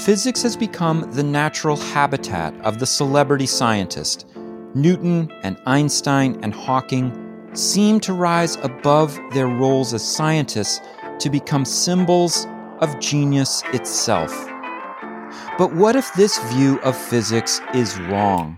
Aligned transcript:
physics 0.00 0.42
has 0.42 0.56
become 0.56 1.06
the 1.12 1.22
natural 1.22 1.76
habitat 1.76 2.58
of 2.62 2.78
the 2.78 2.86
celebrity 2.86 3.44
scientist. 3.44 4.26
Newton 4.74 5.30
and 5.42 5.58
Einstein 5.66 6.38
and 6.42 6.54
Hawking 6.54 7.50
seem 7.52 8.00
to 8.00 8.14
rise 8.14 8.56
above 8.62 9.18
their 9.34 9.46
roles 9.46 9.92
as 9.92 10.02
scientists 10.02 10.80
to 11.18 11.28
become 11.28 11.66
symbols 11.66 12.46
of 12.78 12.98
genius 12.98 13.62
itself. 13.74 14.32
But 15.58 15.74
what 15.74 15.96
if 15.96 16.10
this 16.14 16.38
view 16.50 16.80
of 16.80 16.96
physics 16.96 17.60
is 17.74 18.00
wrong? 18.00 18.56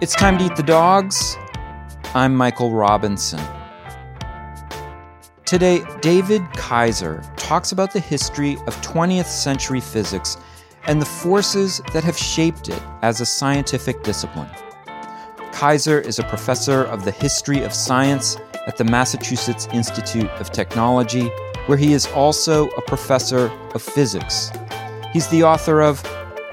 It's 0.00 0.16
time 0.16 0.36
to 0.38 0.46
eat 0.46 0.56
the 0.56 0.64
dogs. 0.66 1.36
I'm 2.12 2.34
Michael 2.34 2.72
Robinson. 2.72 3.40
Today, 5.46 5.84
David 6.00 6.42
Kaiser 6.56 7.22
talks 7.36 7.70
about 7.70 7.92
the 7.92 8.00
history 8.00 8.54
of 8.66 8.74
20th 8.82 9.26
century 9.26 9.78
physics 9.78 10.36
and 10.88 11.00
the 11.00 11.06
forces 11.06 11.80
that 11.92 12.02
have 12.02 12.18
shaped 12.18 12.68
it 12.68 12.82
as 13.02 13.20
a 13.20 13.26
scientific 13.26 14.02
discipline. 14.02 14.50
Kaiser 15.52 16.00
is 16.00 16.18
a 16.18 16.24
professor 16.24 16.82
of 16.86 17.04
the 17.04 17.12
history 17.12 17.62
of 17.62 17.72
science 17.72 18.36
at 18.66 18.76
the 18.76 18.82
Massachusetts 18.82 19.68
Institute 19.72 20.28
of 20.40 20.50
Technology, 20.50 21.28
where 21.66 21.78
he 21.78 21.92
is 21.92 22.08
also 22.08 22.66
a 22.70 22.82
professor 22.82 23.48
of 23.72 23.80
physics. 23.80 24.50
He's 25.12 25.28
the 25.28 25.44
author 25.44 25.80
of 25.80 26.02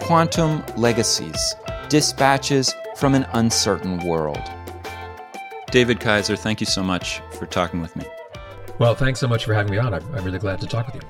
Quantum 0.02 0.64
Legacies 0.78 1.56
Dispatches 1.90 2.76
from 2.96 3.16
an 3.16 3.26
Uncertain 3.34 4.06
World. 4.06 4.44
David 5.72 6.00
Kaiser, 6.00 6.36
thank 6.36 6.62
you 6.62 6.68
so 6.68 6.84
much 6.84 7.22
for 7.40 7.48
talking 7.48 7.82
with 7.82 7.96
me. 7.96 8.06
Well, 8.84 8.96
thanks 8.96 9.22
so 9.22 9.30
much 9.30 9.46
for 9.46 9.54
having 9.54 9.72
me 9.72 9.78
on. 9.78 9.94
I'm, 9.94 10.04
I'm 10.14 10.26
really 10.26 10.40
glad 10.40 10.60
to 10.60 10.68
talk 10.68 10.88
with 10.88 10.96
you. 10.96 11.02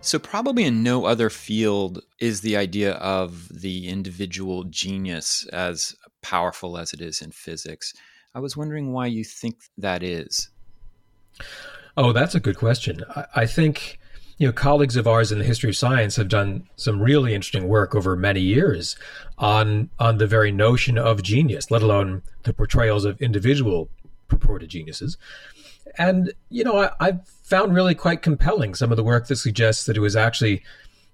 So, 0.00 0.18
probably 0.18 0.64
in 0.64 0.82
no 0.82 1.04
other 1.04 1.28
field 1.28 2.02
is 2.18 2.40
the 2.40 2.56
idea 2.56 2.92
of 2.92 3.46
the 3.50 3.88
individual 3.88 4.64
genius 4.64 5.46
as 5.52 5.94
powerful 6.22 6.78
as 6.78 6.94
it 6.94 7.02
is 7.02 7.20
in 7.20 7.30
physics. 7.30 7.92
I 8.34 8.40
was 8.40 8.56
wondering 8.56 8.90
why 8.94 9.08
you 9.08 9.22
think 9.22 9.56
that 9.76 10.02
is. 10.02 10.48
Oh, 11.98 12.10
that's 12.10 12.34
a 12.34 12.40
good 12.40 12.56
question. 12.56 13.04
I, 13.14 13.26
I 13.36 13.46
think 13.46 13.98
you 14.38 14.46
know 14.46 14.52
colleagues 14.54 14.96
of 14.96 15.06
ours 15.06 15.30
in 15.30 15.40
the 15.40 15.44
history 15.44 15.68
of 15.68 15.76
science 15.76 16.16
have 16.16 16.28
done 16.28 16.66
some 16.76 17.02
really 17.02 17.34
interesting 17.34 17.68
work 17.68 17.94
over 17.94 18.16
many 18.16 18.40
years 18.40 18.96
on 19.36 19.90
on 19.98 20.16
the 20.16 20.26
very 20.26 20.50
notion 20.50 20.96
of 20.96 21.22
genius, 21.22 21.70
let 21.70 21.82
alone 21.82 22.22
the 22.44 22.54
portrayals 22.54 23.04
of 23.04 23.20
individual 23.20 23.90
purported 24.26 24.70
geniuses. 24.70 25.18
And 25.98 26.32
you 26.48 26.64
know, 26.64 26.78
I, 26.78 26.90
I've 27.00 27.26
found 27.26 27.74
really 27.74 27.94
quite 27.94 28.22
compelling 28.22 28.74
some 28.74 28.90
of 28.90 28.96
the 28.96 29.04
work 29.04 29.26
that 29.28 29.36
suggests 29.36 29.84
that 29.86 29.96
it 29.96 30.00
was 30.00 30.16
actually 30.16 30.62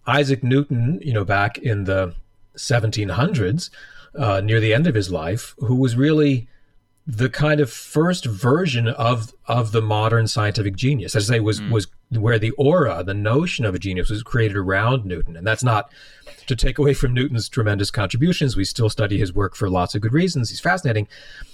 Isaac 0.06 0.42
Newton, 0.42 1.00
you 1.02 1.12
know, 1.12 1.24
back 1.24 1.58
in 1.58 1.84
the 1.84 2.14
1700s, 2.56 3.70
uh, 4.14 4.40
near 4.40 4.60
the 4.60 4.74
end 4.74 4.86
of 4.86 4.94
his 4.94 5.10
life, 5.10 5.54
who 5.58 5.74
was 5.74 5.96
really 5.96 6.48
the 7.06 7.30
kind 7.30 7.60
of 7.60 7.70
first 7.70 8.26
version 8.26 8.88
of 8.88 9.32
of 9.46 9.72
the 9.72 9.80
modern 9.80 10.26
scientific 10.26 10.76
genius. 10.76 11.16
As 11.16 11.30
I 11.30 11.34
say, 11.34 11.40
was 11.40 11.60
mm. 11.60 11.70
was 11.70 11.86
where 12.10 12.38
the 12.38 12.52
aura, 12.52 13.02
the 13.04 13.14
notion 13.14 13.64
of 13.64 13.74
a 13.74 13.78
genius, 13.78 14.10
was 14.10 14.22
created 14.22 14.56
around 14.56 15.04
Newton, 15.04 15.36
and 15.36 15.46
that's 15.46 15.62
not 15.62 15.90
to 16.46 16.56
take 16.56 16.78
away 16.78 16.94
from 16.94 17.12
Newton's 17.12 17.48
tremendous 17.48 17.90
contributions. 17.90 18.56
We 18.56 18.64
still 18.64 18.88
study 18.88 19.18
his 19.18 19.34
work 19.34 19.54
for 19.54 19.68
lots 19.68 19.94
of 19.94 20.00
good 20.00 20.12
reasons. 20.12 20.50
He's 20.50 20.60
fascinating, 20.60 21.08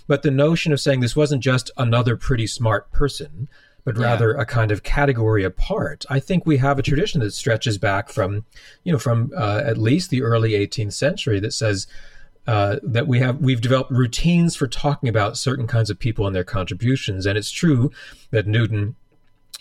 but 0.07 0.23
the 0.23 0.31
notion 0.31 0.73
of 0.73 0.81
saying 0.81 1.01
this 1.01 1.17
wasn't 1.17 1.43
just 1.43 1.71
another 1.77 2.17
pretty 2.17 2.47
smart 2.47 2.93
person, 2.93 3.49
but 3.85 3.99
rather 3.99 4.35
yeah. 4.35 4.43
a 4.43 4.45
kind 4.45 4.71
of 4.71 4.83
category 4.83 5.45
apart. 5.45 6.05
I 6.09 6.21
think 6.21 6.47
we 6.47 6.59
have 6.59 6.79
a 6.79 6.83
tradition 6.83 7.21
that 7.21 7.33
stretches 7.33 7.77
back 7.77 8.09
from, 8.09 8.45
you 8.85 8.93
know, 8.93 8.99
from 8.99 9.33
uh, 9.37 9.63
at 9.65 9.77
least 9.77 10.11
the 10.11 10.23
early 10.23 10.53
18th 10.53 10.93
century 10.93 11.41
that 11.41 11.53
says 11.53 11.87
uh, 12.47 12.77
that 12.83 13.07
we 13.07 13.21
have 13.21 13.41
we've 13.41 13.61
developed 13.61 13.91
routines 13.91 14.55
for 14.55 14.67
talking 14.67 15.09
about 15.09 15.37
certain 15.37 15.67
kinds 15.67 15.91
of 15.91 15.99
people 15.99 16.27
and 16.27 16.37
their 16.37 16.45
contributions. 16.45 17.27
And 17.27 17.39
it's 17.39 17.51
true 17.51 17.91
that 18.31 18.47
Newton 18.47 18.97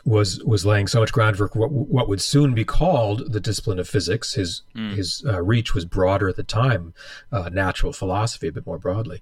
was 0.06 0.44
was 0.44 0.66
laying 0.66 0.88
so 0.88 1.00
much 1.00 1.14
groundwork 1.14 1.54
for 1.54 1.60
what, 1.60 1.72
what 1.72 2.10
would 2.10 2.22
soon 2.22 2.54
be 2.54 2.66
called 2.66 3.32
the 3.32 3.40
discipline 3.40 3.80
of 3.80 3.88
physics. 3.88 4.34
His 4.34 4.64
mm. 4.76 4.94
his 4.94 5.24
uh, 5.26 5.42
reach 5.42 5.74
was 5.74 5.86
broader 5.86 6.28
at 6.28 6.36
the 6.36 6.44
time, 6.44 6.94
uh, 7.32 7.50
natural 7.52 7.94
philosophy 7.94 8.48
a 8.48 8.52
bit 8.52 8.66
more 8.66 8.78
broadly. 8.78 9.22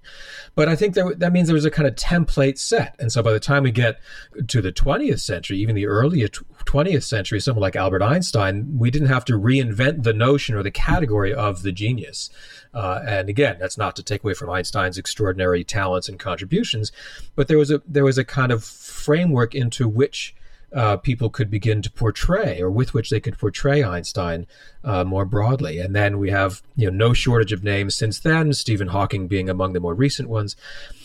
But 0.56 0.68
I 0.68 0.74
think 0.74 0.94
there, 0.94 1.14
that 1.14 1.32
means 1.32 1.46
there 1.46 1.54
was 1.54 1.64
a 1.64 1.70
kind 1.70 1.86
of 1.86 1.94
template 1.94 2.58
set, 2.58 2.96
and 2.98 3.12
so 3.12 3.22
by 3.22 3.32
the 3.32 3.40
time 3.40 3.62
we 3.62 3.70
get 3.70 4.00
to 4.48 4.60
the 4.60 4.72
20th 4.72 5.20
century, 5.20 5.58
even 5.58 5.76
the 5.76 5.86
early 5.86 6.28
20th 6.28 7.04
century, 7.04 7.38
someone 7.38 7.62
like 7.62 7.76
Albert 7.76 8.02
Einstein, 8.02 8.76
we 8.76 8.90
didn't 8.90 9.08
have 9.08 9.24
to 9.26 9.38
reinvent 9.38 10.02
the 10.02 10.12
notion 10.12 10.56
or 10.56 10.64
the 10.64 10.70
category 10.70 11.32
of 11.32 11.62
the 11.62 11.72
genius. 11.72 12.28
Uh, 12.74 13.00
and 13.06 13.28
again, 13.28 13.56
that's 13.60 13.78
not 13.78 13.94
to 13.94 14.02
take 14.02 14.24
away 14.24 14.34
from 14.34 14.50
Einstein's 14.50 14.98
extraordinary 14.98 15.62
talents 15.62 16.08
and 16.08 16.18
contributions, 16.18 16.90
but 17.36 17.46
there 17.46 17.58
was 17.58 17.70
a 17.70 17.82
there 17.86 18.04
was 18.04 18.18
a 18.18 18.24
kind 18.24 18.50
of 18.50 18.64
framework 18.64 19.54
into 19.54 19.88
which 19.88 20.34
uh, 20.74 20.96
people 20.96 21.30
could 21.30 21.50
begin 21.50 21.82
to 21.82 21.90
portray, 21.90 22.60
or 22.60 22.70
with 22.70 22.94
which 22.94 23.10
they 23.10 23.20
could 23.20 23.38
portray 23.38 23.82
Einstein 23.82 24.46
uh, 24.84 25.04
more 25.04 25.24
broadly. 25.24 25.78
And 25.78 25.94
then 25.94 26.18
we 26.18 26.30
have 26.30 26.62
you 26.76 26.90
know 26.90 26.96
no 26.96 27.12
shortage 27.12 27.52
of 27.52 27.64
names 27.64 27.94
since 27.94 28.20
then, 28.20 28.52
Stephen 28.52 28.88
Hawking 28.88 29.28
being 29.28 29.48
among 29.48 29.72
the 29.72 29.80
more 29.80 29.94
recent 29.94 30.28
ones. 30.28 30.56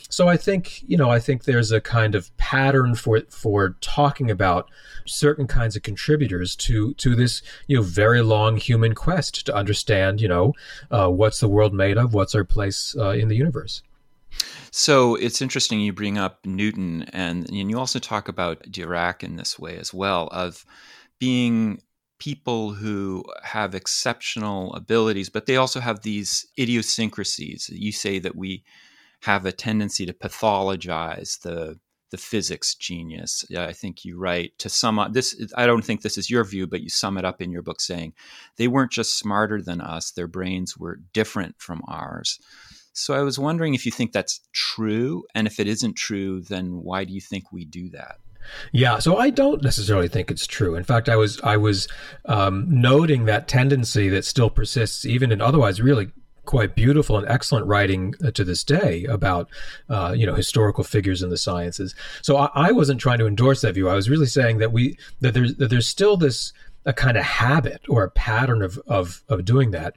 So 0.09 0.27
I 0.27 0.37
think 0.37 0.83
you 0.87 0.97
know 0.97 1.09
I 1.09 1.19
think 1.19 1.43
there's 1.43 1.71
a 1.71 1.81
kind 1.81 2.15
of 2.15 2.35
pattern 2.37 2.95
for 2.95 3.21
for 3.29 3.75
talking 3.81 4.31
about 4.31 4.69
certain 5.05 5.47
kinds 5.47 5.75
of 5.75 5.83
contributors 5.83 6.55
to 6.55 6.93
to 6.95 7.15
this 7.15 7.41
you 7.67 7.77
know 7.77 7.83
very 7.83 8.21
long 8.21 8.57
human 8.57 8.95
quest 8.95 9.45
to 9.45 9.55
understand 9.55 10.21
you 10.21 10.27
know 10.27 10.53
uh, 10.91 11.09
what's 11.09 11.39
the 11.39 11.47
world 11.47 11.73
made 11.73 11.97
of, 11.97 12.13
what's 12.13 12.35
our 12.35 12.43
place 12.43 12.95
uh, 12.97 13.09
in 13.09 13.27
the 13.27 13.35
universe. 13.35 13.81
So 14.71 15.15
it's 15.15 15.41
interesting 15.41 15.79
you 15.79 15.93
bring 15.93 16.17
up 16.17 16.45
Newton, 16.45 17.03
and, 17.13 17.49
and 17.49 17.69
you 17.69 17.79
also 17.79 17.99
talk 17.99 18.27
about 18.27 18.63
Dirac 18.63 19.23
in 19.23 19.35
this 19.35 19.57
way 19.57 19.77
as 19.77 19.93
well 19.93 20.27
of 20.31 20.65
being 21.19 21.81
people 22.19 22.73
who 22.73 23.23
have 23.43 23.75
exceptional 23.75 24.73
abilities, 24.73 25.29
but 25.29 25.45
they 25.45 25.55
also 25.55 25.79
have 25.79 26.01
these 26.01 26.47
idiosyncrasies. 26.57 27.69
You 27.71 27.91
say 27.91 28.19
that 28.19 28.35
we 28.35 28.63
have 29.21 29.45
a 29.45 29.51
tendency 29.51 30.05
to 30.05 30.13
pathologize 30.13 31.41
the 31.41 31.79
the 32.09 32.17
physics 32.17 32.73
genius. 32.73 33.43
I 33.55 33.73
think 33.73 34.05
you 34.05 34.17
write 34.17 34.57
to 34.59 34.69
sum 34.69 34.97
up 34.97 35.11
this. 35.11 35.35
I 35.55 35.65
don't 35.65 35.83
think 35.83 36.01
this 36.01 36.17
is 36.17 36.29
your 36.29 36.45
view, 36.45 36.65
but 36.65 36.81
you 36.81 36.89
sum 36.89 37.17
it 37.17 37.25
up 37.25 37.41
in 37.41 37.51
your 37.51 37.61
book 37.61 37.81
saying 37.81 38.13
they 38.55 38.69
weren't 38.69 38.91
just 38.91 39.17
smarter 39.17 39.61
than 39.61 39.81
us; 39.81 40.11
their 40.11 40.27
brains 40.27 40.77
were 40.77 41.01
different 41.11 41.55
from 41.59 41.81
ours. 41.87 42.39
So 42.97 43.13
I 43.13 43.21
was 43.21 43.37
wondering 43.37 43.73
if 43.73 43.85
you 43.85 43.91
think 43.91 44.11
that's 44.11 44.41
true, 44.53 45.23
and 45.35 45.45
if 45.45 45.59
it 45.59 45.67
isn't 45.67 45.95
true, 45.95 46.41
then 46.41 46.81
why 46.83 47.05
do 47.05 47.13
you 47.13 47.21
think 47.21 47.51
we 47.51 47.63
do 47.63 47.89
that? 47.89 48.17
Yeah, 48.71 48.99
so 48.99 49.17
I 49.17 49.29
don't 49.29 49.61
necessarily 49.61 50.07
think 50.07 50.31
it's 50.31 50.47
true. 50.47 50.75
In 50.75 50.83
fact, 50.83 51.09
I 51.09 51.15
was 51.15 51.39
I 51.41 51.57
was 51.57 51.87
um, 52.25 52.65
noting 52.69 53.25
that 53.25 53.47
tendency 53.47 54.09
that 54.09 54.25
still 54.25 54.49
persists 54.49 55.05
even 55.05 55.31
in 55.31 55.41
otherwise 55.41 55.81
really 55.81 56.11
quite 56.47 56.75
beautiful 56.75 57.17
and 57.17 57.27
excellent 57.27 57.67
writing 57.67 58.15
uh, 58.25 58.31
to 58.31 58.43
this 58.43 58.63
day 58.63 59.03
about 59.05 59.49
uh, 59.89 60.13
you 60.17 60.25
know 60.25 60.33
historical 60.33 60.83
figures 60.83 61.21
in 61.21 61.29
the 61.29 61.37
sciences. 61.37 61.93
So 62.23 62.37
I, 62.37 62.49
I, 62.55 62.71
wasn't 62.71 63.01
trying 63.01 63.19
to 63.19 63.27
endorse 63.27 63.61
that 63.61 63.73
view. 63.73 63.89
I 63.89 63.95
was 63.95 64.09
really 64.09 64.25
saying 64.25 64.57
that 64.59 64.71
we 64.71 64.97
that 65.19 65.33
there's 65.33 65.55
that 65.55 65.69
there's 65.69 65.87
still 65.87 66.17
this 66.17 66.53
a 66.87 66.93
kind 66.93 67.17
of 67.17 67.23
habit 67.23 67.81
or 67.87 68.03
a 68.03 68.09
pattern 68.09 68.63
of 68.63 68.79
of, 68.87 69.21
of 69.29 69.45
doing 69.45 69.71
that. 69.71 69.93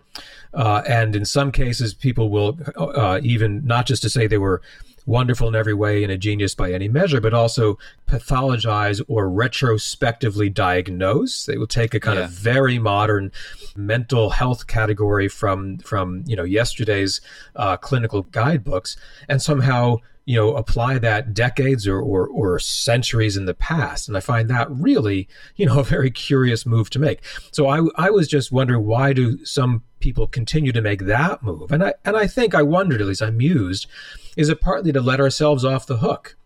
Uh, 0.53 0.83
and 0.87 1.17
in 1.17 1.25
some 1.25 1.53
cases, 1.53 1.95
people 1.95 2.29
will 2.29 2.59
uh, 2.77 3.21
even 3.23 3.65
not 3.65 3.87
just 3.87 4.03
to 4.03 4.11
say 4.11 4.27
they 4.27 4.37
were 4.37 4.61
wonderful 5.07 5.49
in 5.49 5.55
every 5.55 5.73
way 5.73 6.03
and 6.03 6.13
a 6.13 6.19
genius 6.19 6.55
by 6.55 6.73
any 6.73 6.89
measure, 6.89 7.21
but 7.21 7.33
also 7.33 7.79
pathologize 8.07 9.01
or 9.09 9.29
retrospectively 9.31 10.51
diagnose. 10.51 11.47
They 11.47 11.57
will 11.57 11.67
take 11.67 11.95
a 11.95 12.01
kind 12.01 12.19
yeah. 12.19 12.25
of 12.25 12.31
very 12.31 12.79
modern 12.79 13.33
mental 13.77 14.31
health 14.31 14.67
category 14.67 15.29
from 15.29 15.79
from 15.79 16.25
you 16.27 16.37
know 16.37 16.45
yesterday's 16.45 17.21
uh, 17.57 17.77
clinical 17.77 18.23
guidebooks 18.23 18.97
and 19.29 19.41
somehow 19.41 19.99
you 20.31 20.37
know 20.37 20.55
apply 20.55 20.97
that 20.97 21.35
decades 21.35 21.89
or, 21.89 22.01
or, 22.01 22.29
or 22.29 22.61
centuries 22.61 23.37
in 23.37 23.47
the 23.47 23.55
past. 23.55 24.07
And 24.07 24.17
i 24.17 24.21
find 24.21 24.49
that 24.49 24.71
really 24.71 25.29
you 25.57 25.67
know 25.67 25.81
a 25.85 25.85
very 25.85 26.11
curious 26.11 26.65
move 26.65 26.89
to 26.91 26.99
make. 27.01 27.21
So 27.51 27.67
i 27.67 27.81
i 27.97 28.11
was 28.11 28.29
just 28.29 28.53
wondering 28.53 28.87
why 28.87 29.13
do 29.13 29.45
some 29.45 29.83
people 29.99 30.29
continue 30.29 30.73
to 30.73 30.81
make 30.81 31.03
that 31.07 31.43
move? 31.43 31.73
And 31.73 31.83
i 31.83 31.95
and 32.05 32.17
i 32.17 32.27
think 32.29 32.55
i 32.55 32.63
wondered 32.63 33.01
at 33.01 33.09
least 33.09 33.23
i 33.23 33.31
mused 33.31 33.89
is 34.37 34.49
it 34.49 34.61
partly 34.61 34.93
to 34.93 35.01
let 35.01 35.21
ourselves 35.21 35.65
off 35.65 35.87
the 35.87 35.99
hook 35.99 36.37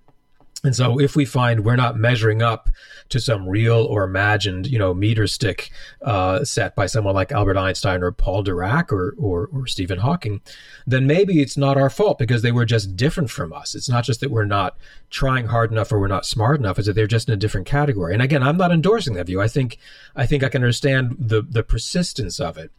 And 0.64 0.74
so 0.74 0.98
if 0.98 1.14
we 1.14 1.26
find 1.26 1.64
we're 1.64 1.76
not 1.76 1.96
measuring 1.96 2.42
up 2.42 2.70
to 3.10 3.20
some 3.20 3.46
real 3.48 3.84
or 3.84 4.02
imagined, 4.02 4.66
you 4.66 4.78
know, 4.78 4.94
meter 4.94 5.26
stick 5.26 5.70
uh, 6.02 6.42
set 6.42 6.74
by 6.74 6.86
someone 6.86 7.14
like 7.14 7.30
Albert 7.30 7.58
Einstein 7.58 8.02
or 8.02 8.10
Paul 8.10 8.42
Dirac 8.42 8.90
or, 8.90 9.14
or, 9.18 9.50
or 9.52 9.66
Stephen 9.66 9.98
Hawking, 9.98 10.40
then 10.86 11.06
maybe 11.06 11.42
it's 11.42 11.56
not 11.56 11.76
our 11.76 11.90
fault 11.90 12.18
because 12.18 12.42
they 12.42 12.50
were 12.50 12.64
just 12.64 12.96
different 12.96 13.30
from 13.30 13.52
us. 13.52 13.74
It's 13.74 13.90
not 13.90 14.04
just 14.04 14.20
that 14.20 14.30
we're 14.30 14.46
not 14.46 14.76
trying 15.10 15.46
hard 15.46 15.70
enough 15.70 15.92
or 15.92 16.00
we're 16.00 16.08
not 16.08 16.26
smart 16.26 16.58
enough, 16.58 16.78
it's 16.78 16.88
that 16.88 16.94
they're 16.94 17.06
just 17.06 17.28
in 17.28 17.34
a 17.34 17.36
different 17.36 17.66
category. 17.66 18.14
And 18.14 18.22
again, 18.22 18.42
I'm 18.42 18.56
not 18.56 18.72
endorsing 18.72 19.14
that 19.14 19.26
view. 19.26 19.40
I 19.40 19.48
think 19.48 19.78
I 20.16 20.26
think 20.26 20.42
I 20.42 20.48
can 20.48 20.62
understand 20.62 21.16
the 21.18 21.42
the 21.42 21.62
persistence 21.62 22.40
of 22.40 22.56
it. 22.56 22.72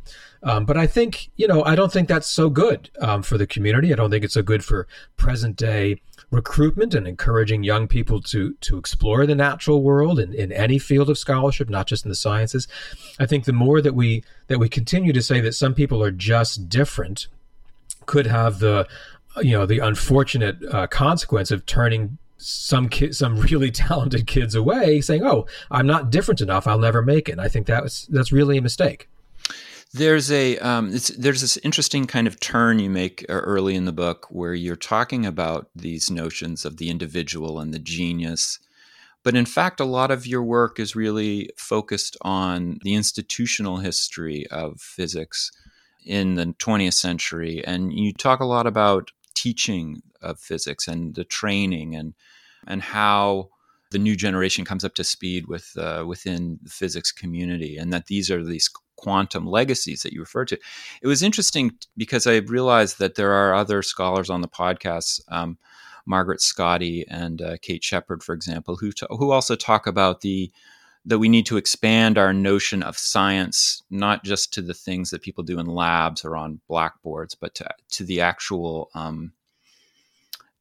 Um, 0.46 0.66
but 0.66 0.78
I 0.78 0.86
think, 0.86 1.32
you 1.36 1.48
know, 1.48 1.64
I 1.64 1.76
don't 1.76 1.92
think 1.92 2.08
that's 2.08 2.28
so 2.28 2.50
good 2.50 2.92
um, 3.02 3.24
for 3.24 3.38
the 3.38 3.48
community. 3.48 3.92
I 3.92 3.96
don't 3.96 4.12
think 4.12 4.24
it's 4.24 4.36
so 4.36 4.44
good 4.44 4.64
for 4.64 4.88
present 5.18 5.56
day 5.56 6.00
recruitment 6.30 6.94
and 6.94 7.08
encouraging 7.08 7.64
young 7.64 7.88
people 7.88 8.22
to 8.22 8.54
to 8.54 8.78
explore 8.78 9.26
the 9.26 9.36
natural 9.36 9.82
world 9.82 10.20
in, 10.20 10.34
in 10.34 10.52
any 10.52 10.78
field 10.78 11.10
of 11.10 11.18
scholarship, 11.18 11.70
not 11.70 11.88
just 11.88 12.06
in 12.06 12.10
the 12.10 12.16
sciences. 12.16 12.68
I 13.20 13.26
think 13.26 13.46
the 13.46 13.54
more 13.54 13.82
that 13.82 13.96
we 13.96 14.24
that 14.48 14.60
we 14.60 14.70
continue 14.70 15.14
to 15.14 15.22
say 15.22 15.40
that 15.42 15.54
some 15.54 15.74
people 15.74 16.04
are 16.04 16.12
just 16.12 16.70
different 16.70 17.28
could 18.06 18.28
have 18.28 18.60
the 18.60 18.88
you 19.42 19.52
know 19.52 19.66
the 19.66 19.80
unfortunate 19.80 20.58
uh, 20.72 20.86
consequence 20.88 21.50
of 21.50 21.66
turning 21.66 22.18
some 22.38 22.88
kids, 22.88 23.18
some 23.18 23.40
really 23.50 23.72
talented 23.72 24.28
kids 24.28 24.54
away, 24.54 25.02
saying, 25.02 25.24
"Oh, 25.24 25.48
I'm 25.72 25.88
not 25.88 26.12
different 26.12 26.42
enough. 26.42 26.68
I'll 26.68 26.80
never 26.80 27.02
make 27.02 27.30
it." 27.30 27.34
And 27.34 27.42
I 27.42 27.48
think 27.48 27.66
that's 27.66 28.06
that's 28.08 28.32
really 28.32 28.58
a 28.58 28.62
mistake. 28.62 29.10
There's 29.96 30.30
a 30.30 30.58
um, 30.58 30.92
there's 30.92 31.40
this 31.40 31.56
interesting 31.64 32.06
kind 32.06 32.28
of 32.28 32.38
turn 32.42 32.80
you 32.80 32.90
make 32.90 33.26
uh, 33.30 33.34
early 33.36 33.76
in 33.76 33.86
the 33.86 33.94
book 33.94 34.28
where 34.30 34.54
you're 34.54 34.76
talking 34.76 35.26
about 35.26 35.70
these 35.74 36.12
notions 36.12 36.66
of 36.66 36.76
the 36.76 36.90
individual 36.90 37.62
and 37.62 37.74
the 37.74 37.80
genius, 37.80 38.60
but 39.24 39.38
in 39.38 39.46
fact, 39.46 39.80
a 39.80 39.86
lot 39.86 40.12
of 40.12 40.28
your 40.28 40.44
work 40.44 40.82
is 40.82 40.98
really 40.98 41.50
focused 41.56 42.18
on 42.24 42.78
the 42.84 42.94
institutional 42.94 43.78
history 43.78 44.46
of 44.48 44.82
physics 44.82 45.50
in 46.06 46.36
the 46.36 46.48
20th 46.60 46.96
century, 46.96 47.64
and 47.66 47.94
you 47.94 48.12
talk 48.12 48.42
a 48.42 48.46
lot 48.46 48.68
about 48.68 49.12
teaching 49.34 50.02
of 50.22 50.42
physics 50.42 50.90
and 50.90 51.16
the 51.16 51.24
training 51.24 51.96
and 51.96 52.16
and 52.68 52.82
how 52.82 53.48
the 53.92 54.00
new 54.00 54.18
generation 54.18 54.66
comes 54.66 54.84
up 54.84 54.94
to 54.96 55.06
speed 55.06 55.48
with 55.48 55.72
uh, 55.78 56.04
within 56.06 56.60
the 56.64 56.70
physics 56.70 57.14
community, 57.14 57.78
and 57.78 57.94
that 57.94 58.08
these 58.08 58.30
are 58.30 58.44
these 58.44 58.70
quantum 59.06 59.46
legacies 59.46 60.02
that 60.02 60.14
you 60.14 60.20
referred 60.20 60.48
to. 60.48 60.58
It 61.00 61.08
was 61.08 61.22
interesting 61.22 61.74
because 61.96 62.26
I 62.26 62.38
realized 62.38 62.98
that 62.98 63.14
there 63.14 63.34
are 63.34 63.54
other 63.54 63.84
scholars 63.84 64.32
on 64.32 64.42
the 64.42 64.48
podcast, 64.48 65.22
um, 65.28 65.60
Margaret 66.08 66.42
Scotty 66.42 67.06
and 67.08 67.40
uh, 67.40 67.58
Kate 67.62 67.84
Shepard, 67.84 68.24
for 68.24 68.34
example, 68.34 68.78
who 68.78 68.92
t- 68.92 69.06
who 69.10 69.30
also 69.30 69.56
talk 69.56 69.86
about 69.86 70.22
the 70.22 70.52
that 71.06 71.20
we 71.20 71.30
need 71.30 71.46
to 71.46 71.58
expand 71.58 72.18
our 72.18 72.34
notion 72.34 72.82
of 72.82 72.98
science 72.98 73.84
not 73.92 74.24
just 74.24 74.52
to 74.54 74.62
the 74.64 74.74
things 74.74 75.12
that 75.12 75.22
people 75.22 75.44
do 75.44 75.60
in 75.60 75.68
labs 75.68 76.26
or 76.26 76.36
on 76.36 76.62
blackboards, 76.68 77.36
but 77.36 77.54
to, 77.54 77.70
to 77.92 78.04
the 78.04 78.22
actual 78.22 78.90
um, 78.96 79.34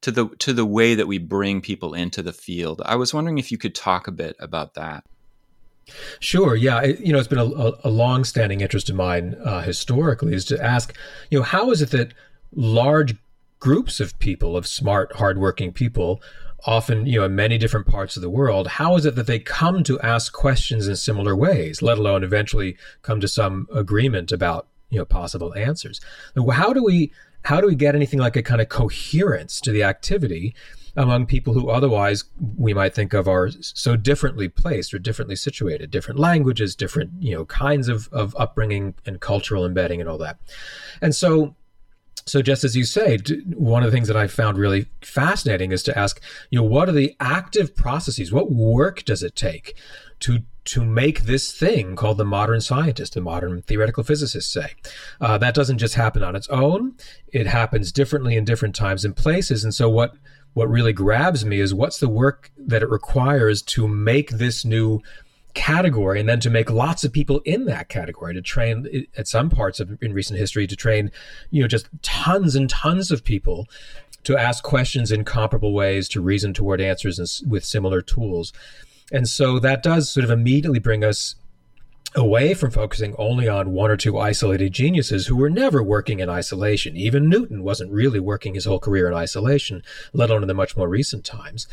to 0.01 0.11
the 0.11 0.27
to 0.37 0.53
the 0.53 0.67
way 0.67 0.93
that 0.93 1.07
we 1.07 1.17
bring 1.17 1.61
people 1.61 1.95
into 1.95 2.21
the 2.21 2.33
field. 2.33 2.79
I 2.85 2.95
was 2.95 3.11
wondering 3.11 3.39
if 3.39 3.51
you 3.51 3.57
could 3.57 3.73
talk 3.73 4.07
a 4.07 4.11
bit 4.11 4.35
about 4.39 4.75
that. 4.75 5.03
Sure. 6.19 6.55
Yeah. 6.55 6.81
It, 6.81 6.99
you 6.99 7.13
know, 7.13 7.19
it's 7.19 7.27
been 7.27 7.39
a, 7.39 7.71
a 7.83 7.89
long-standing 7.89 8.61
interest 8.61 8.89
of 8.89 8.95
mine 8.95 9.35
uh, 9.43 9.61
historically 9.61 10.33
is 10.33 10.45
to 10.45 10.63
ask, 10.63 10.95
you 11.29 11.39
know, 11.39 11.43
how 11.43 11.71
is 11.71 11.81
it 11.81 11.91
that 11.91 12.13
large 12.53 13.15
groups 13.59 13.99
of 13.99 14.17
people, 14.19 14.57
of 14.57 14.67
smart, 14.67 15.15
hardworking 15.15 15.71
people, 15.71 16.21
often, 16.65 17.05
you 17.05 17.19
know, 17.19 17.25
in 17.25 17.35
many 17.35 17.57
different 17.57 17.87
parts 17.87 18.15
of 18.15 18.21
the 18.21 18.29
world, 18.29 18.67
how 18.67 18.95
is 18.95 19.05
it 19.05 19.15
that 19.15 19.27
they 19.27 19.39
come 19.39 19.83
to 19.83 19.99
ask 20.01 20.33
questions 20.33 20.87
in 20.87 20.95
similar 20.95 21.35
ways, 21.35 21.81
let 21.81 21.97
alone 21.97 22.23
eventually 22.23 22.77
come 23.01 23.19
to 23.19 23.27
some 23.27 23.67
agreement 23.73 24.31
about, 24.31 24.67
you 24.89 24.97
know, 24.97 25.05
possible 25.05 25.53
answers? 25.55 26.01
How 26.51 26.73
do 26.73 26.83
we 26.83 27.11
how 27.43 27.61
do 27.61 27.67
we 27.67 27.75
get 27.75 27.93
anything 27.93 28.19
like 28.19 28.35
a 28.35 28.41
kind 28.41 28.59
of 28.59 28.69
coherence 28.69 29.61
to 29.61 29.71
the 29.71 29.83
activity 29.83 30.55
among 30.95 31.25
people 31.25 31.53
who 31.53 31.69
otherwise 31.69 32.23
we 32.57 32.73
might 32.73 32.95
think 32.95 33.13
of 33.13 33.27
are 33.27 33.49
so 33.59 33.95
differently 33.95 34.47
placed 34.47 34.93
or 34.93 34.99
differently 34.99 35.35
situated, 35.35 35.91
different 35.91 36.19
languages, 36.19 36.75
different 36.75 37.11
you 37.19 37.35
know 37.35 37.45
kinds 37.45 37.87
of, 37.87 38.07
of 38.11 38.35
upbringing 38.37 38.95
and 39.05 39.19
cultural 39.19 39.65
embedding 39.65 39.99
and 39.99 40.09
all 40.09 40.17
that. 40.17 40.37
And 41.01 41.15
so 41.15 41.55
so 42.27 42.41
just 42.41 42.63
as 42.63 42.75
you 42.75 42.85
say, 42.85 43.19
one 43.53 43.83
of 43.83 43.91
the 43.91 43.95
things 43.95 44.07
that 44.07 44.17
I 44.17 44.27
found 44.27 44.57
really 44.57 44.87
fascinating 45.01 45.71
is 45.71 45.83
to 45.83 45.97
ask, 45.97 46.19
you 46.49 46.59
know, 46.59 46.65
what 46.65 46.89
are 46.89 46.93
the 46.93 47.15
active 47.19 47.75
processes? 47.75 48.31
What 48.31 48.51
work 48.51 49.03
does 49.05 49.21
it 49.21 49.35
take 49.35 49.75
to 50.21 50.39
to 50.65 50.83
make 50.83 51.21
this 51.21 51.51
thing 51.51 51.95
called 51.95 52.17
the 52.17 52.25
modern 52.25 52.59
scientist, 52.59 53.13
the 53.13 53.21
modern 53.21 53.61
theoretical 53.61 54.03
physicist, 54.03 54.51
say. 54.51 54.73
Uh, 55.21 55.37
that 55.37 55.53
doesn't 55.53 55.77
just 55.77 55.93
happen 55.93 56.23
on 56.23 56.35
its 56.35 56.47
own. 56.47 56.95
It 57.27 57.45
happens 57.45 57.91
differently 57.91 58.35
in 58.35 58.45
different 58.45 58.73
times 58.73 59.05
and 59.05 59.15
places. 59.15 59.63
And 59.63 59.75
so 59.75 59.87
what 59.87 60.15
what 60.55 60.67
really 60.67 60.91
grabs 60.91 61.45
me 61.45 61.59
is 61.59 61.73
what's 61.73 61.99
the 61.99 62.09
work 62.09 62.51
that 62.57 62.81
it 62.81 62.89
requires 62.89 63.61
to 63.61 63.87
make 63.87 64.31
this 64.31 64.65
new 64.65 64.99
category 65.53 66.19
and 66.19 66.27
then 66.27 66.39
to 66.41 66.49
make 66.49 66.69
lots 66.69 67.05
of 67.05 67.13
people 67.13 67.39
in 67.45 67.63
that 67.63 67.87
category 67.87 68.33
to 68.33 68.41
train 68.41 69.05
at 69.17 69.25
some 69.25 69.49
parts 69.49 69.79
of 69.79 69.97
in 70.03 70.11
recent 70.11 70.37
history 70.37 70.67
to 70.67 70.75
train 70.75 71.09
you 71.49 71.61
know 71.61 71.67
just 71.67 71.87
tons 72.01 72.55
and 72.55 72.69
tons 72.69 73.09
of 73.09 73.23
people 73.23 73.65
to 74.25 74.37
ask 74.37 74.63
questions 74.63 75.11
in 75.11 75.23
comparable 75.23 75.73
ways 75.73 76.09
to 76.09 76.19
reason 76.19 76.53
toward 76.53 76.81
answers 76.81 77.43
with 77.47 77.63
similar 77.63 78.01
tools. 78.01 78.51
And 79.11 79.29
so 79.29 79.59
that 79.59 79.83
does 79.83 80.09
sort 80.09 80.23
of 80.23 80.31
immediately 80.31 80.79
bring 80.79 81.03
us 81.03 81.35
away 82.15 82.53
from 82.53 82.71
focusing 82.71 83.13
only 83.17 83.47
on 83.47 83.71
one 83.71 83.91
or 83.91 83.97
two 83.97 84.17
isolated 84.17 84.71
geniuses 84.71 85.27
who 85.27 85.35
were 85.35 85.49
never 85.49 85.83
working 85.83 86.19
in 86.19 86.29
isolation. 86.29 86.95
Even 86.95 87.29
Newton 87.29 87.63
wasn't 87.63 87.91
really 87.91 88.19
working 88.19 88.53
his 88.53 88.65
whole 88.65 88.79
career 88.79 89.07
in 89.07 89.13
isolation, 89.13 89.83
let 90.13 90.29
alone 90.29 90.41
in 90.41 90.47
the 90.47 90.53
much 90.53 90.77
more 90.77 90.87
recent 90.87 91.25
times. 91.25 91.67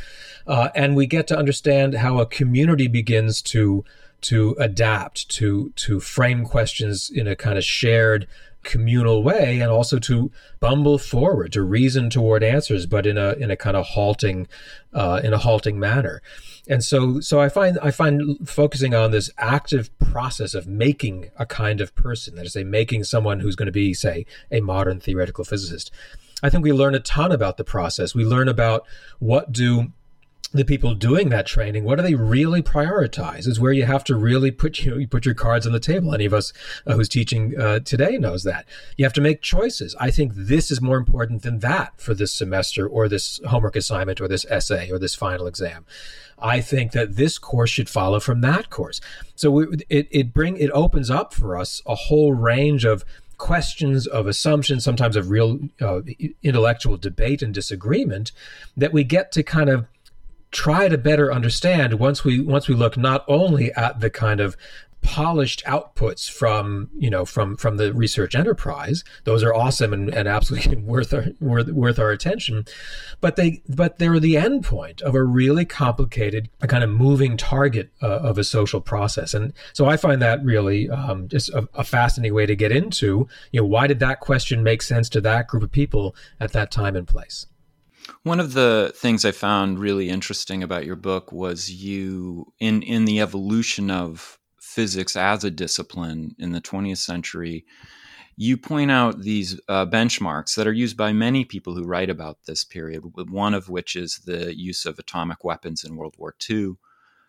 Uh, 0.47 0.69
and 0.75 0.97
we 0.97 1.07
get 1.07 1.27
to 1.29 1.39
understand 1.39 1.95
how 1.95 2.19
a 2.19 2.27
community 2.27 2.89
begins 2.89 3.41
to 3.43 3.85
to 4.23 4.55
adapt, 4.59 5.29
to 5.31 5.73
to 5.77 6.01
frame 6.01 6.45
questions 6.45 7.11
in 7.11 7.27
a 7.27 7.37
kind 7.37 7.59
of 7.59 7.65
shared 7.65 8.27
communal 8.63 9.23
way 9.23 9.61
and 9.61 9.71
also 9.71 9.99
to 9.99 10.31
bumble 10.61 10.99
forward 10.99 11.53
to 11.53 11.63
reason 11.63 12.09
toward 12.09 12.45
answers 12.45 12.87
but 12.87 13.07
in 13.07 13.19
a 13.19 13.33
in 13.33 13.51
a 13.51 13.57
kind 13.57 13.77
of 13.77 13.85
halting 13.85 14.47
uh, 14.93 15.21
in 15.25 15.33
a 15.33 15.39
halting 15.39 15.79
manner 15.79 16.23
and 16.69 16.85
so 16.85 17.21
so 17.21 17.41
i 17.41 17.49
find 17.49 17.79
i 17.83 17.91
find 17.91 18.49
focusing 18.49 18.95
on 18.95 19.11
this 19.11 19.31
active 19.39 19.97
process 19.99 20.55
of 20.55 20.67
making 20.67 21.31
a 21.37 21.47
kind 21.47 21.81
of 21.81 21.95
person 21.95 22.35
that 22.37 22.47
is 22.47 22.53
say 22.53 22.65
making 22.65 23.05
someone 23.05 23.41
who's 23.41 23.57
going 23.57 23.67
to 23.67 23.73
be 23.73 23.93
say 23.93 24.25
a 24.51 24.61
modern 24.61 25.01
theoretical 25.01 25.45
physicist 25.45 25.91
i 26.43 26.51
think 26.51 26.63
we 26.63 26.73
learn 26.73 26.95
a 26.95 27.01
ton 27.01 27.33
about 27.33 27.57
the 27.57 27.65
process. 27.65 28.15
We 28.15 28.25
learn 28.25 28.49
about 28.49 28.85
what 29.19 29.53
do 29.53 29.93
the 30.53 30.65
people 30.65 30.95
doing 30.95 31.31
that 31.31 31.47
training, 31.47 31.85
what 31.85 31.97
do 31.97 32.03
they 32.03 32.15
really 32.15 32.63
prioritize? 32.63 33.47
Is 33.47 33.59
where 33.59 33.73
you 33.73 33.85
have 33.85 34.05
to 34.05 34.15
really 34.15 34.51
put 34.51 34.81
you, 34.81 34.99
you 34.99 35.09
put 35.09 35.25
your 35.25 35.35
cards 35.35 35.67
on 35.67 35.73
the 35.73 35.81
table. 35.81 36.13
Any 36.15 36.27
of 36.27 36.35
us 36.35 36.53
uh, 36.87 36.95
who's 36.95 37.09
teaching 37.09 37.59
uh, 37.59 37.79
today 37.81 38.19
knows 38.19 38.45
that 38.45 38.67
you 38.97 39.05
have 39.05 39.15
to 39.15 39.23
make 39.23 39.41
choices. 39.41 39.97
I 39.99 40.11
think 40.11 40.33
this 40.35 40.71
is 40.71 40.83
more 40.83 40.99
important 40.99 41.43
than 41.43 41.61
that 41.61 41.99
for 41.99 42.13
this 42.13 42.33
semester, 42.33 42.87
or 42.87 43.09
this 43.09 43.41
homework 43.47 43.77
assignment, 43.77 44.21
or 44.21 44.29
this 44.29 44.45
essay, 44.51 44.91
or 44.91 44.99
this 44.99 45.15
final 45.15 45.47
exam. 45.47 45.87
I 46.39 46.61
think 46.61 46.93
that 46.93 47.17
this 47.17 47.39
course 47.39 47.71
should 47.71 47.89
follow 47.89 48.21
from 48.21 48.41
that 48.43 48.69
course. 48.69 49.01
So 49.35 49.51
we, 49.51 49.67
it 49.89 50.09
it 50.11 50.35
bring 50.35 50.59
it 50.59 50.71
opens 50.73 51.11
up 51.11 51.33
for 51.33 51.57
us 51.57 51.81
a 51.87 51.95
whole 51.95 52.35
range 52.35 52.85
of 52.85 53.05
questions 53.39 54.07
of 54.07 54.27
assumptions, 54.27 54.85
sometimes 54.85 55.17
of 55.17 55.31
real 55.31 55.61
uh, 55.81 56.01
intellectual 56.43 56.97
debate 56.97 57.43
and 57.43 57.55
disagreement 57.55 58.33
that 58.77 58.93
we 58.93 59.03
get 59.03 59.33
to 59.33 59.43
kind 59.43 59.71
of 59.71 59.87
try 60.53 60.89
to 60.89 60.99
better 60.99 61.33
understand 61.33 61.99
once 61.99 62.25
we 62.25 62.41
once 62.41 62.69
we 62.69 62.75
look 62.75 62.97
not 62.97 63.25
only 63.27 63.73
at 63.73 64.01
the 64.01 64.11
kind 64.11 64.41
of 64.41 64.57
polished 65.03 65.65
outputs 65.67 66.31
from 66.31 66.89
you 66.97 67.11
know 67.11 67.25
from 67.25 67.57
from 67.57 67.77
the 67.77 67.93
research 67.93 68.37
enterprise 68.37 69.03
those 69.25 69.43
are 69.43 69.53
awesome 69.53 69.93
and, 69.93 70.09
and 70.15 70.29
absolutely 70.29 70.77
worth 70.83 71.13
our 71.13 71.27
worth, 71.41 71.69
worth 71.69 71.99
our 71.99 72.13
attention 72.13 72.65
but 73.21 73.35
they 73.35 73.61
but 73.69 73.99
they're 73.99 74.21
the 74.21 74.37
end 74.37 74.63
point 74.65 75.03
of 75.03 75.17
a 75.17 75.23
really 75.23 75.65
complicated 75.65 76.49
a 76.61 76.69
kind 76.69 76.85
of 76.85 76.91
moving 76.91 77.37
target 77.37 77.91
uh, 78.01 78.19
of 78.19 78.39
a 78.39 78.45
social 78.45 78.81
process. 78.81 79.35
And 79.35 79.53
so 79.73 79.87
i 79.87 79.97
find 79.97 80.23
that 80.23 80.43
really 80.45 80.89
um, 80.89 81.27
just 81.27 81.49
a, 81.51 81.69
a 81.75 81.83
fascinating 81.83 82.35
way 82.35 82.47
to 82.47 82.55
get 82.55 82.71
into 82.71 83.27
you 83.51 83.61
know 83.61 83.67
why 83.67 83.89
did 83.89 83.99
that 83.99 84.21
question 84.21 84.63
make 84.63 84.83
sense 84.83 85.09
to 85.11 85.21
that 85.23 85.49
group 85.49 85.65
of 85.65 85.73
people 85.73 86.15
at 86.39 86.53
that 86.53 86.71
time 86.71 86.95
and 86.95 87.09
place 87.09 87.47
one 88.23 88.41
of 88.41 88.53
the 88.53 88.93
things 88.97 89.25
I 89.25 89.33
found 89.33 89.79
really 89.79 90.09
interesting 90.09 90.63
about 90.63 90.87
your 90.87 90.97
book 90.97 91.33
was 91.33 91.71
you 91.71 92.53
in 92.59 92.83
in 92.83 93.05
the 93.05 93.21
evolution 93.21 93.91
of 93.91 94.39
physics 94.61 95.17
as 95.17 95.45
a 95.45 95.51
discipline 95.51 96.35
in 96.39 96.53
the 96.53 96.61
20th 96.61 96.99
century 96.99 97.67
you 98.37 98.57
point 98.57 98.91
out 98.91 99.21
these 99.21 99.61
uh, 99.69 99.87
benchmarks 99.87 100.55
that 100.57 100.67
are 100.67 100.73
used 100.73 100.97
by 100.97 101.13
many 101.13 101.45
people 101.45 101.75
who 101.75 101.85
write 101.85 102.11
about 102.11 102.39
this 102.47 102.65
period, 102.65 103.03
one 103.31 103.55
of 103.55 103.69
which 103.69 103.95
is 103.95 104.21
the 104.25 104.57
use 104.57 104.87
of 104.87 104.99
atomic 104.99 105.45
weapons 105.45 105.85
in 105.85 105.97
World 105.97 106.15
War 106.19 106.35
II 106.49 106.77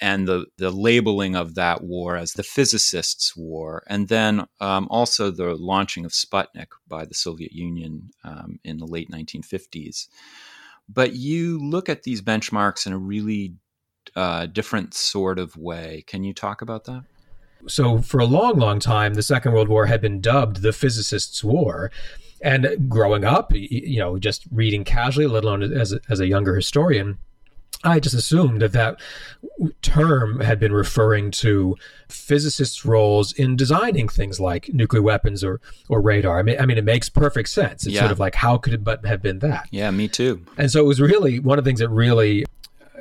and 0.02 0.28
the, 0.28 0.46
the 0.58 0.72
labeling 0.72 1.36
of 1.36 1.56
that 1.56 1.84
war 1.84 2.18
as 2.18 2.34
the 2.34 2.44
physicists' 2.44 3.36
war, 3.36 3.84
and 3.88 4.08
then 4.08 4.46
um, 4.60 4.88
also 4.90 5.30
the 5.30 5.56
launching 5.56 6.04
of 6.04 6.12
Sputnik 6.12 6.70
by 6.88 7.06
the 7.06 7.14
Soviet 7.14 7.52
Union 7.52 8.10
um, 8.24 8.60
in 8.64 8.78
the 8.78 8.88
late 8.88 9.12
1950s. 9.12 10.08
But 10.90 11.14
you 11.14 11.60
look 11.60 11.90
at 11.90 12.04
these 12.04 12.22
benchmarks 12.22 12.86
in 12.86 12.94
a 12.94 12.98
really 12.98 13.56
uh, 14.16 14.48
different 14.48 14.94
sort 14.94 15.40
of 15.40 15.56
way. 15.56 16.04
Can 16.08 16.24
you 16.24 16.34
talk 16.34 16.62
about 16.62 16.86
that? 16.86 17.04
So, 17.68 18.00
for 18.00 18.20
a 18.20 18.26
long, 18.26 18.60
long 18.60 18.80
time, 18.80 19.14
the 19.14 19.24
Second 19.24 19.54
World 19.54 19.70
War 19.70 19.86
had 19.86 20.02
been 20.02 20.20
dubbed 20.20 20.62
the 20.62 20.74
physicists' 20.74 21.44
war. 21.44 21.92
And 22.42 22.90
growing 22.90 23.24
up, 23.24 23.54
you 23.54 24.00
know, 24.00 24.20
just 24.20 24.44
reading 24.52 24.84
casually, 24.84 25.28
let 25.28 25.46
alone 25.46 25.64
as 25.64 25.94
a, 25.94 26.02
as 26.10 26.20
a 26.20 26.28
younger 26.28 26.56
historian, 26.58 27.20
I 27.84 28.00
just 28.00 28.16
assumed 28.16 28.62
that 28.62 28.72
that 28.74 29.00
term 29.82 30.40
had 30.40 30.60
been 30.60 30.74
referring 30.74 31.32
to 31.32 31.76
physicists' 32.08 32.86
roles 32.86 33.34
in 33.34 33.56
designing 33.56 34.08
things 34.08 34.40
like 34.40 34.70
nuclear 34.74 35.02
weapons 35.02 35.44
or, 35.44 35.60
or 35.90 36.02
radar. 36.02 36.40
I 36.40 36.44
mean, 36.44 36.60
I 36.60 36.66
mean, 36.66 36.78
it 36.78 36.86
makes 36.86 37.10
perfect 37.10 37.50
sense. 37.50 37.86
It's 37.86 37.96
yeah. 37.96 38.02
sort 38.02 38.12
of 38.12 38.20
like, 38.20 38.36
how 38.36 38.58
could 38.58 38.74
it 38.74 38.84
but 38.84 39.06
have 39.06 39.22
been 39.22 39.40
that? 39.40 39.68
Yeah, 39.72 39.92
me 39.92 40.08
too. 40.08 40.46
And 40.58 40.72
so 40.72 40.80
it 40.80 40.88
was 40.88 41.02
really 41.02 41.40
one 41.40 41.60
of 41.60 41.66
the 41.66 41.70
things 41.70 41.80
that 41.80 41.90
really 41.90 42.46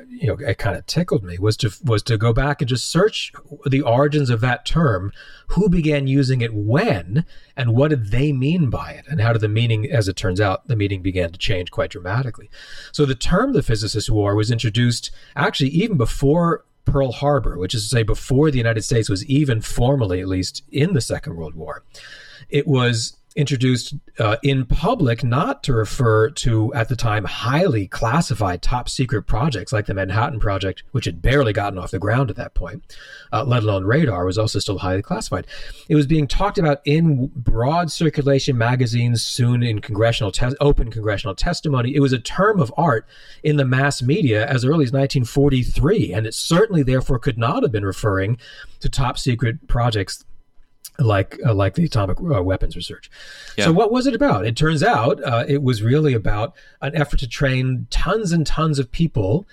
you 0.09 0.27
know 0.27 0.35
it 0.39 0.57
kind 0.57 0.75
of 0.75 0.85
tickled 0.85 1.23
me 1.23 1.37
was 1.37 1.57
to 1.57 1.71
was 1.83 2.01
to 2.03 2.17
go 2.17 2.33
back 2.33 2.61
and 2.61 2.69
just 2.69 2.89
search 2.89 3.31
the 3.65 3.81
origins 3.81 4.29
of 4.29 4.41
that 4.41 4.65
term 4.65 5.11
who 5.47 5.69
began 5.69 6.07
using 6.07 6.41
it 6.41 6.53
when 6.53 7.25
and 7.55 7.75
what 7.75 7.89
did 7.89 8.11
they 8.11 8.31
mean 8.31 8.69
by 8.69 8.91
it 8.91 9.05
and 9.07 9.21
how 9.21 9.33
did 9.33 9.41
the 9.41 9.47
meaning 9.47 9.89
as 9.89 10.07
it 10.07 10.15
turns 10.15 10.41
out 10.41 10.67
the 10.67 10.75
meaning 10.75 11.01
began 11.01 11.31
to 11.31 11.37
change 11.37 11.71
quite 11.71 11.91
dramatically 11.91 12.49
so 12.91 13.05
the 13.05 13.15
term 13.15 13.53
the 13.53 13.63
physicist 13.63 14.09
war 14.09 14.35
was 14.35 14.51
introduced 14.51 15.11
actually 15.35 15.69
even 15.69 15.97
before 15.97 16.65
Pearl 16.85 17.13
Harbor, 17.13 17.57
which 17.57 17.73
is 17.73 17.83
to 17.83 17.87
say 17.87 18.03
before 18.03 18.51
the 18.51 18.57
United 18.57 18.81
States 18.81 19.09
was 19.09 19.25
even 19.25 19.61
formally, 19.61 20.19
at 20.19 20.27
least 20.27 20.63
in 20.69 20.91
the 20.93 20.99
Second 21.01 21.35
World 21.37 21.55
War. 21.55 21.83
It 22.49 22.67
was 22.67 23.17
introduced 23.35 23.95
uh, 24.19 24.37
in 24.43 24.65
public 24.65 25.23
not 25.23 25.63
to 25.63 25.73
refer 25.73 26.29
to, 26.29 26.73
at 26.73 26.89
the 26.89 26.95
time, 26.95 27.25
highly 27.25 27.87
classified 27.87 28.61
top 28.61 28.87
secret 28.87 29.23
projects 29.23 29.73
like 29.73 29.85
the 29.85 29.93
Manhattan 29.93 30.39
Project, 30.39 30.83
which 30.91 31.05
had 31.05 31.21
barely 31.21 31.53
gotten 31.53 31.79
off 31.79 31.91
the 31.91 31.99
ground 31.99 32.29
at 32.29 32.35
that 32.35 32.53
point, 32.53 32.95
uh, 33.31 33.43
let 33.43 33.63
alone 33.63 33.85
radar, 33.85 34.25
was 34.25 34.37
also 34.37 34.59
still 34.59 34.79
highly 34.79 35.01
classified. 35.01 35.47
It 35.89 35.95
was 35.95 36.07
being 36.07 36.27
talked 36.27 36.57
about 36.57 36.81
in 36.85 37.31
broad 37.35 37.91
circulation 37.91 38.57
magazines, 38.57 39.23
soon 39.23 39.63
in 39.63 39.81
congressional 39.81 40.31
te- 40.31 40.55
open 40.59 40.91
congressional 40.91 41.35
testimony. 41.35 41.95
It 41.95 42.01
was 42.01 42.13
a 42.13 42.19
term 42.19 42.59
of 42.59 42.73
art 42.77 43.07
in 43.43 43.57
the 43.57 43.65
mass 43.65 44.01
media 44.01 44.45
as 44.45 44.63
early 44.63 44.85
as 44.85 44.91
1943, 44.91 46.13
and 46.13 46.27
it 46.27 46.33
certainly, 46.33 46.83
therefore, 46.83 47.19
could 47.19 47.37
not 47.37 47.63
have 47.63 47.71
been 47.71 47.85
referring 47.85 48.37
to 48.79 48.89
top 48.89 49.17
secret 49.17 49.67
projects 49.67 50.25
like 50.99 51.39
uh, 51.45 51.53
like 51.53 51.75
the 51.75 51.85
atomic 51.85 52.19
uh, 52.19 52.43
weapons 52.43 52.75
research. 52.75 53.09
Yeah. 53.57 53.65
So 53.65 53.71
what 53.71 53.91
was 53.91 54.05
it 54.05 54.13
about? 54.13 54.45
It 54.45 54.55
turns 54.55 54.83
out 54.83 55.23
uh, 55.23 55.43
it 55.47 55.63
was 55.63 55.81
really 55.81 56.13
about 56.13 56.55
an 56.81 56.95
effort 56.95 57.19
to 57.19 57.27
train 57.27 57.87
tons 57.89 58.31
and 58.31 58.45
tons 58.45 58.79
of 58.79 58.91
people 58.91 59.47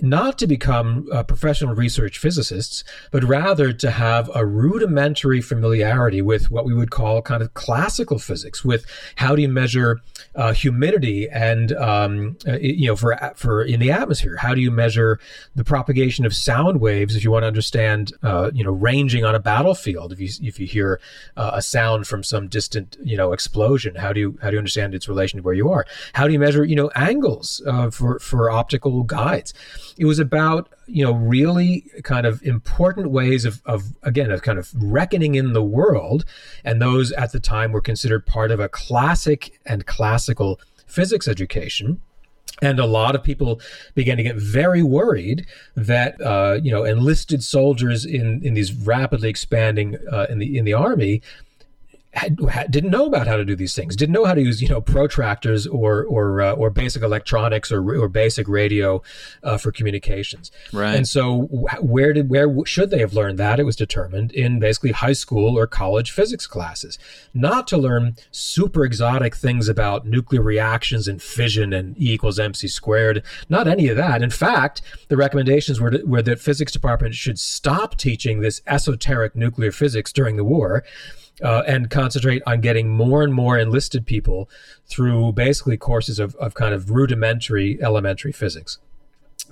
not 0.00 0.38
to 0.38 0.46
become 0.46 1.08
uh, 1.10 1.22
professional 1.22 1.74
research 1.74 2.18
physicists, 2.18 2.84
but 3.10 3.24
rather 3.24 3.72
to 3.72 3.90
have 3.90 4.30
a 4.34 4.44
rudimentary 4.44 5.40
familiarity 5.40 6.20
with 6.20 6.50
what 6.50 6.66
we 6.66 6.74
would 6.74 6.90
call 6.90 7.22
kind 7.22 7.42
of 7.42 7.54
classical 7.54 8.18
physics, 8.18 8.64
with 8.64 8.84
how 9.16 9.34
do 9.34 9.42
you 9.42 9.48
measure 9.48 10.00
uh, 10.34 10.52
humidity 10.52 11.28
and 11.30 11.72
um, 11.72 12.36
uh, 12.46 12.58
you 12.58 12.86
know 12.86 12.96
for 12.96 13.16
for 13.36 13.62
in 13.62 13.80
the 13.80 13.90
atmosphere, 13.90 14.36
how 14.36 14.54
do 14.54 14.60
you 14.60 14.70
measure 14.70 15.18
the 15.54 15.64
propagation 15.64 16.26
of 16.26 16.34
sound 16.34 16.80
waves 16.80 17.16
if 17.16 17.24
you 17.24 17.30
want 17.30 17.42
to 17.42 17.46
understand 17.46 18.12
uh, 18.22 18.50
you 18.52 18.62
know 18.62 18.72
ranging 18.72 19.24
on 19.24 19.34
a 19.34 19.40
battlefield 19.40 20.12
if 20.12 20.20
you 20.20 20.28
if 20.42 20.60
you 20.60 20.66
hear 20.66 21.00
uh, 21.36 21.52
a 21.54 21.62
sound 21.62 22.06
from 22.06 22.22
some 22.22 22.48
distant 22.48 22.98
you 23.02 23.16
know 23.16 23.32
explosion, 23.32 23.94
how 23.94 24.12
do 24.12 24.20
you 24.20 24.38
how 24.42 24.50
do 24.50 24.54
you 24.54 24.58
understand 24.58 24.94
its 24.94 25.08
relation 25.08 25.38
to 25.38 25.42
where 25.42 25.54
you 25.54 25.70
are? 25.70 25.86
How 26.12 26.26
do 26.26 26.34
you 26.34 26.38
measure 26.38 26.64
you 26.64 26.76
know 26.76 26.90
angles 26.94 27.62
uh, 27.66 27.90
for 27.90 28.18
for 28.18 28.50
optical 28.50 29.02
guides? 29.02 29.54
It 29.98 30.04
was 30.04 30.18
about 30.18 30.68
you 30.86 31.04
know 31.04 31.12
really 31.12 31.84
kind 32.02 32.26
of 32.26 32.42
important 32.42 33.10
ways 33.10 33.44
of, 33.44 33.62
of 33.66 33.84
again 34.02 34.30
of 34.30 34.42
kind 34.42 34.58
of 34.58 34.70
reckoning 34.74 35.34
in 35.34 35.52
the 35.52 35.62
world. 35.62 36.24
And 36.64 36.80
those 36.80 37.12
at 37.12 37.32
the 37.32 37.40
time 37.40 37.72
were 37.72 37.80
considered 37.80 38.26
part 38.26 38.50
of 38.50 38.60
a 38.60 38.68
classic 38.68 39.58
and 39.66 39.86
classical 39.86 40.60
physics 40.86 41.28
education. 41.28 42.00
And 42.62 42.80
a 42.80 42.86
lot 42.86 43.14
of 43.14 43.22
people 43.22 43.60
began 43.94 44.16
to 44.16 44.22
get 44.22 44.36
very 44.36 44.82
worried 44.82 45.46
that 45.74 46.18
uh, 46.22 46.58
you 46.62 46.70
know 46.70 46.84
enlisted 46.84 47.42
soldiers 47.42 48.06
in 48.06 48.42
in 48.42 48.54
these 48.54 48.72
rapidly 48.72 49.28
expanding 49.28 49.98
uh, 50.10 50.26
in 50.30 50.38
the 50.38 50.56
in 50.56 50.64
the 50.64 50.72
army 50.72 51.22
had, 52.16 52.38
had, 52.50 52.70
didn't 52.70 52.90
know 52.90 53.06
about 53.06 53.26
how 53.26 53.36
to 53.36 53.44
do 53.44 53.54
these 53.54 53.74
things, 53.74 53.94
didn't 53.94 54.14
know 54.14 54.24
how 54.24 54.34
to 54.34 54.40
use 54.40 54.62
you 54.62 54.68
know 54.68 54.80
protractors 54.80 55.66
or 55.72 56.04
or 56.04 56.40
uh, 56.40 56.52
or 56.52 56.70
basic 56.70 57.02
electronics 57.02 57.70
or 57.70 58.00
or 58.00 58.08
basic 58.08 58.48
radio 58.48 59.02
uh, 59.42 59.58
for 59.58 59.70
communications. 59.70 60.50
Right. 60.72 60.94
And 60.94 61.06
so 61.06 61.42
where 61.80 62.12
did 62.12 62.28
where 62.28 62.48
should 62.64 62.90
they 62.90 62.98
have 62.98 63.12
learned 63.12 63.38
that? 63.38 63.60
It 63.60 63.64
was 63.64 63.76
determined 63.76 64.32
in 64.32 64.58
basically 64.58 64.92
high 64.92 65.12
school 65.12 65.58
or 65.58 65.66
college 65.66 66.10
physics 66.10 66.46
classes, 66.46 66.98
not 67.34 67.68
to 67.68 67.76
learn 67.76 68.16
super 68.30 68.84
exotic 68.84 69.36
things 69.36 69.68
about 69.68 70.06
nuclear 70.06 70.42
reactions 70.42 71.06
and 71.06 71.22
fission 71.22 71.72
and 71.72 72.00
E 72.00 72.16
equals 72.16 72.38
mc 72.38 72.66
squared. 72.66 73.22
Not 73.50 73.68
any 73.68 73.88
of 73.88 73.96
that. 73.98 74.22
In 74.22 74.30
fact, 74.30 74.80
the 75.08 75.16
recommendations 75.18 75.80
were 75.80 75.90
to, 75.90 76.02
were 76.04 76.22
that 76.22 76.40
physics 76.40 76.72
department 76.72 77.14
should 77.14 77.38
stop 77.38 77.96
teaching 77.98 78.40
this 78.40 78.62
esoteric 78.66 79.36
nuclear 79.36 79.70
physics 79.70 80.12
during 80.12 80.36
the 80.36 80.44
war 80.44 80.82
uh, 81.42 81.62
and 81.66 81.90
concentrate 81.90 82.42
on 82.46 82.60
getting 82.60 82.88
more 82.88 83.22
and 83.22 83.34
more 83.34 83.58
enlisted 83.58 84.06
people 84.06 84.48
through 84.86 85.32
basically 85.32 85.76
courses 85.76 86.18
of, 86.18 86.34
of 86.36 86.54
kind 86.54 86.74
of 86.74 86.90
rudimentary 86.90 87.78
elementary 87.82 88.32
physics 88.32 88.78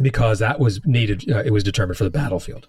because 0.01 0.39
that 0.39 0.59
was 0.59 0.85
needed 0.85 1.31
uh, 1.31 1.43
it 1.45 1.53
was 1.53 1.63
determined 1.63 1.97
for 1.97 2.05
the 2.05 2.11
battlefield. 2.11 2.67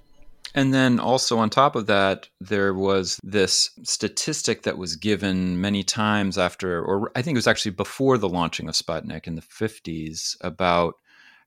And 0.53 0.73
then 0.73 1.01
also 1.01 1.37
on 1.37 1.49
top 1.49 1.75
of 1.75 1.85
that, 1.87 2.29
there 2.39 2.73
was 2.73 3.19
this 3.23 3.71
statistic 3.83 4.63
that 4.63 4.77
was 4.77 4.95
given 4.95 5.59
many 5.59 5.83
times 5.83 6.37
after, 6.37 6.81
or 6.81 7.11
I 7.13 7.21
think 7.21 7.35
it 7.35 7.39
was 7.39 7.47
actually 7.47 7.71
before 7.71 8.17
the 8.17 8.29
launching 8.29 8.69
of 8.69 8.75
Sputnik 8.75 9.27
in 9.27 9.35
the 9.35 9.41
50s, 9.41 10.37
about 10.39 10.95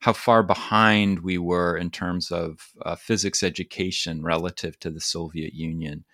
how 0.00 0.12
far 0.12 0.42
behind 0.42 1.20
we 1.20 1.38
were 1.38 1.76
in 1.76 1.90
terms 1.90 2.30
of 2.30 2.72
uh, 2.84 2.96
physics 2.96 3.42
education 3.42 4.22
relative 4.22 4.78
to 4.80 4.90
the 4.90 5.00
Soviet 5.00 5.54
Union 5.54 6.04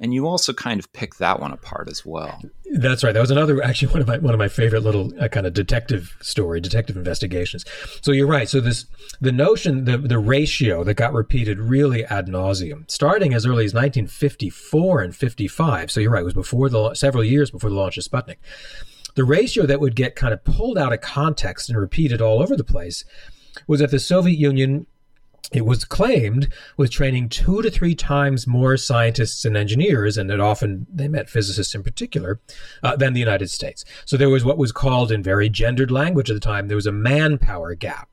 and 0.00 0.14
you 0.14 0.26
also 0.26 0.54
kind 0.54 0.80
of 0.80 0.90
pick 0.94 1.16
that 1.16 1.40
one 1.40 1.52
apart 1.52 1.88
as 1.90 2.06
well. 2.06 2.40
That's 2.72 3.04
right. 3.04 3.12
That 3.12 3.20
was 3.20 3.30
another 3.30 3.62
actually 3.62 3.92
one 3.92 4.00
of 4.00 4.08
my 4.08 4.18
one 4.18 4.32
of 4.32 4.38
my 4.38 4.48
favorite 4.48 4.82
little 4.82 5.12
uh, 5.20 5.28
kind 5.28 5.46
of 5.46 5.52
detective 5.52 6.16
story, 6.22 6.60
detective 6.60 6.96
investigations. 6.96 7.64
So 8.00 8.12
you're 8.12 8.26
right. 8.26 8.48
So 8.48 8.60
this 8.60 8.86
the 9.20 9.32
notion 9.32 9.84
the 9.84 9.98
the 9.98 10.18
ratio 10.18 10.82
that 10.84 10.94
got 10.94 11.12
repeated 11.12 11.58
really 11.58 12.04
ad 12.06 12.28
nauseum, 12.28 12.90
starting 12.90 13.34
as 13.34 13.44
early 13.44 13.66
as 13.66 13.74
1954 13.74 15.02
and 15.02 15.14
55. 15.14 15.90
So 15.90 16.00
you're 16.00 16.10
right. 16.10 16.22
It 16.22 16.24
was 16.24 16.34
before 16.34 16.70
the 16.70 16.94
several 16.94 17.22
years 17.22 17.50
before 17.50 17.70
the 17.70 17.76
launch 17.76 17.98
of 17.98 18.04
Sputnik. 18.04 18.36
The 19.16 19.24
ratio 19.24 19.66
that 19.66 19.80
would 19.80 19.96
get 19.96 20.16
kind 20.16 20.32
of 20.32 20.44
pulled 20.44 20.78
out 20.78 20.92
of 20.92 21.00
context 21.00 21.68
and 21.68 21.78
repeated 21.78 22.22
all 22.22 22.40
over 22.40 22.56
the 22.56 22.64
place 22.64 23.04
was 23.66 23.80
that 23.80 23.90
the 23.90 23.98
Soviet 23.98 24.38
Union 24.38 24.86
it 25.52 25.66
was 25.66 25.84
claimed 25.84 26.48
was 26.76 26.90
training 26.90 27.28
two 27.28 27.60
to 27.62 27.70
three 27.70 27.94
times 27.94 28.46
more 28.46 28.76
scientists 28.76 29.44
and 29.44 29.56
engineers, 29.56 30.16
and 30.16 30.30
it 30.30 30.40
often 30.40 30.86
they 30.92 31.08
met 31.08 31.28
physicists 31.28 31.74
in 31.74 31.82
particular, 31.82 32.40
uh, 32.82 32.96
than 32.96 33.12
the 33.12 33.20
United 33.20 33.50
States. 33.50 33.84
So 34.04 34.16
there 34.16 34.30
was 34.30 34.44
what 34.44 34.58
was 34.58 34.72
called, 34.72 35.10
in 35.10 35.22
very 35.22 35.48
gendered 35.48 35.90
language 35.90 36.30
at 36.30 36.34
the 36.34 36.40
time, 36.40 36.68
there 36.68 36.76
was 36.76 36.86
a 36.86 36.92
manpower 36.92 37.74
gap. 37.74 38.08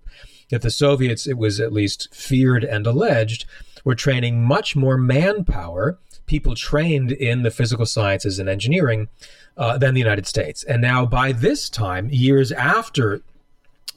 That 0.49 0.61
the 0.61 0.71
Soviets, 0.71 1.27
it 1.27 1.37
was 1.37 1.59
at 1.59 1.73
least 1.73 2.13
feared 2.13 2.63
and 2.63 2.87
alleged, 2.87 3.45
were 3.83 3.95
training 3.95 4.43
much 4.43 4.75
more 4.75 4.97
manpower, 4.97 5.99
people 6.25 6.55
trained 6.55 7.11
in 7.11 7.43
the 7.43 7.51
physical 7.51 7.85
sciences 7.85 8.39
and 8.39 8.49
engineering, 8.49 9.09
uh, 9.57 9.77
than 9.77 9.93
the 9.93 9.99
United 9.99 10.27
States. 10.27 10.63
And 10.63 10.81
now, 10.81 11.05
by 11.05 11.31
this 11.31 11.69
time, 11.69 12.09
years 12.09 12.51
after 12.51 13.21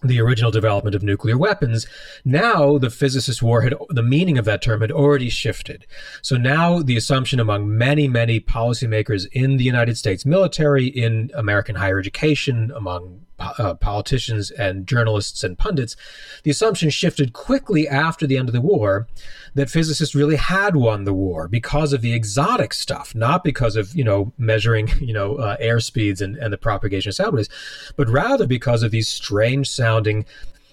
the 0.03 0.21
original 0.21 0.51
development 0.51 0.95
of 0.95 1.03
nuclear 1.03 1.37
weapons. 1.37 1.87
Now 2.25 2.79
the 2.79 2.91
physicist 2.91 3.43
war 3.43 3.63
had 3.63 3.75
the 3.91 4.03
meaning 4.03 4.39
of 4.39 4.45
that 4.47 4.63
term 4.63 4.81
had 4.81 4.93
already 4.93 5.29
shifted. 5.29 5.87
So 6.23 6.37
now 6.37 6.81
the 6.81 6.97
assumption 6.97 7.41
among 7.41 7.77
many, 7.77 8.09
many 8.09 8.41
policymakers 8.41 9.27
in 9.33 9.57
the 9.57 9.65
United 9.65 9.97
States 9.99 10.25
military, 10.25 10.87
in 10.87 11.31
American 11.35 11.77
higher 11.77 11.99
education, 11.99 12.73
among 12.75 13.27
uh, 13.41 13.75
politicians 13.75 14.51
and 14.51 14.87
journalists 14.87 15.43
and 15.43 15.59
pundits, 15.59 15.97
the 16.43 16.51
assumption 16.51 16.91
shifted 16.91 17.33
quickly 17.33 17.89
after 17.89 18.27
the 18.27 18.37
end 18.37 18.49
of 18.49 18.53
the 18.53 18.61
war 18.61 19.07
that 19.55 19.71
physicists 19.71 20.15
really 20.15 20.37
had 20.37 20.77
won 20.77 21.05
the 21.05 21.15
war 21.15 21.49
because 21.49 21.93
of 21.93 22.03
the 22.03 22.13
exotic 22.13 22.73
stuff, 22.73 23.15
not 23.15 23.43
because 23.43 23.77
of 23.77 23.95
you 23.95 24.05
know 24.05 24.33
measuring 24.39 24.89
you 25.01 25.13
know 25.13 25.37
uh, 25.37 25.57
air 25.59 25.81
speeds 25.81 26.21
and, 26.21 26.37
and 26.37 26.53
the 26.53 26.59
propagation 26.59 27.11
of 27.11 27.15
sound 27.15 27.35
waves, 27.35 27.49
but 27.97 28.09
rather 28.09 28.47
because 28.47 28.83
of 28.83 28.91
these 28.91 29.09
strange 29.09 29.69
sounding 29.69 30.25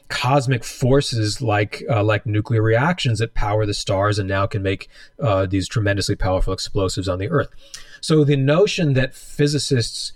cosmic 0.09 0.63
forces 0.63 1.41
like 1.41 1.83
uh, 1.89 2.03
like 2.03 2.25
nuclear 2.25 2.61
reactions 2.61 3.19
that 3.19 3.33
power 3.33 3.65
the 3.65 3.73
stars 3.73 4.17
and 4.17 4.29
now 4.29 4.45
can 4.45 4.63
make 4.63 4.87
uh, 5.21 5.45
these 5.45 5.67
tremendously 5.67 6.15
powerful 6.15 6.53
explosives 6.53 7.09
on 7.09 7.19
the 7.19 7.29
Earth. 7.29 7.49
So 8.01 8.23
the 8.23 8.37
notion 8.37 8.93
that 8.93 9.15
physicists 9.15 10.13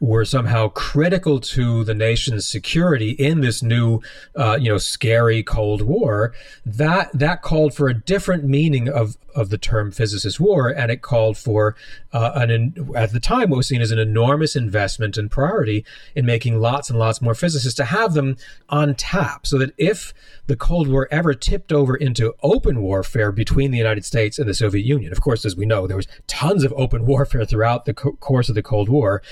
were 0.00 0.24
somehow 0.24 0.68
critical 0.68 1.38
to 1.38 1.84
the 1.84 1.94
nation's 1.94 2.46
security 2.46 3.10
in 3.10 3.40
this 3.40 3.62
new, 3.62 4.00
uh, 4.34 4.58
you 4.60 4.70
know, 4.70 4.78
scary 4.78 5.42
Cold 5.42 5.82
War, 5.82 6.32
that 6.64 7.10
that 7.12 7.42
called 7.42 7.74
for 7.74 7.88
a 7.88 7.94
different 7.94 8.44
meaning 8.44 8.88
of 8.88 9.16
of 9.34 9.50
the 9.50 9.58
term 9.58 9.90
physicist 9.90 10.40
war, 10.40 10.68
and 10.68 10.90
it 10.90 11.02
called 11.02 11.36
for 11.36 11.76
uh, 12.12 12.32
an 12.34 12.90
at 12.96 13.12
the 13.12 13.20
time 13.20 13.50
what 13.50 13.58
was 13.58 13.68
seen 13.68 13.80
as 13.80 13.90
an 13.90 13.98
enormous 13.98 14.56
investment 14.56 15.16
and 15.16 15.30
priority 15.30 15.84
in 16.14 16.26
making 16.26 16.58
lots 16.58 16.90
and 16.90 16.98
lots 16.98 17.20
more 17.20 17.34
physicists 17.34 17.76
to 17.76 17.84
have 17.84 18.14
them 18.14 18.36
on 18.68 18.94
tap, 18.94 19.46
so 19.46 19.58
that 19.58 19.72
if 19.76 20.12
the 20.46 20.56
Cold 20.56 20.88
War 20.88 21.06
ever 21.10 21.34
tipped 21.34 21.72
over 21.72 21.94
into 21.94 22.34
open 22.42 22.82
warfare 22.82 23.30
between 23.30 23.70
the 23.70 23.78
United 23.78 24.04
States 24.04 24.38
and 24.38 24.48
the 24.48 24.54
Soviet 24.54 24.84
Union, 24.84 25.12
of 25.12 25.20
course, 25.20 25.44
as 25.44 25.56
we 25.56 25.66
know, 25.66 25.86
there 25.86 25.96
was 25.96 26.08
tons 26.26 26.64
of 26.64 26.72
open 26.76 27.06
warfare 27.06 27.44
throughout 27.44 27.84
the 27.84 27.94
co- 27.94 28.12
course 28.12 28.48
of 28.48 28.54
the 28.54 28.62
Cold 28.62 28.88
War 28.88 29.22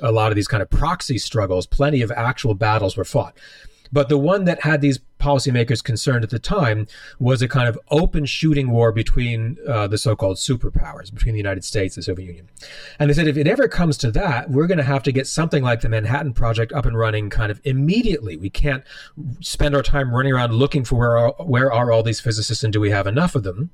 a 0.00 0.12
lot 0.12 0.32
of 0.32 0.36
these 0.36 0.48
kind 0.48 0.62
of 0.62 0.70
proxy 0.70 1.18
struggles, 1.18 1.66
plenty 1.66 2.02
of 2.02 2.10
actual 2.10 2.54
battles 2.54 2.96
were 2.96 3.04
fought. 3.04 3.36
But 3.92 4.08
the 4.08 4.18
one 4.18 4.44
that 4.44 4.62
had 4.62 4.80
these 4.80 4.98
policymakers 5.20 5.82
concerned 5.82 6.24
at 6.24 6.30
the 6.30 6.38
time 6.38 6.86
was 7.18 7.40
a 7.40 7.48
kind 7.48 7.68
of 7.68 7.78
open 7.90 8.26
shooting 8.26 8.70
war 8.70 8.92
between 8.92 9.56
uh, 9.66 9.86
the 9.86 9.98
so 9.98 10.14
called 10.14 10.36
superpowers, 10.36 11.12
between 11.12 11.34
the 11.34 11.38
United 11.38 11.64
States 11.64 11.96
and 11.96 12.02
the 12.02 12.04
Soviet 12.04 12.26
Union. 12.26 12.48
And 12.98 13.08
they 13.08 13.14
said 13.14 13.26
if 13.26 13.36
it 13.36 13.46
ever 13.46 13.68
comes 13.68 13.96
to 13.98 14.10
that, 14.12 14.50
we're 14.50 14.66
going 14.66 14.78
to 14.78 14.84
have 14.84 15.02
to 15.04 15.12
get 15.12 15.26
something 15.26 15.62
like 15.62 15.80
the 15.80 15.88
Manhattan 15.88 16.32
Project 16.32 16.72
up 16.72 16.86
and 16.86 16.98
running 16.98 17.30
kind 17.30 17.50
of 17.50 17.60
immediately. 17.64 18.36
We 18.36 18.50
can't 18.50 18.84
spend 19.40 19.74
our 19.74 19.82
time 19.82 20.14
running 20.14 20.32
around 20.32 20.52
looking 20.52 20.84
for 20.84 20.96
where 20.96 21.18
are, 21.18 21.34
where 21.38 21.72
are 21.72 21.90
all 21.90 22.02
these 22.02 22.20
physicists 22.20 22.64
and 22.64 22.72
do 22.72 22.80
we 22.80 22.90
have 22.90 23.06
enough 23.06 23.34
of 23.34 23.42
them. 23.42 23.70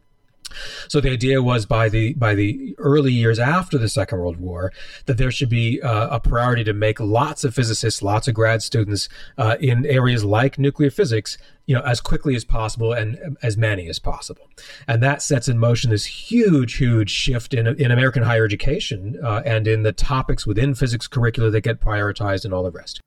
So 0.88 1.00
the 1.00 1.10
idea 1.10 1.42
was 1.42 1.66
by 1.66 1.88
the 1.88 2.14
by 2.14 2.34
the 2.34 2.74
early 2.78 3.12
years 3.12 3.38
after 3.38 3.78
the 3.78 3.88
Second 3.88 4.18
World 4.18 4.38
War 4.38 4.72
that 5.06 5.18
there 5.18 5.30
should 5.30 5.48
be 5.48 5.80
uh, 5.82 6.08
a 6.08 6.20
priority 6.20 6.64
to 6.64 6.72
make 6.72 7.00
lots 7.00 7.44
of 7.44 7.54
physicists, 7.54 8.02
lots 8.02 8.28
of 8.28 8.34
grad 8.34 8.62
students 8.62 9.08
uh, 9.38 9.56
in 9.60 9.86
areas 9.86 10.24
like 10.24 10.58
nuclear 10.58 10.90
physics, 10.90 11.38
you 11.66 11.74
know, 11.74 11.82
as 11.82 12.00
quickly 12.00 12.34
as 12.34 12.44
possible 12.44 12.92
and 12.92 13.36
as 13.42 13.56
many 13.56 13.88
as 13.88 13.98
possible. 13.98 14.48
And 14.86 15.02
that 15.02 15.22
sets 15.22 15.48
in 15.48 15.58
motion 15.58 15.90
this 15.90 16.04
huge, 16.04 16.76
huge 16.76 17.10
shift 17.10 17.54
in 17.54 17.66
in 17.66 17.90
American 17.90 18.22
higher 18.22 18.44
education 18.44 19.18
uh, 19.22 19.42
and 19.44 19.66
in 19.66 19.82
the 19.82 19.92
topics 19.92 20.46
within 20.46 20.74
physics 20.74 21.06
curricula 21.06 21.50
that 21.50 21.60
get 21.62 21.80
prioritized 21.80 22.44
and 22.44 22.52
all 22.52 22.62
the 22.62 22.70
rest. 22.70 23.00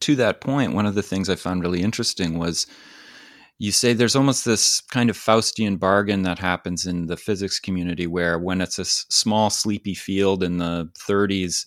To 0.00 0.16
that 0.16 0.40
point, 0.40 0.74
one 0.74 0.86
of 0.86 0.94
the 0.94 1.02
things 1.02 1.30
I 1.30 1.36
found 1.36 1.62
really 1.62 1.82
interesting 1.82 2.38
was 2.38 2.66
you 3.58 3.70
say 3.72 3.92
there's 3.92 4.16
almost 4.16 4.44
this 4.44 4.80
kind 4.80 5.10
of 5.10 5.16
Faustian 5.16 5.78
bargain 5.78 6.22
that 6.22 6.38
happens 6.38 6.86
in 6.86 7.06
the 7.06 7.16
physics 7.16 7.60
community 7.60 8.06
where 8.06 8.38
when 8.38 8.60
it's 8.60 8.78
a 8.78 8.84
small, 8.84 9.50
sleepy 9.50 9.94
field 9.94 10.42
in 10.42 10.58
the 10.58 10.90
30s, 10.98 11.66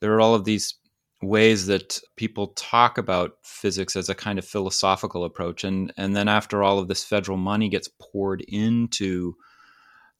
there 0.00 0.12
are 0.14 0.20
all 0.20 0.34
of 0.34 0.44
these 0.44 0.74
ways 1.22 1.66
that 1.66 2.00
people 2.16 2.48
talk 2.48 2.96
about 2.96 3.32
physics 3.42 3.96
as 3.96 4.08
a 4.08 4.14
kind 4.14 4.38
of 4.38 4.44
philosophical 4.44 5.24
approach. 5.24 5.64
And, 5.64 5.92
and 5.96 6.16
then 6.16 6.28
after 6.28 6.62
all 6.62 6.78
of 6.78 6.88
this 6.88 7.04
federal 7.04 7.36
money 7.36 7.68
gets 7.68 7.90
poured 8.00 8.42
into 8.42 9.34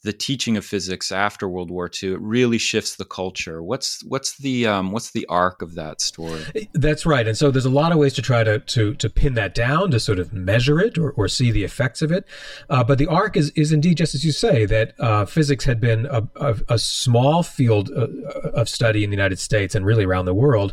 the 0.02 0.12
teaching 0.12 0.56
of 0.56 0.64
physics 0.64 1.12
after 1.12 1.46
World 1.46 1.70
War 1.70 1.90
II. 2.02 2.12
It 2.12 2.20
really 2.20 2.56
shifts 2.56 2.96
the 2.96 3.04
culture. 3.04 3.62
What's 3.62 4.02
what's 4.04 4.36
the 4.38 4.66
um, 4.66 4.92
what's 4.92 5.10
the 5.10 5.26
arc 5.26 5.60
of 5.60 5.74
that 5.74 6.00
story? 6.00 6.42
That's 6.72 7.04
right. 7.04 7.26
And 7.26 7.36
so 7.36 7.50
there's 7.50 7.66
a 7.66 7.70
lot 7.70 7.92
of 7.92 7.98
ways 7.98 8.14
to 8.14 8.22
try 8.22 8.42
to 8.42 8.60
to 8.60 8.94
to 8.94 9.10
pin 9.10 9.34
that 9.34 9.54
down 9.54 9.90
to 9.90 10.00
sort 10.00 10.18
of 10.18 10.32
measure 10.32 10.80
it 10.80 10.96
or, 10.96 11.10
or 11.12 11.28
see 11.28 11.50
the 11.50 11.64
effects 11.64 12.00
of 12.00 12.10
it. 12.10 12.26
Uh, 12.70 12.82
but 12.82 12.98
the 12.98 13.06
arc 13.06 13.36
is 13.36 13.50
is 13.50 13.72
indeed 13.72 13.98
just 13.98 14.14
as 14.14 14.24
you 14.24 14.32
say 14.32 14.64
that 14.66 14.98
uh, 14.98 15.26
physics 15.26 15.64
had 15.64 15.80
been 15.80 16.06
a, 16.06 16.26
a, 16.36 16.56
a 16.70 16.78
small 16.78 17.42
field 17.42 17.90
uh, 17.90 18.06
of 18.50 18.68
study 18.68 19.04
in 19.04 19.10
the 19.10 19.16
United 19.16 19.38
States 19.38 19.74
and 19.74 19.84
really 19.84 20.04
around 20.04 20.24
the 20.24 20.34
world. 20.34 20.72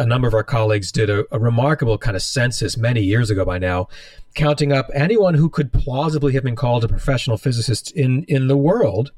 A 0.00 0.06
number 0.06 0.26
of 0.26 0.32
our 0.32 0.42
colleagues 0.42 0.90
did 0.90 1.10
a, 1.10 1.26
a 1.30 1.38
remarkable 1.38 1.98
kind 1.98 2.16
of 2.16 2.22
census 2.22 2.78
many 2.78 3.02
years 3.02 3.28
ago 3.28 3.44
by 3.44 3.58
now 3.58 3.88
counting 4.34 4.72
up 4.72 4.88
anyone 4.94 5.34
who 5.34 5.50
could 5.50 5.74
plausibly 5.74 6.32
have 6.32 6.42
been 6.42 6.56
called 6.56 6.84
a 6.84 6.88
professional 6.88 7.36
physicist 7.36 7.92
in, 7.92 8.24
in 8.24 8.48
the 8.48 8.56
world 8.56 9.12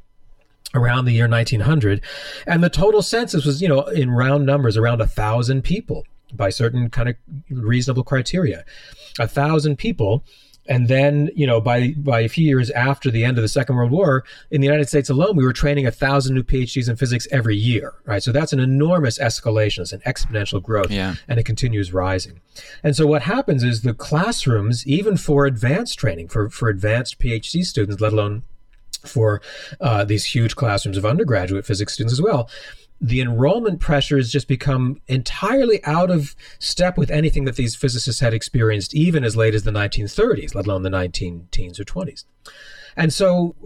around 0.74 1.04
the 1.04 1.12
year 1.12 1.28
1900. 1.28 2.02
And 2.48 2.64
the 2.64 2.68
total 2.68 3.00
census 3.00 3.44
was, 3.44 3.62
you 3.62 3.68
know, 3.68 3.82
in 3.82 4.10
round 4.10 4.44
numbers, 4.44 4.76
around 4.76 5.00
a 5.00 5.06
thousand 5.06 5.62
people 5.62 6.04
by 6.32 6.50
certain 6.50 6.90
kind 6.90 7.10
of 7.10 7.16
reasonable 7.48 8.02
criteria. 8.02 8.64
A 9.20 9.28
thousand 9.28 9.76
people 9.76 10.24
and 10.66 10.86
then, 10.88 11.28
you 11.34 11.46
know, 11.46 11.60
by 11.60 11.94
by 11.96 12.20
a 12.20 12.28
few 12.28 12.46
years 12.46 12.70
after 12.70 13.10
the 13.10 13.24
end 13.24 13.36
of 13.36 13.42
the 13.42 13.48
Second 13.48 13.76
World 13.76 13.90
War, 13.90 14.24
in 14.50 14.60
the 14.60 14.66
United 14.66 14.88
States 14.88 15.10
alone, 15.10 15.36
we 15.36 15.44
were 15.44 15.52
training 15.52 15.86
a 15.86 15.90
thousand 15.90 16.34
new 16.34 16.42
PhDs 16.42 16.88
in 16.88 16.96
physics 16.96 17.26
every 17.32 17.56
year, 17.56 17.94
right? 18.04 18.22
So 18.22 18.30
that's 18.30 18.52
an 18.52 18.60
enormous 18.60 19.18
escalation. 19.18 19.80
It's 19.80 19.92
an 19.92 20.02
exponential 20.06 20.62
growth, 20.62 20.90
yeah. 20.90 21.16
and 21.26 21.40
it 21.40 21.44
continues 21.44 21.92
rising. 21.92 22.40
And 22.82 22.94
so 22.94 23.06
what 23.06 23.22
happens 23.22 23.64
is 23.64 23.82
the 23.82 23.94
classrooms, 23.94 24.86
even 24.86 25.16
for 25.16 25.46
advanced 25.46 25.98
training, 25.98 26.28
for 26.28 26.48
for 26.48 26.68
advanced 26.68 27.18
PhD 27.18 27.64
students, 27.64 28.00
let 28.00 28.12
alone 28.12 28.44
for 29.04 29.42
uh, 29.80 30.04
these 30.04 30.24
huge 30.26 30.54
classrooms 30.54 30.96
of 30.96 31.04
undergraduate 31.04 31.66
physics 31.66 31.92
students 31.94 32.12
as 32.12 32.22
well, 32.22 32.48
the 33.02 33.20
enrollment 33.20 33.80
pressures 33.80 34.30
just 34.30 34.46
become 34.46 34.96
entirely 35.08 35.84
out 35.84 36.08
of 36.08 36.36
step 36.60 36.96
with 36.96 37.10
anything 37.10 37.44
that 37.44 37.56
these 37.56 37.74
physicists 37.74 38.20
had 38.20 38.32
experienced 38.32 38.94
even 38.94 39.24
as 39.24 39.36
late 39.36 39.54
as 39.54 39.64
the 39.64 39.72
1930s, 39.72 40.54
let 40.54 40.66
alone 40.66 40.82
the 40.82 40.90
19 40.90 41.48
teens 41.50 41.80
or 41.80 41.84
20s. 41.84 42.24
And 42.96 43.12
so, 43.12 43.56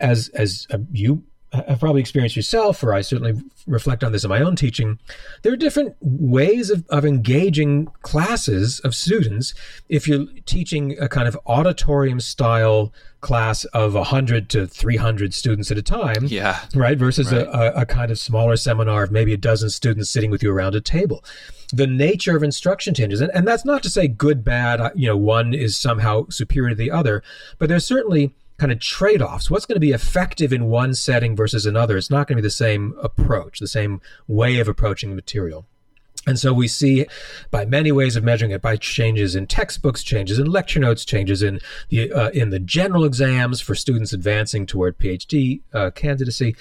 as 0.00 0.28
as 0.30 0.66
uh, 0.70 0.78
you 0.90 1.22
have 1.52 1.80
probably 1.80 2.00
experienced 2.00 2.34
yourself, 2.34 2.82
or 2.82 2.94
I 2.94 3.02
certainly 3.02 3.40
reflect 3.66 4.02
on 4.02 4.12
this 4.12 4.24
in 4.24 4.30
my 4.30 4.40
own 4.40 4.56
teaching, 4.56 4.98
there 5.42 5.52
are 5.52 5.56
different 5.56 5.94
ways 6.00 6.70
of, 6.70 6.86
of 6.88 7.04
engaging 7.04 7.86
classes 8.00 8.80
of 8.80 8.94
students. 8.94 9.52
If 9.88 10.08
you're 10.08 10.26
teaching 10.46 10.98
a 10.98 11.08
kind 11.08 11.28
of 11.28 11.38
auditorium 11.46 12.20
style 12.20 12.92
class 13.22 13.64
of 13.66 13.94
100 13.94 14.50
to 14.50 14.66
300 14.66 15.32
students 15.32 15.70
at 15.70 15.78
a 15.78 15.82
time, 15.82 16.26
yeah, 16.26 16.60
right, 16.74 16.98
versus 16.98 17.32
right. 17.32 17.46
A, 17.46 17.80
a 17.80 17.86
kind 17.86 18.10
of 18.10 18.18
smaller 18.18 18.56
seminar 18.56 19.04
of 19.04 19.10
maybe 19.10 19.32
a 19.32 19.38
dozen 19.38 19.70
students 19.70 20.10
sitting 20.10 20.30
with 20.30 20.42
you 20.42 20.52
around 20.52 20.74
a 20.74 20.80
table 20.80 21.24
the 21.72 21.86
nature 21.86 22.36
of 22.36 22.42
instruction 22.42 22.94
changes. 22.94 23.20
And, 23.20 23.30
and 23.34 23.48
that's 23.48 23.64
not 23.64 23.82
to 23.82 23.90
say 23.90 24.06
good, 24.06 24.44
bad, 24.44 24.80
uh, 24.80 24.90
you 24.94 25.08
know, 25.08 25.16
one 25.16 25.54
is 25.54 25.76
somehow 25.76 26.26
superior 26.28 26.70
to 26.70 26.74
the 26.74 26.90
other, 26.90 27.22
but 27.58 27.68
there's 27.68 27.86
certainly 27.86 28.34
kind 28.58 28.70
of 28.70 28.78
trade 28.78 29.22
offs. 29.22 29.50
What's 29.50 29.66
going 29.66 29.76
to 29.76 29.80
be 29.80 29.92
effective 29.92 30.52
in 30.52 30.66
one 30.66 30.94
setting 30.94 31.34
versus 31.34 31.66
another? 31.66 31.96
It's 31.96 32.10
not 32.10 32.28
going 32.28 32.36
to 32.36 32.42
be 32.42 32.46
the 32.46 32.50
same 32.50 32.94
approach, 33.02 33.58
the 33.58 33.66
same 33.66 34.00
way 34.28 34.58
of 34.58 34.68
approaching 34.68 35.08
the 35.08 35.16
material. 35.16 35.66
And 36.26 36.38
so 36.38 36.52
we 36.52 36.68
see 36.68 37.06
by 37.50 37.64
many 37.64 37.90
ways 37.90 38.14
of 38.14 38.22
measuring 38.22 38.52
it, 38.52 38.62
by 38.62 38.76
changes 38.76 39.34
in 39.34 39.46
textbooks, 39.46 40.04
changes 40.04 40.38
in 40.38 40.46
lecture 40.46 40.78
notes, 40.78 41.04
changes 41.04 41.42
in 41.42 41.58
the 41.88 42.12
uh, 42.12 42.30
in 42.30 42.50
the 42.50 42.60
general 42.60 43.04
exams 43.04 43.60
for 43.60 43.74
students 43.74 44.12
advancing 44.12 44.64
toward 44.64 44.98
PhD 44.98 45.62
uh, 45.72 45.90
candidacy. 45.90 46.54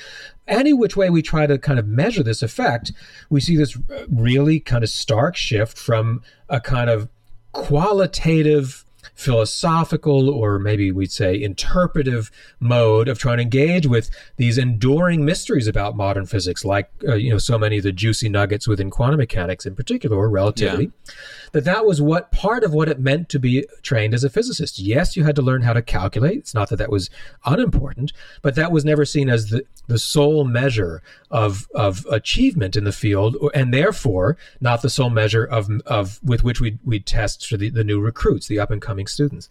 Any 0.48 0.74
which 0.74 0.98
way 0.98 1.10
we 1.12 1.22
try 1.22 1.46
to 1.46 1.60
kind 1.60 1.78
of 1.78 1.88
measure 1.88 2.24
this 2.24 2.42
effect, 2.42 2.92
we 3.30 3.40
see 3.40 3.56
this 3.56 3.78
really 4.10 4.60
kind 4.60 4.84
of 4.84 4.90
stark 4.90 5.36
shift 5.36 5.78
from 5.78 6.24
a 6.50 6.60
kind 6.60 6.90
of 6.90 7.08
qualitative 7.52 8.84
philosophical 9.22 10.30
or 10.32 10.58
maybe 10.58 10.92
we'd 10.92 11.12
say 11.12 11.40
interpretive 11.40 12.32
mode 12.60 13.08
of 13.08 13.20
trying 13.20 13.38
to 13.38 13.44
engage 13.44 13.86
with 13.86 14.10
these 14.38 14.58
enduring 14.58 15.24
mysteries 15.24 15.68
about 15.68 15.96
modern 15.96 16.26
physics 16.26 16.66
like 16.66 16.90
uh, 17.08 17.14
you 17.14 17.30
know 17.30 17.38
so 17.38 17.58
many 17.60 17.78
of 17.78 17.84
the 17.84 17.92
juicy 17.92 18.28
nuggets 18.28 18.68
within 18.68 18.90
quantum 18.90 19.20
mechanics 19.20 19.66
in 19.66 19.76
particular 19.76 20.18
or 20.18 20.28
relativity 20.28 20.86
yeah 20.86 21.14
that 21.52 21.66
that 21.66 21.86
was 21.86 22.02
what 22.02 22.32
part 22.32 22.64
of 22.64 22.74
what 22.74 22.88
it 22.88 23.00
meant 23.00 23.30
to 23.30 23.40
be 23.40 23.66
trained 23.82 24.14
as 24.14 24.24
a 24.24 24.30
physicist. 24.30 24.80
Yes, 24.80 25.16
you 25.16 25.24
had 25.24 25.36
to 25.36 25.42
learn 25.42 25.62
how 25.62 25.74
to 25.74 25.82
calculate. 25.82 26.38
It's 26.38 26.54
not 26.54 26.70
that 26.70 26.78
that 26.78 26.90
was 26.90 27.10
unimportant, 27.46 28.14
but 28.42 28.56
that 28.56 28.72
was 28.72 28.86
never 28.86 29.06
seen 29.06 29.30
as 29.30 29.50
the, 29.50 29.66
the 29.88 30.00
sole 30.00 30.46
measure 30.46 31.02
of, 31.32 31.68
of 31.74 32.06
achievement 32.12 32.76
in 32.76 32.84
the 32.84 32.92
field, 32.92 33.38
and 33.54 33.74
therefore 33.74 34.38
not 34.60 34.82
the 34.82 34.90
sole 34.90 35.10
measure 35.10 35.46
of, 35.46 35.70
of 35.86 36.20
with 36.24 36.44
which 36.44 36.62
we 36.62 36.78
we 36.84 37.00
test 37.00 37.48
for 37.48 37.58
the, 37.58 37.70
the 37.70 37.84
new 37.84 38.00
recruits, 38.00 38.48
the 38.48 38.60
up 38.60 38.72
and 38.72 38.82
coming 38.82 39.08
students. 39.08 39.50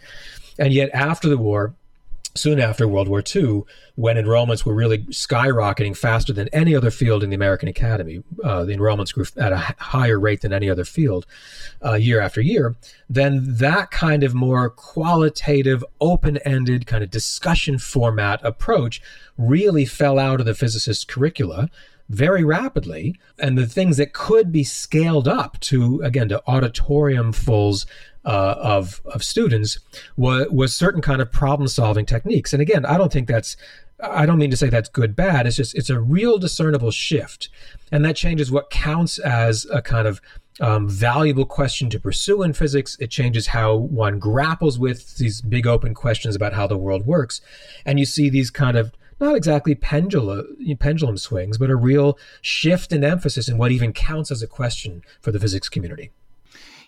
And 0.59 0.73
yet, 0.73 0.91
after 0.93 1.29
the 1.29 1.39
war, 1.39 1.75
soon 2.35 2.61
after 2.61 2.87
World 2.87 3.09
War 3.09 3.23
II, 3.35 3.63
when 3.97 4.17
enrollments 4.17 4.65
were 4.65 4.75
really 4.75 4.99
skyrocketing 5.05 5.97
faster 5.97 6.33
than 6.33 6.49
any 6.49 6.75
other 6.75 6.91
field 6.91 7.23
in 7.23 7.31
the 7.31 7.37
American 7.37 7.69
Academy. 7.69 8.23
Uh, 8.43 8.65
the 8.65 8.75
enrollments 8.75 9.13
grew 9.13 9.25
at 9.37 9.53
a 9.53 9.75
higher 9.79 10.19
rate 10.19 10.43
than 10.43 10.53
any 10.53 10.71
other 10.71 10.85
field 10.85 11.27
uh, 11.85 11.95
year 11.95 12.21
after 12.21 12.41
year. 12.41 12.77
Then 13.09 13.41
that 13.45 13.91
kind 13.91 14.23
of 14.23 14.35
more 14.35 14.71
qualitative, 14.71 15.85
open 16.01 16.39
ended, 16.39 16.87
kind 16.87 17.03
of 17.03 17.11
discussion 17.11 17.79
format 17.79 18.41
approach 18.45 19.03
really 19.37 19.85
fell 19.85 20.19
out 20.19 20.41
of 20.41 20.47
the 20.47 20.55
physicist 20.55 21.09
curricula 21.09 21.69
very 22.11 22.43
rapidly. 22.43 23.17
And 23.39 23.57
the 23.57 23.67
things 23.67 23.97
that 23.97 24.13
could 24.13 24.53
be 24.53 24.65
scaled 24.65 25.29
up 25.29 25.59
to, 25.61 26.03
again, 26.03 26.29
to 26.29 26.43
auditorium 26.47 27.33
fulls 27.33 27.87
uh, 28.25 28.55
of 28.59 29.01
of 29.07 29.25
students 29.25 29.79
was 30.17 30.47
was 30.51 30.77
certain 30.77 31.01
kind 31.01 31.23
of 31.23 31.33
problem 31.33 31.69
solving 31.69 32.07
techniques. 32.07 32.53
And 32.53 32.61
again, 32.61 32.85
I 32.85 32.99
don't 32.99 33.13
think 33.13 33.29
that's 33.29 33.57
I 34.03 34.27
don't 34.27 34.39
mean 34.39 34.51
to 34.51 34.57
say 34.57 34.69
that's 34.69 34.89
good 34.89 35.15
bad. 35.17 35.47
It's 35.47 35.57
just 35.57 35.75
it's 35.75 35.91
a 35.91 36.01
real 36.01 36.39
discernible 36.39 36.91
shift, 36.91 37.49
and 37.91 38.05
that 38.05 38.17
changes 38.17 38.51
what 38.51 38.71
counts 38.71 39.19
as 39.19 39.67
a 39.73 39.83
kind 39.83 40.07
of 40.07 40.21
um, 40.61 40.89
valuable 40.89 41.47
question 41.47 41.89
to 41.91 42.01
pursue 42.01 42.43
in 42.43 42.53
physics. 42.53 42.97
It 43.01 43.11
changes 43.11 43.49
how 43.49 43.75
one 43.77 44.19
grapples 44.19 44.79
with 44.79 45.17
these 45.17 45.41
big 45.41 45.67
open 45.67 45.95
questions 45.95 46.37
about 46.37 46.53
how 46.53 46.67
the 46.67 46.79
world 46.79 47.07
works, 47.07 47.41
and 47.85 47.99
you 47.99 48.05
see 48.05 48.29
these 48.31 48.51
kind 48.51 48.77
of 48.77 48.93
not 49.21 49.37
exactly 49.37 49.75
pendulum 49.75 50.57
pendulum 50.79 51.19
swings, 51.19 51.59
but 51.59 51.71
a 51.71 51.77
real 51.77 52.19
shift 52.41 52.93
in 52.93 53.05
emphasis 53.05 53.49
in 53.49 53.59
what 53.59 53.73
even 53.73 53.93
counts 53.93 54.31
as 54.31 54.43
a 54.43 54.47
question 54.47 55.03
for 55.21 55.31
the 55.31 55.41
physics 55.41 55.69
community. 55.69 56.11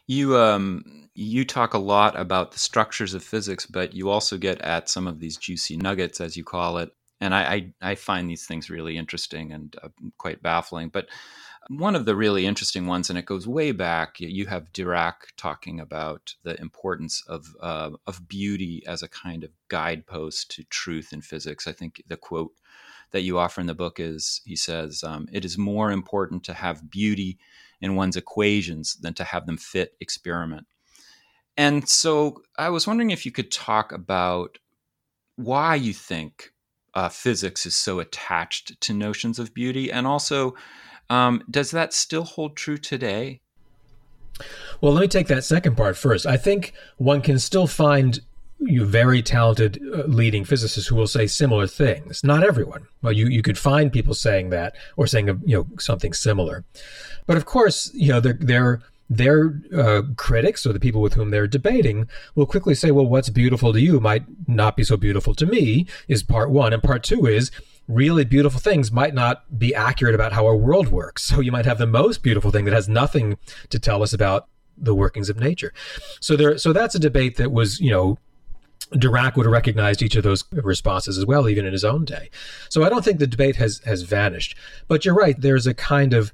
You 0.06 0.36
um 0.36 1.01
you 1.14 1.44
talk 1.44 1.74
a 1.74 1.78
lot 1.78 2.18
about 2.18 2.52
the 2.52 2.58
structures 2.58 3.14
of 3.14 3.22
physics, 3.22 3.66
but 3.66 3.92
you 3.92 4.08
also 4.08 4.38
get 4.38 4.60
at 4.62 4.88
some 4.88 5.06
of 5.06 5.20
these 5.20 5.36
juicy 5.36 5.76
nuggets, 5.76 6.20
as 6.20 6.36
you 6.36 6.44
call 6.44 6.78
it. 6.78 6.90
And 7.20 7.34
I, 7.34 7.72
I, 7.82 7.90
I 7.90 7.94
find 7.94 8.28
these 8.28 8.46
things 8.46 8.70
really 8.70 8.96
interesting 8.96 9.52
and 9.52 9.76
uh, 9.82 9.88
quite 10.18 10.42
baffling. 10.42 10.88
But 10.88 11.08
one 11.68 11.94
of 11.94 12.06
the 12.06 12.16
really 12.16 12.46
interesting 12.46 12.86
ones, 12.86 13.10
and 13.10 13.18
it 13.18 13.26
goes 13.26 13.46
way 13.46 13.72
back, 13.72 14.18
you 14.18 14.46
have 14.46 14.72
Dirac 14.72 15.14
talking 15.36 15.78
about 15.78 16.34
the 16.42 16.58
importance 16.60 17.22
of, 17.28 17.46
uh, 17.60 17.90
of 18.06 18.26
beauty 18.26 18.82
as 18.86 19.02
a 19.02 19.08
kind 19.08 19.44
of 19.44 19.50
guidepost 19.68 20.50
to 20.52 20.64
truth 20.64 21.12
in 21.12 21.20
physics. 21.20 21.68
I 21.68 21.72
think 21.72 22.02
the 22.08 22.16
quote 22.16 22.52
that 23.12 23.22
you 23.22 23.38
offer 23.38 23.60
in 23.60 23.66
the 23.66 23.74
book 23.74 24.00
is 24.00 24.40
he 24.44 24.56
says, 24.56 25.04
um, 25.04 25.28
It 25.30 25.44
is 25.44 25.56
more 25.56 25.92
important 25.92 26.42
to 26.44 26.54
have 26.54 26.90
beauty 26.90 27.38
in 27.80 27.94
one's 27.94 28.16
equations 28.16 28.96
than 28.96 29.14
to 29.14 29.24
have 29.24 29.46
them 29.46 29.58
fit 29.58 29.94
experiment. 30.00 30.66
And 31.56 31.88
so 31.88 32.42
I 32.56 32.70
was 32.70 32.86
wondering 32.86 33.10
if 33.10 33.26
you 33.26 33.32
could 33.32 33.50
talk 33.50 33.92
about 33.92 34.58
why 35.36 35.74
you 35.74 35.92
think 35.92 36.52
uh, 36.94 37.08
physics 37.08 37.66
is 37.66 37.76
so 37.76 38.00
attached 38.00 38.80
to 38.82 38.92
notions 38.92 39.38
of 39.38 39.54
beauty, 39.54 39.90
and 39.90 40.06
also 40.06 40.54
um, 41.10 41.42
does 41.50 41.70
that 41.70 41.92
still 41.92 42.24
hold 42.24 42.56
true 42.56 42.78
today? 42.78 43.40
Well, 44.80 44.92
let 44.92 45.00
me 45.02 45.08
take 45.08 45.28
that 45.28 45.44
second 45.44 45.76
part 45.76 45.96
first. 45.96 46.26
I 46.26 46.36
think 46.36 46.72
one 46.96 47.20
can 47.20 47.38
still 47.38 47.66
find 47.66 48.20
you 48.58 48.84
very 48.84 49.22
talented 49.22 49.82
uh, 49.92 50.04
leading 50.04 50.44
physicists 50.44 50.88
who 50.88 50.96
will 50.96 51.06
say 51.06 51.26
similar 51.26 51.66
things. 51.66 52.22
Not 52.22 52.44
everyone. 52.44 52.86
Well, 53.02 53.12
you, 53.12 53.26
you 53.26 53.42
could 53.42 53.58
find 53.58 53.92
people 53.92 54.14
saying 54.14 54.50
that 54.50 54.74
or 54.96 55.06
saying 55.06 55.26
you 55.44 55.56
know 55.56 55.66
something 55.78 56.12
similar, 56.12 56.64
but 57.26 57.36
of 57.36 57.44
course 57.44 57.90
you 57.92 58.08
know 58.08 58.20
they're 58.20 58.38
they're 58.38 58.80
their 59.16 59.60
uh, 59.76 60.02
critics 60.16 60.64
or 60.64 60.72
the 60.72 60.80
people 60.80 61.00
with 61.00 61.14
whom 61.14 61.30
they're 61.30 61.46
debating 61.46 62.08
will 62.34 62.46
quickly 62.46 62.74
say, 62.74 62.90
well, 62.90 63.06
what's 63.06 63.28
beautiful 63.28 63.72
to 63.72 63.80
you 63.80 64.00
might 64.00 64.24
not 64.46 64.76
be 64.76 64.84
so 64.84 64.96
beautiful 64.96 65.34
to 65.34 65.46
me, 65.46 65.86
is 66.08 66.22
part 66.22 66.50
one. 66.50 66.72
And 66.72 66.82
part 66.82 67.02
two 67.02 67.26
is 67.26 67.50
really 67.88 68.24
beautiful 68.24 68.60
things 68.60 68.92
might 68.92 69.14
not 69.14 69.58
be 69.58 69.74
accurate 69.74 70.14
about 70.14 70.32
how 70.32 70.46
our 70.46 70.56
world 70.56 70.88
works. 70.88 71.22
So 71.22 71.40
you 71.40 71.52
might 71.52 71.66
have 71.66 71.78
the 71.78 71.86
most 71.86 72.22
beautiful 72.22 72.50
thing 72.50 72.64
that 72.64 72.74
has 72.74 72.88
nothing 72.88 73.38
to 73.70 73.78
tell 73.78 74.02
us 74.02 74.12
about 74.12 74.48
the 74.78 74.94
workings 74.94 75.28
of 75.28 75.38
nature. 75.38 75.72
So 76.20 76.36
there, 76.36 76.56
so 76.58 76.72
that's 76.72 76.94
a 76.94 76.98
debate 76.98 77.36
that 77.36 77.52
was, 77.52 77.80
you 77.80 77.90
know, 77.90 78.18
Dirac 78.92 79.36
would 79.36 79.46
have 79.46 79.52
recognized 79.52 80.02
each 80.02 80.16
of 80.16 80.22
those 80.22 80.44
responses 80.52 81.16
as 81.16 81.24
well, 81.24 81.48
even 81.48 81.64
in 81.64 81.72
his 81.72 81.84
own 81.84 82.04
day. 82.04 82.30
So 82.68 82.84
I 82.84 82.88
don't 82.88 83.04
think 83.04 83.18
the 83.18 83.26
debate 83.26 83.56
has 83.56 83.80
has 83.86 84.02
vanished. 84.02 84.56
But 84.86 85.04
you're 85.04 85.14
right. 85.14 85.40
There's 85.40 85.66
a 85.66 85.72
kind 85.72 86.12
of 86.12 86.32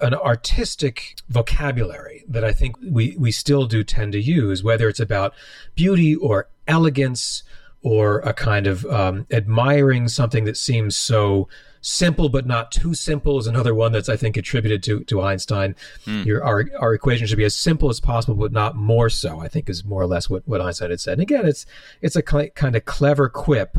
an 0.00 0.14
artistic 0.14 1.16
vocabulary 1.28 2.24
that 2.28 2.44
I 2.44 2.52
think 2.52 2.76
we, 2.82 3.16
we 3.18 3.32
still 3.32 3.66
do 3.66 3.82
tend 3.82 4.12
to 4.12 4.20
use, 4.20 4.62
whether 4.62 4.88
it's 4.88 5.00
about 5.00 5.34
beauty 5.74 6.14
or 6.14 6.48
elegance 6.66 7.42
or 7.82 8.20
a 8.20 8.32
kind 8.32 8.66
of 8.66 8.84
um, 8.86 9.26
admiring 9.30 10.08
something 10.08 10.44
that 10.44 10.56
seems 10.56 10.96
so 10.96 11.48
simple 11.80 12.28
but 12.28 12.44
not 12.44 12.72
too 12.72 12.92
simple 12.92 13.38
is 13.38 13.46
another 13.46 13.72
one 13.74 13.92
that's 13.92 14.08
I 14.08 14.16
think 14.16 14.36
attributed 14.36 14.82
to 14.84 15.04
to 15.04 15.22
Einstein. 15.22 15.76
Mm. 16.06 16.24
Your 16.26 16.44
our 16.44 16.64
our 16.78 16.92
equation 16.92 17.26
should 17.26 17.38
be 17.38 17.44
as 17.44 17.56
simple 17.56 17.88
as 17.88 18.00
possible 18.00 18.34
but 18.34 18.52
not 18.52 18.76
more 18.76 19.08
so. 19.08 19.40
I 19.40 19.48
think 19.48 19.68
is 19.68 19.84
more 19.84 20.02
or 20.02 20.06
less 20.06 20.28
what, 20.28 20.46
what 20.46 20.60
Einstein 20.60 20.90
had 20.90 21.00
said. 21.00 21.14
And 21.14 21.22
again, 21.22 21.46
it's 21.46 21.66
it's 22.02 22.16
a 22.16 22.22
cl- 22.28 22.48
kind 22.50 22.74
of 22.74 22.84
clever 22.84 23.28
quip 23.28 23.78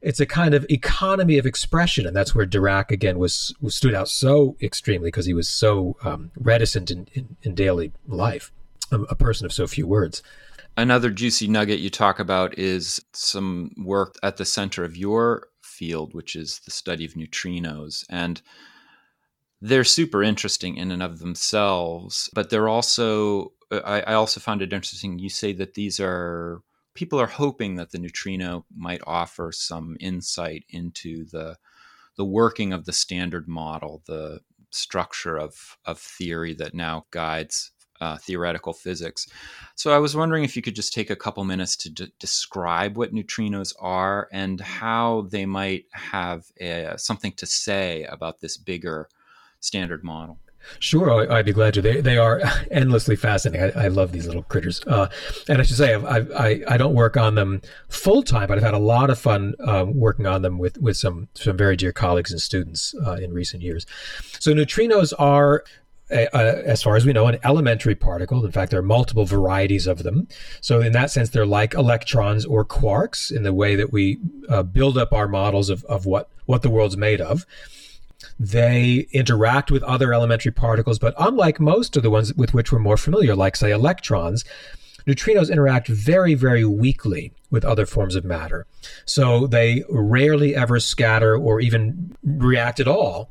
it's 0.00 0.20
a 0.20 0.26
kind 0.26 0.54
of 0.54 0.66
economy 0.70 1.38
of 1.38 1.46
expression, 1.46 2.06
and 2.06 2.14
that's 2.14 2.34
where 2.34 2.46
Dirac 2.46 2.90
again 2.90 3.18
was, 3.18 3.54
was 3.60 3.74
stood 3.74 3.94
out 3.94 4.08
so 4.08 4.56
extremely 4.62 5.08
because 5.08 5.26
he 5.26 5.34
was 5.34 5.48
so 5.48 5.96
um, 6.04 6.30
reticent 6.38 6.90
in, 6.90 7.08
in, 7.14 7.36
in, 7.42 7.54
daily 7.54 7.92
life, 8.06 8.52
a, 8.92 9.00
a 9.02 9.14
person 9.14 9.44
of 9.44 9.52
so 9.52 9.66
few 9.66 9.86
words. 9.86 10.22
Another 10.76 11.10
juicy 11.10 11.48
nugget 11.48 11.80
you 11.80 11.90
talk 11.90 12.20
about 12.20 12.56
is 12.56 13.00
some 13.12 13.72
work 13.76 14.16
at 14.22 14.36
the 14.36 14.44
center 14.44 14.84
of 14.84 14.96
your 14.96 15.48
field, 15.60 16.14
which 16.14 16.36
is 16.36 16.60
the 16.64 16.70
study 16.70 17.04
of 17.04 17.14
neutrinos. 17.14 18.04
And 18.08 18.40
they're 19.60 19.84
super 19.84 20.22
interesting 20.22 20.76
in 20.76 20.92
and 20.92 21.02
of 21.02 21.18
themselves, 21.18 22.30
but 22.32 22.50
they're 22.50 22.68
also, 22.68 23.52
I, 23.72 24.02
I 24.02 24.14
also 24.14 24.38
found 24.38 24.62
it 24.62 24.72
interesting. 24.72 25.18
You 25.18 25.28
say 25.28 25.52
that 25.54 25.74
these 25.74 25.98
are 25.98 26.62
people 26.98 27.20
are 27.20 27.28
hoping 27.28 27.76
that 27.76 27.92
the 27.92 27.98
neutrino 27.98 28.64
might 28.76 29.00
offer 29.06 29.52
some 29.52 29.96
insight 30.00 30.64
into 30.68 31.24
the 31.26 31.56
the 32.16 32.24
working 32.24 32.72
of 32.72 32.86
the 32.86 32.92
standard 32.92 33.46
model, 33.46 34.02
the 34.06 34.40
structure 34.70 35.38
of 35.38 35.78
of 35.84 36.00
theory 36.00 36.54
that 36.54 36.74
now 36.74 37.06
guides 37.12 37.70
uh, 38.00 38.16
theoretical 38.16 38.72
physics. 38.72 39.28
So 39.76 39.92
I 39.92 39.98
was 39.98 40.16
wondering 40.16 40.42
if 40.42 40.56
you 40.56 40.62
could 40.62 40.74
just 40.74 40.92
take 40.92 41.10
a 41.10 41.16
couple 41.16 41.44
minutes 41.44 41.76
to 41.76 41.90
d- 41.90 42.12
describe 42.18 42.96
what 42.96 43.14
neutrinos 43.14 43.72
are 43.78 44.28
and 44.32 44.60
how 44.60 45.28
they 45.30 45.46
might 45.46 45.84
have 45.92 46.46
a, 46.60 46.94
something 46.96 47.32
to 47.34 47.46
say 47.46 48.04
about 48.04 48.40
this 48.40 48.56
bigger 48.56 49.08
standard 49.60 50.02
model. 50.02 50.40
Sure, 50.78 51.30
I'd 51.30 51.44
be 51.44 51.52
glad 51.52 51.74
to. 51.74 51.82
They, 51.82 52.00
they 52.00 52.18
are 52.18 52.40
endlessly 52.70 53.16
fascinating. 53.16 53.76
I, 53.76 53.84
I 53.84 53.88
love 53.88 54.12
these 54.12 54.26
little 54.26 54.42
critters. 54.42 54.80
Uh, 54.86 55.08
and 55.48 55.60
I 55.60 55.64
should 55.64 55.76
say, 55.76 55.94
i 55.94 56.18
I, 56.18 56.62
I 56.68 56.76
don't 56.76 56.94
work 56.94 57.16
on 57.16 57.34
them 57.34 57.62
full 57.88 58.22
time, 58.22 58.48
but 58.48 58.58
I've 58.58 58.64
had 58.64 58.74
a 58.74 58.78
lot 58.78 59.10
of 59.10 59.18
fun 59.18 59.54
um, 59.66 59.98
working 59.98 60.26
on 60.26 60.42
them 60.42 60.58
with, 60.58 60.78
with 60.78 60.96
some, 60.96 61.28
some 61.34 61.56
very 61.56 61.76
dear 61.76 61.92
colleagues 61.92 62.30
and 62.30 62.40
students 62.40 62.94
uh, 63.06 63.14
in 63.14 63.32
recent 63.32 63.62
years. 63.62 63.86
So 64.38 64.52
neutrinos 64.52 65.12
are 65.18 65.64
as 66.10 66.82
far 66.82 66.96
as 66.96 67.04
we 67.04 67.12
know, 67.12 67.26
an 67.26 67.38
elementary 67.44 67.94
particle. 67.94 68.44
In 68.44 68.52
fact, 68.52 68.70
there 68.70 68.80
are 68.80 68.82
multiple 68.82 69.24
varieties 69.24 69.86
of 69.86 70.02
them. 70.02 70.26
So, 70.60 70.80
in 70.80 70.92
that 70.92 71.10
sense, 71.10 71.30
they're 71.30 71.46
like 71.46 71.74
electrons 71.74 72.46
or 72.46 72.64
quarks 72.64 73.30
in 73.30 73.42
the 73.42 73.52
way 73.52 73.76
that 73.76 73.92
we 73.92 74.18
uh, 74.48 74.62
build 74.62 74.96
up 74.96 75.12
our 75.12 75.28
models 75.28 75.68
of, 75.68 75.84
of 75.84 76.06
what, 76.06 76.30
what 76.46 76.62
the 76.62 76.70
world's 76.70 76.96
made 76.96 77.20
of. 77.20 77.44
They 78.38 79.06
interact 79.12 79.70
with 79.70 79.82
other 79.82 80.12
elementary 80.12 80.52
particles, 80.52 80.98
but 80.98 81.14
unlike 81.18 81.60
most 81.60 81.96
of 81.96 82.02
the 82.02 82.10
ones 82.10 82.34
with 82.34 82.54
which 82.54 82.72
we're 82.72 82.78
more 82.78 82.96
familiar, 82.96 83.34
like, 83.34 83.56
say, 83.56 83.70
electrons, 83.70 84.44
neutrinos 85.06 85.50
interact 85.50 85.88
very, 85.88 86.34
very 86.34 86.64
weakly 86.64 87.32
with 87.50 87.64
other 87.64 87.86
forms 87.86 88.14
of 88.14 88.24
matter. 88.24 88.66
So 89.04 89.46
they 89.46 89.84
rarely 89.88 90.54
ever 90.54 90.80
scatter 90.80 91.36
or 91.36 91.60
even 91.60 92.16
react 92.22 92.78
at 92.80 92.88
all 92.88 93.30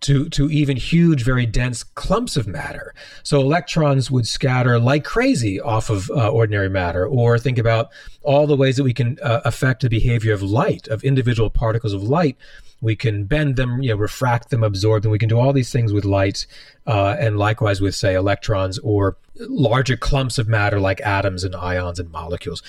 to, 0.00 0.28
to 0.30 0.50
even 0.50 0.76
huge, 0.76 1.24
very 1.24 1.44
dense 1.44 1.82
clumps 1.82 2.36
of 2.36 2.46
matter. 2.46 2.94
So 3.22 3.40
electrons 3.40 4.10
would 4.10 4.26
scatter 4.26 4.78
like 4.78 5.04
crazy 5.04 5.60
off 5.60 5.90
of 5.90 6.10
uh, 6.10 6.30
ordinary 6.30 6.70
matter. 6.70 7.06
Or 7.06 7.38
think 7.38 7.58
about 7.58 7.90
all 8.22 8.46
the 8.46 8.56
ways 8.56 8.76
that 8.76 8.84
we 8.84 8.94
can 8.94 9.18
uh, 9.22 9.40
affect 9.44 9.82
the 9.82 9.88
behavior 9.88 10.32
of 10.32 10.42
light, 10.42 10.88
of 10.88 11.02
individual 11.02 11.50
particles 11.50 11.92
of 11.92 12.02
light 12.02 12.36
we 12.80 12.94
can 12.96 13.24
bend 13.24 13.56
them, 13.56 13.82
you 13.82 13.90
know, 13.90 13.96
refract 13.96 14.50
them, 14.50 14.62
absorb 14.62 15.02
them. 15.02 15.12
We 15.12 15.18
can 15.18 15.28
do 15.28 15.38
all 15.38 15.52
these 15.52 15.72
things 15.72 15.92
with 15.92 16.04
light, 16.04 16.46
uh, 16.86 17.16
and 17.18 17.38
likewise 17.38 17.80
with, 17.80 17.94
say, 17.94 18.14
electrons 18.14 18.78
or 18.78 19.16
larger 19.38 19.96
clumps 19.96 20.38
of 20.38 20.48
matter 20.48 20.80
like 20.80 21.00
atoms 21.00 21.44
and 21.44 21.54
ions 21.54 21.98
and 21.98 22.10
molecules. 22.10 22.62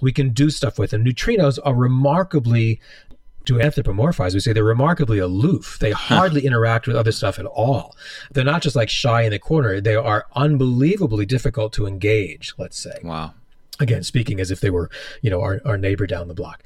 We 0.00 0.12
can 0.12 0.30
do 0.30 0.50
stuff 0.50 0.78
with 0.78 0.90
them. 0.90 1.04
Neutrinos 1.04 1.58
are 1.64 1.74
remarkably 1.74 2.80
to 3.46 3.54
anthropomorphize, 3.54 4.34
we 4.34 4.40
say 4.40 4.52
they're 4.52 4.64
remarkably 4.64 5.18
aloof. 5.18 5.78
They 5.80 5.92
hardly 5.92 6.44
interact 6.44 6.86
with 6.86 6.96
other 6.96 7.12
stuff 7.12 7.38
at 7.38 7.46
all. 7.46 7.96
They're 8.32 8.44
not 8.44 8.62
just 8.62 8.76
like 8.76 8.88
shy 8.88 9.22
in 9.22 9.30
the 9.30 9.38
corner. 9.38 9.80
They 9.80 9.94
are 9.94 10.26
unbelievably 10.34 11.26
difficult 11.26 11.72
to 11.74 11.86
engage, 11.86 12.54
let's 12.58 12.76
say. 12.78 12.98
Wow. 13.02 13.34
Again 13.80 14.02
speaking 14.02 14.40
as 14.40 14.50
if 14.50 14.60
they 14.60 14.70
were 14.70 14.90
you 15.22 15.30
know 15.30 15.40
our, 15.40 15.60
our 15.64 15.78
neighbor 15.78 16.06
down 16.06 16.28
the 16.28 16.34
block. 16.34 16.62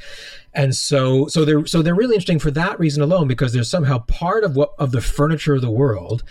And 0.53 0.75
so 0.75 1.27
so 1.27 1.45
they're 1.45 1.67
so 1.67 1.83
they're 1.83 1.95
really 1.95 2.15
interesting 2.15 2.39
for 2.39 2.51
that 2.53 2.79
reason 2.79 3.03
alone 3.03 3.29
because 3.29 3.53
they're 3.53 3.63
somehow 3.65 3.99
part 4.01 4.45
of 4.45 4.57
what 4.57 4.73
of 4.79 4.93
the 4.93 5.01
furniture 5.01 5.55
of 5.55 5.63
the 5.63 5.71
world 5.71 6.23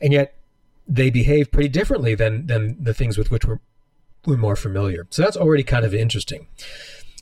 and 0.00 0.12
yet 0.12 0.34
they 0.88 1.10
behave 1.10 1.50
pretty 1.50 1.68
differently 1.68 2.14
than 2.14 2.46
than 2.46 2.82
the 2.82 2.94
things 2.94 3.18
with 3.18 3.30
which 3.30 3.44
we're 3.44 3.60
we're 4.24 4.36
more 4.36 4.56
familiar. 4.56 5.06
So 5.10 5.22
that's 5.22 5.36
already 5.36 5.62
kind 5.62 5.84
of 5.84 5.94
interesting. 5.94 6.48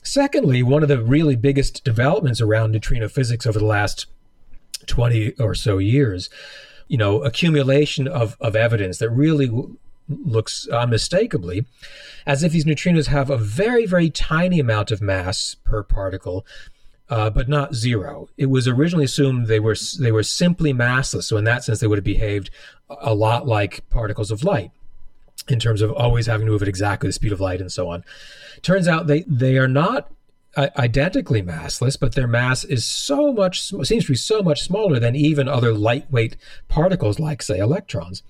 Secondly 0.03 0.63
one 0.63 0.83
of 0.83 0.89
the 0.89 1.01
really 1.01 1.35
biggest 1.35 1.83
developments 1.83 2.41
around 2.41 2.71
neutrino 2.71 3.07
physics 3.07 3.45
over 3.45 3.59
the 3.59 3.65
last 3.65 4.05
20 4.87 5.33
or 5.39 5.55
so 5.55 5.79
years 5.79 6.29
you 6.87 6.97
know 6.97 7.23
accumulation 7.23 8.07
of 8.07 8.37
of 8.39 8.55
evidence 8.55 8.99
that 8.99 9.09
really 9.09 9.49
looks 10.07 10.67
unmistakably 10.67 11.65
as 12.25 12.43
if 12.43 12.51
these 12.51 12.65
neutrinos 12.65 13.07
have 13.07 13.29
a 13.29 13.37
very, 13.37 13.85
very 13.85 14.09
tiny 14.09 14.59
amount 14.59 14.91
of 14.91 15.01
mass 15.01 15.55
per 15.63 15.83
particle, 15.83 16.45
uh, 17.09 17.29
but 17.29 17.47
not 17.47 17.75
zero. 17.75 18.29
It 18.37 18.47
was 18.47 18.67
originally 18.67 19.05
assumed 19.05 19.47
they 19.47 19.59
were 19.59 19.75
they 19.99 20.11
were 20.11 20.23
simply 20.23 20.73
massless, 20.73 21.23
so 21.23 21.37
in 21.37 21.43
that 21.45 21.63
sense, 21.63 21.79
they 21.79 21.87
would 21.87 21.97
have 21.97 22.05
behaved 22.05 22.49
a 22.89 23.13
lot 23.13 23.47
like 23.47 23.87
particles 23.89 24.31
of 24.31 24.43
light 24.43 24.71
in 25.47 25.59
terms 25.59 25.81
of 25.81 25.91
always 25.91 26.25
having 26.25 26.47
to 26.47 26.51
move 26.51 26.61
at 26.61 26.67
exactly 26.67 27.09
the 27.09 27.13
speed 27.13 27.31
of 27.31 27.39
light 27.39 27.61
and 27.61 27.71
so 27.71 27.89
on. 27.89 28.03
Turns 28.61 28.87
out 28.87 29.07
they 29.07 29.21
they 29.27 29.57
are 29.57 29.67
not 29.67 30.11
identically 30.57 31.41
massless, 31.41 31.99
but 31.99 32.15
their 32.15 32.27
mass 32.27 32.63
is 32.63 32.85
so 32.85 33.33
much 33.33 33.61
seems 33.61 34.05
to 34.05 34.11
be 34.11 34.15
so 34.15 34.41
much 34.41 34.61
smaller 34.61 34.99
than 34.99 35.15
even 35.15 35.47
other 35.47 35.73
lightweight 35.73 36.37
particles 36.69 37.19
like 37.19 37.41
say 37.41 37.57
electrons. 37.57 38.23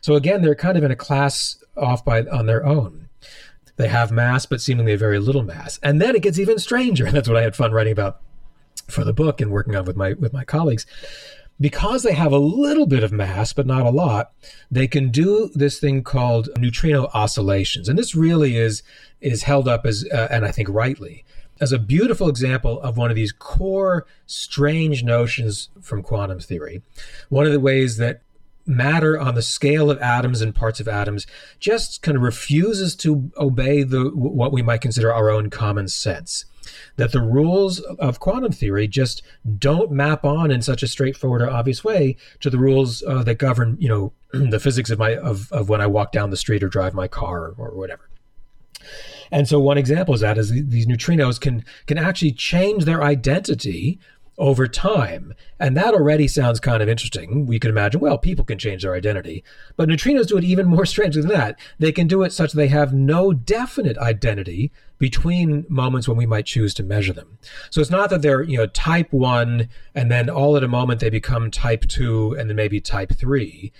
So 0.00 0.14
again, 0.14 0.42
they're 0.42 0.54
kind 0.54 0.78
of 0.78 0.84
in 0.84 0.90
a 0.90 0.96
class 0.96 1.62
off 1.76 2.04
by 2.04 2.22
on 2.22 2.46
their 2.46 2.64
own. 2.64 3.08
They 3.76 3.88
have 3.88 4.12
mass, 4.12 4.46
but 4.46 4.60
seemingly 4.60 4.92
a 4.92 4.98
very 4.98 5.18
little 5.18 5.42
mass. 5.42 5.80
And 5.82 6.00
then 6.00 6.14
it 6.14 6.22
gets 6.22 6.38
even 6.38 6.58
stranger. 6.58 7.06
And 7.12 7.16
that's 7.16 7.28
what 7.28 7.36
I 7.36 7.42
had 7.42 7.56
fun 7.56 7.72
writing 7.72 7.92
about 7.92 8.20
for 8.88 9.04
the 9.04 9.12
book 9.12 9.40
and 9.40 9.50
working 9.50 9.74
on 9.74 9.84
with 9.84 9.96
my 9.96 10.12
with 10.12 10.32
my 10.32 10.44
colleagues. 10.44 10.86
Because 11.60 12.02
they 12.02 12.14
have 12.14 12.32
a 12.32 12.38
little 12.38 12.86
bit 12.86 13.04
of 13.04 13.12
mass, 13.12 13.52
but 13.52 13.66
not 13.66 13.86
a 13.86 13.90
lot, 13.90 14.32
they 14.70 14.88
can 14.88 15.10
do 15.10 15.50
this 15.54 15.78
thing 15.78 16.02
called 16.02 16.48
neutrino 16.58 17.08
oscillations. 17.14 17.88
And 17.88 17.98
this 17.98 18.14
really 18.14 18.56
is 18.56 18.82
is 19.20 19.44
held 19.44 19.68
up 19.68 19.86
as, 19.86 20.04
uh, 20.12 20.28
and 20.30 20.44
I 20.44 20.50
think 20.50 20.68
rightly, 20.68 21.24
as 21.62 21.70
a 21.70 21.78
beautiful 21.78 22.28
example 22.28 22.80
of 22.80 22.96
one 22.96 23.08
of 23.08 23.14
these 23.14 23.30
core 23.30 24.04
strange 24.26 25.04
notions 25.04 25.68
from 25.80 26.02
quantum 26.02 26.40
theory. 26.40 26.82
One 27.28 27.46
of 27.46 27.52
the 27.52 27.60
ways 27.60 27.98
that 27.98 28.22
matter 28.66 29.18
on 29.18 29.36
the 29.36 29.42
scale 29.42 29.88
of 29.88 30.00
atoms 30.00 30.40
and 30.40 30.56
parts 30.56 30.80
of 30.80 30.88
atoms 30.88 31.24
just 31.60 32.02
kind 32.02 32.16
of 32.16 32.22
refuses 32.22 32.96
to 32.96 33.30
obey 33.36 33.84
the 33.84 34.10
what 34.10 34.52
we 34.52 34.60
might 34.60 34.80
consider 34.80 35.12
our 35.12 35.30
own 35.30 35.50
common 35.50 35.86
sense 35.86 36.44
that 36.96 37.10
the 37.10 37.20
rules 37.20 37.80
of 37.80 38.20
quantum 38.20 38.52
theory 38.52 38.86
just 38.86 39.22
don't 39.58 39.90
map 39.90 40.24
on 40.24 40.52
in 40.52 40.62
such 40.62 40.82
a 40.82 40.86
straightforward 40.86 41.42
or 41.42 41.50
obvious 41.50 41.82
way 41.82 42.16
to 42.38 42.50
the 42.50 42.58
rules 42.58 43.02
uh, 43.02 43.24
that 43.24 43.34
govern 43.34 43.76
you 43.80 43.88
know 43.88 44.12
the 44.32 44.60
physics 44.60 44.90
of 44.90 44.98
my 44.98 45.16
of, 45.16 45.50
of 45.50 45.68
when 45.68 45.80
i 45.80 45.86
walk 45.86 46.12
down 46.12 46.30
the 46.30 46.36
street 46.36 46.62
or 46.62 46.68
drive 46.68 46.94
my 46.94 47.08
car 47.08 47.52
or, 47.58 47.68
or 47.70 47.76
whatever 47.76 48.08
and 49.32 49.48
so 49.48 49.58
one 49.58 49.78
example 49.78 50.14
is 50.14 50.20
that 50.20 50.38
is 50.38 50.50
these 50.50 50.86
neutrinos 50.86 51.40
can 51.40 51.64
can 51.86 51.98
actually 51.98 52.32
change 52.32 52.84
their 52.84 53.02
identity 53.02 53.98
over 54.38 54.66
time. 54.66 55.34
And 55.60 55.76
that 55.76 55.94
already 55.94 56.26
sounds 56.26 56.58
kind 56.58 56.82
of 56.82 56.88
interesting. 56.88 57.46
We 57.46 57.58
can 57.58 57.70
imagine, 57.70 58.00
well, 58.00 58.18
people 58.18 58.44
can 58.44 58.58
change 58.58 58.82
their 58.82 58.94
identity. 58.94 59.44
But 59.76 59.88
neutrinos 59.88 60.26
do 60.26 60.38
it 60.38 60.44
even 60.44 60.66
more 60.66 60.86
strangely 60.94 61.22
than 61.22 61.30
that. 61.30 61.58
They 61.78 61.92
can 61.92 62.06
do 62.06 62.22
it 62.22 62.32
such 62.32 62.52
that 62.52 62.56
they 62.56 62.68
have 62.68 62.94
no 62.94 63.32
definite 63.32 63.98
identity 63.98 64.72
between 64.98 65.66
moments 65.68 66.08
when 66.08 66.16
we 66.16 66.26
might 66.26 66.46
choose 66.46 66.74
to 66.74 66.82
measure 66.82 67.12
them. 67.12 67.38
So 67.70 67.80
it's 67.80 67.90
not 67.90 68.10
that 68.10 68.22
they're, 68.22 68.42
you 68.42 68.56
know, 68.56 68.66
type 68.66 69.12
one 69.12 69.68
and 69.94 70.10
then 70.10 70.30
all 70.30 70.56
at 70.56 70.64
a 70.64 70.68
moment 70.68 71.00
they 71.00 71.10
become 71.10 71.50
type 71.50 71.86
two 71.86 72.34
and 72.38 72.48
then 72.48 72.56
maybe 72.56 72.80
type 72.80 73.12
three 73.14 73.72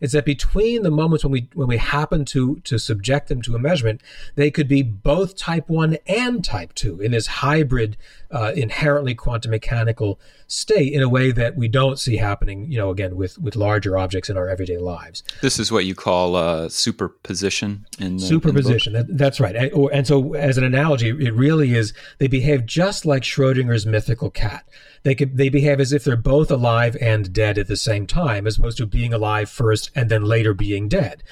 is 0.00 0.12
that 0.12 0.24
between 0.24 0.82
the 0.82 0.90
moments 0.90 1.24
when 1.24 1.32
we 1.32 1.48
when 1.54 1.68
we 1.68 1.76
happen 1.76 2.24
to 2.26 2.56
to 2.60 2.78
subject 2.78 3.28
them 3.28 3.42
to 3.42 3.54
a 3.54 3.58
measurement, 3.58 4.02
they 4.34 4.50
could 4.50 4.68
be 4.68 4.82
both 4.82 5.36
type 5.36 5.68
one 5.68 5.98
and 6.06 6.44
type 6.44 6.74
two 6.74 7.00
in 7.00 7.12
this 7.12 7.26
hybrid, 7.26 7.96
uh, 8.30 8.52
inherently 8.54 9.14
quantum 9.14 9.50
mechanical 9.50 10.20
state 10.46 10.92
in 10.92 11.02
a 11.02 11.08
way 11.08 11.30
that 11.30 11.56
we 11.56 11.68
don't 11.68 11.98
see 11.98 12.16
happening. 12.16 12.70
You 12.70 12.78
know, 12.78 12.90
again 12.90 13.16
with 13.16 13.38
with 13.38 13.56
larger 13.56 13.98
objects 13.98 14.30
in 14.30 14.36
our 14.36 14.48
everyday 14.48 14.78
lives. 14.78 15.22
This 15.42 15.58
is 15.58 15.70
what 15.70 15.84
you 15.84 15.94
call 15.94 16.36
uh, 16.36 16.68
superposition. 16.68 17.86
In 17.98 18.16
the, 18.16 18.22
superposition. 18.22 18.96
In 18.96 19.06
that, 19.06 19.18
that's 19.18 19.40
right. 19.40 19.54
And, 19.54 19.72
and 19.92 20.06
so, 20.06 20.34
as 20.34 20.56
an 20.56 20.64
analogy, 20.64 21.08
it 21.08 21.34
really 21.34 21.74
is. 21.74 21.92
They 22.18 22.28
behave 22.28 22.66
just 22.66 23.04
like 23.04 23.22
Schrodinger's 23.22 23.86
mythical 23.86 24.30
cat 24.30 24.64
they 25.02 25.14
could 25.14 25.36
they 25.36 25.48
behave 25.48 25.80
as 25.80 25.92
if 25.92 26.04
they're 26.04 26.16
both 26.16 26.50
alive 26.50 26.96
and 27.00 27.32
dead 27.32 27.58
at 27.58 27.68
the 27.68 27.76
same 27.76 28.06
time, 28.06 28.46
as 28.46 28.58
opposed 28.58 28.78
to 28.78 28.86
being 28.86 29.14
alive 29.14 29.48
first 29.48 29.89
and 29.94 30.10
then 30.10 30.24
later 30.24 30.54
being 30.54 30.88
dead. 30.88 31.22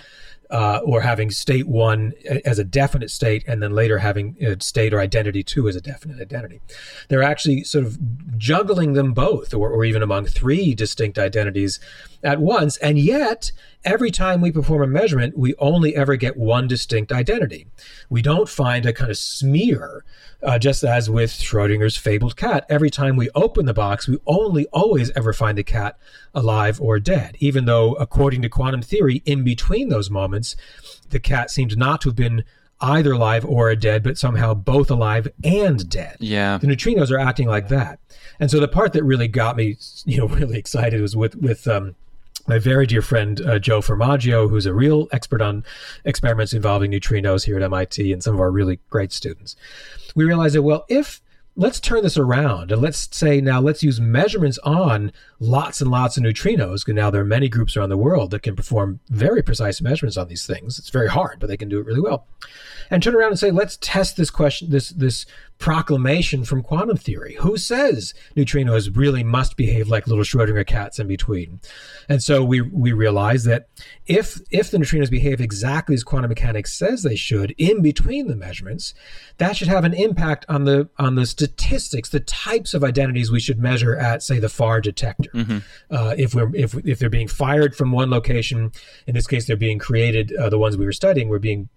Uh, 0.50 0.80
or 0.82 1.02
having 1.02 1.30
state 1.30 1.68
one 1.68 2.14
as 2.46 2.58
a 2.58 2.64
definite 2.64 3.10
state 3.10 3.44
and 3.46 3.62
then 3.62 3.74
later 3.74 3.98
having 3.98 4.34
state 4.60 4.94
or 4.94 4.98
identity 4.98 5.42
two 5.42 5.68
as 5.68 5.76
a 5.76 5.80
definite 5.82 6.18
identity. 6.22 6.58
They're 7.10 7.22
actually 7.22 7.64
sort 7.64 7.84
of 7.84 7.98
juggling 8.38 8.94
them 8.94 9.12
both, 9.12 9.52
or, 9.52 9.68
or 9.68 9.84
even 9.84 10.02
among 10.02 10.24
three 10.24 10.74
distinct 10.74 11.18
identities 11.18 11.78
at 12.22 12.40
once. 12.40 12.76
And 12.78 12.98
yet, 12.98 13.52
every 13.84 14.10
time 14.10 14.40
we 14.40 14.50
perform 14.50 14.82
a 14.82 14.86
measurement, 14.86 15.38
we 15.38 15.54
only 15.58 15.94
ever 15.96 16.16
get 16.16 16.36
one 16.36 16.68
distinct 16.68 17.12
identity. 17.12 17.66
We 18.10 18.22
don't 18.22 18.48
find 18.48 18.86
a 18.86 18.92
kind 18.92 19.10
of 19.10 19.18
smear 19.18 20.04
uh, 20.42 20.58
just 20.58 20.84
as 20.84 21.10
with 21.10 21.32
Schrodinger's 21.32 21.96
fabled 21.96 22.36
cat, 22.36 22.64
every 22.68 22.90
time 22.90 23.16
we 23.16 23.28
open 23.34 23.66
the 23.66 23.74
box, 23.74 24.06
we 24.06 24.18
only 24.26 24.66
always 24.66 25.10
ever 25.12 25.32
find 25.32 25.58
the 25.58 25.64
cat 25.64 25.98
alive 26.34 26.80
or 26.80 27.00
dead, 27.00 27.36
even 27.40 27.64
though, 27.64 27.94
according 27.94 28.42
to 28.42 28.48
quantum 28.48 28.82
theory, 28.82 29.22
in 29.24 29.42
between 29.42 29.88
those 29.88 30.10
moments, 30.10 30.54
the 31.10 31.18
cat 31.18 31.50
seems 31.50 31.76
not 31.76 32.00
to 32.02 32.10
have 32.10 32.16
been 32.16 32.44
either 32.80 33.12
alive 33.12 33.44
or 33.44 33.74
dead, 33.74 34.04
but 34.04 34.16
somehow 34.16 34.54
both 34.54 34.88
alive 34.90 35.26
and 35.42 35.88
dead. 35.90 36.16
Yeah. 36.20 36.58
The 36.58 36.68
neutrinos 36.68 37.10
are 37.10 37.18
acting 37.18 37.48
like 37.48 37.68
that. 37.68 37.98
And 38.38 38.48
so 38.48 38.60
the 38.60 38.68
part 38.68 38.92
that 38.92 39.02
really 39.02 39.26
got 39.26 39.56
me, 39.56 39.76
you 40.04 40.18
know, 40.18 40.28
really 40.28 40.58
excited 40.58 41.00
was 41.00 41.16
with, 41.16 41.34
with, 41.34 41.66
um, 41.66 41.96
my 42.48 42.58
very 42.58 42.86
dear 42.86 43.02
friend 43.02 43.40
uh, 43.42 43.58
Joe 43.58 43.80
Formaggio, 43.80 44.48
who's 44.48 44.66
a 44.66 44.72
real 44.72 45.06
expert 45.12 45.42
on 45.42 45.64
experiments 46.04 46.54
involving 46.54 46.90
neutrinos 46.90 47.44
here 47.44 47.56
at 47.56 47.62
MIT, 47.62 48.12
and 48.12 48.22
some 48.22 48.34
of 48.34 48.40
our 48.40 48.50
really 48.50 48.80
great 48.88 49.12
students. 49.12 49.54
We 50.16 50.24
realized 50.24 50.54
that, 50.54 50.62
well, 50.62 50.86
if 50.88 51.20
let's 51.58 51.80
turn 51.80 52.04
this 52.04 52.16
around 52.16 52.70
and 52.70 52.80
let's 52.80 53.08
say 53.14 53.40
now 53.40 53.60
let's 53.60 53.82
use 53.82 54.00
measurements 54.00 54.58
on 54.62 55.12
lots 55.40 55.80
and 55.80 55.90
lots 55.90 56.16
of 56.16 56.22
neutrinos. 56.22 56.86
Now 56.86 57.10
there 57.10 57.20
are 57.20 57.24
many 57.24 57.48
groups 57.48 57.76
around 57.76 57.88
the 57.88 57.96
world 57.96 58.30
that 58.30 58.44
can 58.44 58.54
perform 58.54 59.00
very 59.08 59.42
precise 59.42 59.80
measurements 59.80 60.16
on 60.16 60.28
these 60.28 60.46
things. 60.46 60.78
It's 60.78 60.90
very 60.90 61.08
hard, 61.08 61.40
but 61.40 61.48
they 61.48 61.56
can 61.56 61.68
do 61.68 61.80
it 61.80 61.86
really 61.86 62.00
well. 62.00 62.28
And 62.90 63.02
turn 63.02 63.16
around 63.16 63.30
and 63.30 63.38
say, 63.38 63.50
let's 63.50 63.76
test 63.80 64.16
this 64.16 64.30
question, 64.30 64.70
this 64.70 64.90
this 64.90 65.26
proclamation 65.58 66.44
from 66.44 66.62
quantum 66.62 66.96
theory. 66.96 67.34
Who 67.40 67.56
says 67.56 68.14
neutrinos 68.36 68.96
really 68.96 69.24
must 69.24 69.56
behave 69.56 69.88
like 69.88 70.06
little 70.06 70.24
Schrodinger 70.24 70.66
cats 70.66 70.98
in 70.98 71.06
between? 71.06 71.60
And 72.08 72.22
so 72.22 72.44
we 72.44 72.60
we 72.60 72.92
realize 72.92 73.44
that 73.44 73.68
if 74.06 74.40
if 74.50 74.70
the 74.70 74.78
neutrinos 74.78 75.10
behave 75.10 75.40
exactly 75.40 75.94
as 75.94 76.04
quantum 76.04 76.28
mechanics 76.28 76.72
says 76.72 77.02
they 77.02 77.16
should 77.16 77.54
in 77.58 77.82
between 77.82 78.28
the 78.28 78.36
measurements, 78.36 78.94
that 79.38 79.56
should 79.56 79.68
have 79.68 79.84
an 79.84 79.94
impact 79.94 80.46
on 80.48 80.64
the 80.64 80.88
on 80.98 81.16
the 81.16 81.26
statistics, 81.26 82.08
the 82.10 82.20
types 82.20 82.74
of 82.74 82.84
identities 82.84 83.30
we 83.30 83.40
should 83.40 83.58
measure 83.58 83.96
at, 83.96 84.22
say, 84.22 84.38
the 84.38 84.48
far 84.48 84.80
detector. 84.80 85.30
Mm-hmm. 85.30 85.58
Uh, 85.90 86.14
if 86.16 86.34
we're 86.34 86.54
if 86.54 86.74
if 86.86 86.98
they're 86.98 87.10
being 87.10 87.28
fired 87.28 87.74
from 87.74 87.92
one 87.92 88.10
location, 88.10 88.72
in 89.06 89.14
this 89.14 89.26
case, 89.26 89.46
they're 89.46 89.56
being 89.56 89.78
created. 89.78 90.34
Uh, 90.36 90.48
the 90.48 90.58
ones 90.58 90.76
we 90.76 90.84
were 90.84 90.92
studying 90.92 91.28
were 91.28 91.38
being 91.38 91.68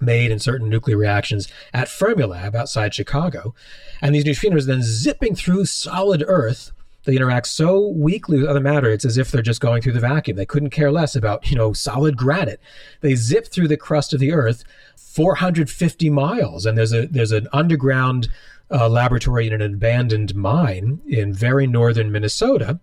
made 0.00 0.30
in 0.30 0.38
certain 0.38 0.68
nuclear 0.68 0.96
reactions 0.96 1.48
at 1.72 1.88
Fermilab 1.88 2.54
outside 2.54 2.94
Chicago. 2.94 3.54
And 4.00 4.14
these 4.14 4.24
neutrinos 4.24 4.66
then 4.66 4.82
zipping 4.82 5.34
through 5.34 5.66
solid 5.66 6.24
Earth. 6.26 6.72
They 7.04 7.16
interact 7.16 7.48
so 7.48 7.88
weakly 7.88 8.38
with 8.38 8.46
other 8.46 8.60
matter, 8.60 8.90
it's 8.90 9.04
as 9.04 9.18
if 9.18 9.30
they're 9.30 9.42
just 9.42 9.60
going 9.60 9.82
through 9.82 9.92
the 9.92 10.00
vacuum. 10.00 10.36
They 10.36 10.46
couldn't 10.46 10.70
care 10.70 10.90
less 10.90 11.14
about, 11.14 11.50
you 11.50 11.56
know, 11.56 11.74
solid 11.74 12.16
granite. 12.16 12.60
They 13.02 13.14
zip 13.14 13.46
through 13.48 13.68
the 13.68 13.76
crust 13.76 14.14
of 14.14 14.20
the 14.20 14.32
Earth 14.32 14.64
450 14.96 16.08
miles. 16.10 16.64
And 16.64 16.78
there's 16.78 16.94
a 16.94 17.06
there's 17.06 17.32
an 17.32 17.46
underground 17.52 18.28
uh, 18.70 18.88
laboratory 18.88 19.46
in 19.46 19.52
an 19.52 19.62
abandoned 19.62 20.34
mine 20.34 21.00
in 21.06 21.34
very 21.34 21.66
northern 21.66 22.10
Minnesota 22.10 22.80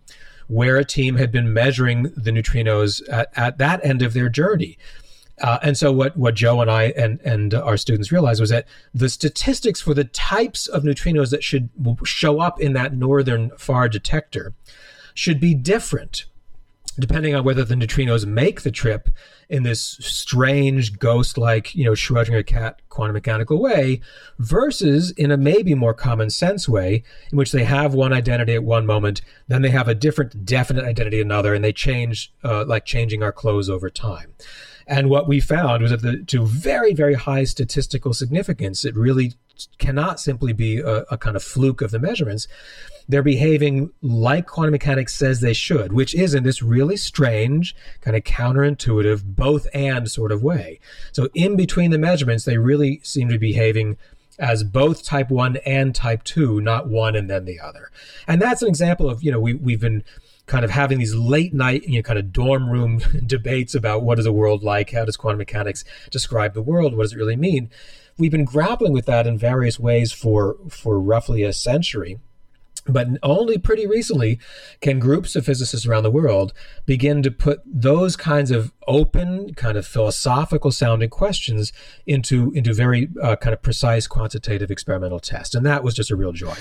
where 0.48 0.76
a 0.76 0.86
team 0.86 1.16
had 1.16 1.32
been 1.32 1.54
measuring 1.54 2.04
the 2.16 2.30
neutrinos 2.30 3.02
at, 3.10 3.30
at 3.38 3.58
that 3.58 3.84
end 3.86 4.02
of 4.02 4.14
their 4.14 4.28
journey. 4.28 4.78
Uh, 5.42 5.60
and 5.64 5.78
so 5.78 5.92
what, 5.92 6.16
what 6.16 6.36
Joe 6.36 6.62
and 6.62 6.70
I 6.70 6.86
and, 6.90 7.20
and 7.22 7.54
our 7.54 7.78
students 7.78 8.12
realized 8.12 8.40
was 8.40 8.52
that 8.52 8.68
the 8.94 9.10
statistics 9.10 9.82
for 9.82 9.94
the 9.94 10.04
types 10.04 10.68
of 10.68 10.84
neutrinos 10.84 11.32
that 11.32 11.44
should 11.44 11.70
show 12.04 12.40
up 12.40 12.62
in 12.62 12.74
that 12.74 12.96
northern 12.96 13.52
far 13.58 13.90
detector 13.90 14.54
should 15.14 15.40
be 15.40 15.54
different 15.54 16.26
depending 17.00 17.34
on 17.34 17.44
whether 17.44 17.64
the 17.64 17.76
neutrinos 17.76 18.26
make 18.26 18.62
the 18.62 18.72
trip 18.72 19.10
in 19.50 19.64
this 19.64 19.82
strange 19.82 21.00
ghost-like, 21.00 21.74
you 21.74 21.86
know, 21.86 21.92
Schrodinger 21.92 22.46
cat 22.46 22.82
quantum 22.90 23.14
mechanical 23.14 23.62
way, 23.62 24.02
versus 24.40 25.12
in 25.12 25.32
a 25.32 25.38
maybe 25.38 25.74
more 25.74 25.94
common 25.94 26.30
sense 26.30 26.68
way, 26.68 27.04
in 27.32 27.38
which 27.38 27.52
they 27.52 27.64
have 27.64 27.94
one 27.94 28.14
identity 28.14 28.54
at 28.54 28.64
one 28.64 28.86
moment, 28.86 29.22
then 29.48 29.62
they 29.62 29.70
have 29.70 29.88
a 29.88 29.96
different 29.96 30.46
definite 30.46 30.84
identity 30.84 31.22
another, 31.22 31.54
and 31.54 31.64
they 31.64 31.74
change, 31.74 32.34
uh, 32.44 32.66
like 32.66 32.86
changing 32.86 33.24
our 33.24 33.32
clothes 33.32 33.70
over 33.70 33.90
time. 33.90 34.34
And 34.88 35.10
what 35.10 35.28
we 35.28 35.40
found 35.40 35.84
was 35.84 35.92
that 35.92 36.02
the, 36.02 36.24
to 36.28 36.46
very, 36.46 36.94
very 36.94 37.16
high 37.16 37.44
statistical 37.44 38.14
significance, 38.14 38.86
it 38.86 38.96
really 38.96 39.34
cannot 39.78 40.20
simply 40.20 40.54
be 40.54 40.80
a, 40.80 41.04
a 41.12 41.18
kind 41.18 41.36
of 41.36 41.44
fluke 41.44 41.82
of 41.82 41.92
the 41.92 42.00
measurements 42.00 42.48
they're 43.12 43.22
behaving 43.22 43.92
like 44.02 44.48
quantum 44.48 44.72
mechanics 44.72 45.14
says 45.14 45.42
they 45.42 45.54
should, 45.54 45.92
which 45.92 46.16
is 46.16 46.34
in 46.34 46.44
this 46.44 46.62
really 46.62 46.96
strange, 46.96 47.76
kind 48.00 48.16
of 48.16 48.24
counterintuitive, 48.24 49.24
both 49.24 49.68
and 49.74 50.10
sort 50.10 50.32
of 50.32 50.42
way. 50.42 50.80
So, 51.12 51.28
in 51.34 51.56
between 51.58 51.92
the 51.92 51.98
measurements, 51.98 52.46
they 52.46 52.58
really 52.58 53.02
seem 53.04 53.28
to 53.28 53.38
be 53.38 53.52
behaving 53.52 53.98
as 54.40 54.64
both 54.64 55.04
type 55.04 55.30
1 55.30 55.58
and 55.66 55.94
type 55.94 56.24
2, 56.24 56.62
not 56.62 56.88
one 56.88 57.16
and 57.16 57.30
then 57.30 57.46
the 57.46 57.60
other. 57.60 57.92
And 58.28 58.42
that's 58.42 58.62
an 58.62 58.70
example 58.70 59.10
of, 59.10 59.22
you 59.22 59.32
know, 59.32 59.40
we, 59.40 59.54
we've 59.54 59.82
been 59.82 60.04
kind 60.46 60.66
of 60.66 60.72
having 60.72 61.00
these 61.00 61.16
late 61.16 61.54
night, 61.54 61.84
you 61.84 61.98
know, 61.98 62.04
kind 62.04 62.20
of 62.20 62.34
dorm 62.34 62.70
room 62.70 63.00
debates 63.26 63.76
about 63.76 64.04
what 64.04 64.20
is 64.20 64.26
a 64.26 64.34
world 64.34 64.64
like? 64.64 64.92
How 64.92 65.06
does 65.06 65.18
quantum 65.18 65.40
mechanics 65.40 65.84
describe 66.10 66.54
the 66.54 66.62
world? 66.62 66.96
What 66.96 67.04
does 67.04 67.14
it 67.14 67.18
really 67.18 67.36
mean? 67.36 67.70
We've 68.18 68.32
been 68.32 68.46
grappling 68.46 68.94
with 68.94 69.06
that 69.06 69.28
in 69.28 69.38
various 69.38 69.80
ways 69.80 70.12
for, 70.12 70.58
for 70.70 71.00
roughly 71.00 71.44
a 71.44 71.54
century. 71.54 72.20
But 72.88 73.10
only 73.22 73.60
pretty 73.60 73.86
recently 73.86 74.40
can 74.82 74.98
groups 74.98 75.36
of 75.36 75.46
physicists 75.46 75.86
around 75.86 76.02
the 76.02 76.10
world 76.10 76.52
begin 76.88 77.22
to 77.22 77.30
put 77.30 77.60
those 77.64 78.16
kinds 78.16 78.50
of 78.50 78.74
open, 78.88 79.54
kind 79.54 79.78
of 79.78 79.86
philosophical 79.86 80.72
sounding 80.72 81.10
questions 81.10 81.72
into 82.08 82.52
into 82.56 82.74
very 82.74 83.10
uh, 83.22 83.36
kind 83.36 83.54
of 83.54 83.62
precise 83.62 84.08
quantitative 84.08 84.72
experimental 84.72 85.20
tests, 85.20 85.54
and 85.54 85.64
that 85.64 85.84
was 85.84 85.94
just 85.94 86.10
a 86.10 86.16
real 86.16 86.32
joy. 86.32 86.56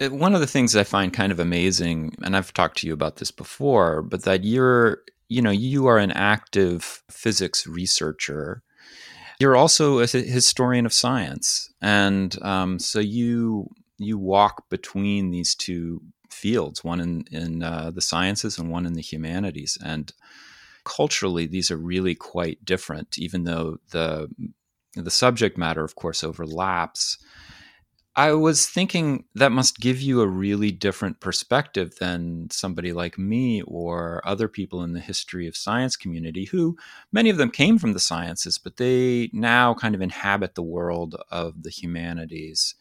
Uh, 0.00 0.08
one 0.08 0.34
of 0.34 0.40
the 0.40 0.46
things 0.46 0.74
I 0.74 0.82
find 0.82 1.12
kind 1.12 1.30
of 1.30 1.38
amazing, 1.38 2.14
and 2.22 2.34
I've 2.34 2.54
talked 2.54 2.78
to 2.78 2.86
you 2.86 2.94
about 2.94 3.16
this 3.16 3.30
before, 3.30 4.00
but 4.00 4.22
that 4.22 4.44
you're 4.44 5.02
you 5.28 5.42
know 5.42 5.50
you 5.50 5.86
are 5.88 5.98
an 5.98 6.12
active 6.12 7.02
physics 7.10 7.66
researcher. 7.66 8.62
You're 9.38 9.56
also 9.56 9.98
a 9.98 10.06
historian 10.06 10.86
of 10.86 10.94
science. 10.94 11.70
And 11.82 12.42
um, 12.42 12.78
so 12.78 13.00
you 13.00 13.68
you 13.98 14.18
walk 14.18 14.68
between 14.68 15.30
these 15.30 15.54
two 15.54 16.02
fields, 16.30 16.84
one 16.84 17.00
in 17.00 17.24
in 17.30 17.62
uh, 17.62 17.90
the 17.90 18.00
sciences 18.00 18.58
and 18.58 18.70
one 18.70 18.86
in 18.86 18.94
the 18.94 19.02
humanities, 19.02 19.78
and 19.84 20.12
culturally 20.84 21.46
these 21.46 21.70
are 21.70 21.76
really 21.76 22.14
quite 22.14 22.64
different. 22.64 23.18
Even 23.18 23.44
though 23.44 23.78
the 23.90 24.28
the 24.94 25.10
subject 25.10 25.58
matter, 25.58 25.84
of 25.84 25.94
course, 25.94 26.24
overlaps. 26.24 27.18
I 28.18 28.32
was 28.32 28.66
thinking 28.66 29.24
that 29.34 29.52
must 29.52 29.78
give 29.78 30.00
you 30.00 30.22
a 30.22 30.26
really 30.26 30.70
different 30.70 31.20
perspective 31.20 31.96
than 32.00 32.48
somebody 32.50 32.94
like 32.94 33.18
me 33.18 33.60
or 33.60 34.22
other 34.24 34.48
people 34.48 34.82
in 34.82 34.94
the 34.94 35.00
history 35.00 35.46
of 35.46 35.54
science 35.54 35.96
community 35.96 36.46
who 36.46 36.78
many 37.12 37.28
of 37.28 37.36
them 37.36 37.50
came 37.50 37.76
from 37.78 37.92
the 37.92 38.00
sciences, 38.00 38.56
but 38.56 38.78
they 38.78 39.28
now 39.34 39.74
kind 39.74 39.94
of 39.94 40.00
inhabit 40.00 40.54
the 40.54 40.62
world 40.62 41.14
of 41.30 41.62
the 41.62 41.68
humanities 41.68 42.74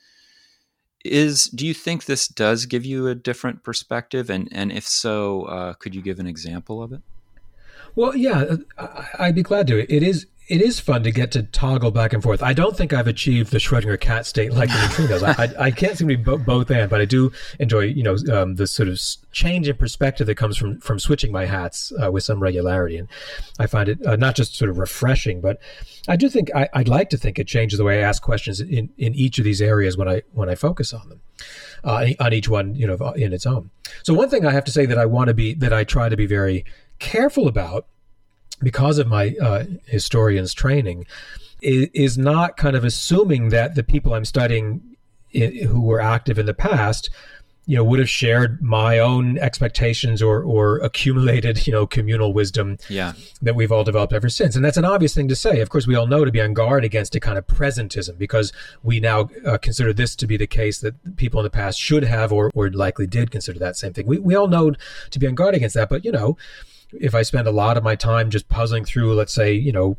is 1.06 1.46
do 1.46 1.66
you 1.66 1.74
think 1.74 2.06
this 2.06 2.28
does 2.28 2.66
give 2.66 2.86
you 2.86 3.08
a 3.08 3.16
different 3.16 3.64
perspective? 3.64 4.30
And 4.30 4.50
and 4.52 4.72
if 4.72 4.88
so 4.88 5.44
uh, 5.44 5.74
could 5.74 5.96
you 5.96 6.02
give 6.02 6.20
an 6.20 6.28
example 6.28 6.82
of 6.82 6.92
it? 6.92 7.02
Well 7.96 8.16
yeah 8.16 8.58
i'd 9.20 9.36
be 9.36 9.44
glad 9.44 9.68
to. 9.68 9.94
It 9.94 10.04
is 10.04 10.28
it 10.48 10.62
is 10.62 10.80
fun 10.80 11.04
to 11.04 11.12
get 11.12 11.32
to 11.32 11.44
toggle 11.44 11.92
back 11.92 12.14
and 12.14 12.22
forth. 12.22 12.44
I 12.44 12.54
don't 12.54 12.78
think 12.78 12.94
I've 12.94 13.08
achieved 13.08 13.52
the 13.52 13.58
Schrodinger 13.58 14.00
cat 14.00 14.26
state 14.28 14.54
like 14.54 14.70
the 14.70 14.76
neutrinos. 14.76 15.24
I, 15.24 15.44
I, 15.44 15.66
I, 15.68 15.72
can't 15.72 15.98
seem 15.98 16.08
to 16.08 16.18
be 16.18 16.24
bo- 16.24 16.38
both 16.38 16.70
and, 16.70 16.90
but 16.90 17.02
I 17.02 17.06
do 17.06 17.32
enjoy, 17.60 17.82
you 17.82 18.04
know, 18.04 18.16
um, 18.32 18.56
the 18.56 18.68
sort 18.68 18.88
of 18.88 19.02
change 19.32 19.68
in 19.68 19.76
perspective 19.76 20.28
that 20.28 20.36
comes 20.36 20.56
from 20.56 20.80
from 20.80 21.00
switching 21.00 21.32
my 21.32 21.46
hats 21.46 21.92
uh, 22.04 22.12
with 22.12 22.24
some 22.24 22.40
regularity, 22.40 22.98
and 22.98 23.08
I 23.60 23.66
find 23.66 23.90
it 23.90 24.06
uh, 24.06 24.16
not 24.16 24.36
just 24.36 24.56
sort 24.56 24.70
of 24.70 24.78
refreshing, 24.78 25.42
but 25.42 25.60
I 26.08 26.16
do 26.16 26.30
think 26.30 26.52
I, 26.54 26.70
would 26.76 26.88
like 26.88 27.10
to 27.10 27.18
think 27.18 27.40
it 27.40 27.48
changes 27.48 27.80
the 27.80 27.84
way 27.84 28.00
I 28.00 28.08
ask 28.08 28.22
questions 28.22 28.60
in, 28.60 28.90
in 28.98 29.16
each 29.16 29.40
of 29.40 29.46
these 29.46 29.62
areas 29.62 29.98
when 29.98 30.08
I 30.08 30.22
when 30.34 30.50
I 30.50 30.56
focus 30.56 30.94
on 30.94 31.10
them. 31.10 31.22
Uh, 31.84 32.08
on 32.20 32.34
each 32.34 32.50
one, 32.50 32.74
you 32.74 32.88
know, 32.88 32.96
in 33.12 33.32
its 33.32 33.46
own. 33.46 33.70
So 34.02 34.14
one 34.14 34.28
thing 34.28 34.44
I 34.44 34.52
have 34.52 34.64
to 34.64 34.72
say 34.72 34.88
that 34.88 34.98
I 34.98 35.06
want 35.06 35.28
to 35.28 35.36
be 35.36 35.54
that 35.56 35.72
I 35.72 35.84
try 35.84 36.10
to 36.10 36.18
be 36.18 36.26
very 36.26 36.66
careful 36.98 37.48
about 37.48 37.86
because 38.62 38.98
of 38.98 39.08
my 39.08 39.36
uh, 39.42 39.66
historian's 39.86 40.54
training, 40.54 41.06
is, 41.62 42.18
not 42.18 42.58
kind 42.58 42.76
of 42.76 42.84
assuming 42.84 43.50
that 43.50 43.76
the 43.76 43.84
people 43.84 44.14
I'm 44.14 44.26
studying 44.26 44.98
who 45.34 45.82
were 45.82 46.00
active 46.00 46.38
in 46.40 46.46
the 46.46 46.54
past 46.54 47.10
you 47.68 47.76
know 47.76 47.84
would 47.84 48.00
have 48.00 48.10
shared 48.10 48.62
my 48.62 49.00
own 49.00 49.38
expectations 49.40 50.22
or 50.22 50.44
or 50.44 50.78
accumulated 50.78 51.66
you 51.66 51.74
know 51.74 51.88
communal 51.88 52.32
wisdom 52.32 52.78
yeah. 52.90 53.14
that 53.42 53.56
we've 53.56 53.72
all 53.72 53.84
developed 53.84 54.14
ever 54.14 54.30
since. 54.30 54.56
And 54.56 54.64
that's 54.64 54.78
an 54.78 54.86
obvious 54.86 55.16
thing 55.16 55.28
to 55.30 55.36
say. 55.36 55.62
Of 55.62 55.70
course 55.70 55.88
we 55.88 55.96
all 55.96 56.08
know 56.08 56.24
to 56.24 56.32
be 56.32 56.42
on 56.42 56.54
guard 56.54 56.86
against 56.86 57.16
a 57.16 57.20
kind 57.20 57.38
of 57.38 57.48
presentism 57.48 58.18
because 58.18 58.54
we 58.84 59.00
now 59.00 59.30
uh, 59.46 59.58
consider 59.58 59.94
this 59.94 60.16
to 60.18 60.28
be 60.28 60.38
the 60.38 60.48
case 60.48 60.80
that 60.80 61.18
people 61.18 61.40
in 61.40 61.44
the 61.44 61.50
past 61.50 61.80
should 61.80 62.04
have 62.04 62.32
or, 62.32 62.52
or 62.54 62.70
likely 62.70 63.08
did 63.08 63.32
consider 63.32 63.60
that 63.60 63.76
same 63.76 63.94
thing. 63.94 64.06
We, 64.06 64.20
we 64.20 64.36
all 64.36 64.48
know 64.48 64.74
to 65.10 65.20
be 65.20 65.28
on 65.28 65.36
guard 65.36 65.56
against 65.56 65.76
that 65.76 65.90
but 65.90 66.06
you 66.06 66.12
know 66.12 66.38
if 66.94 67.16
I 67.16 67.22
spend 67.22 67.48
a 67.48 67.52
lot 67.52 67.78
of 67.78 67.84
my 67.84 67.96
time 67.96 68.30
just 68.30 68.48
puzzling 68.48 68.86
through, 68.86 69.14
let's 69.14 69.34
say, 69.34 69.54
you 69.54 69.72
know, 69.72 69.98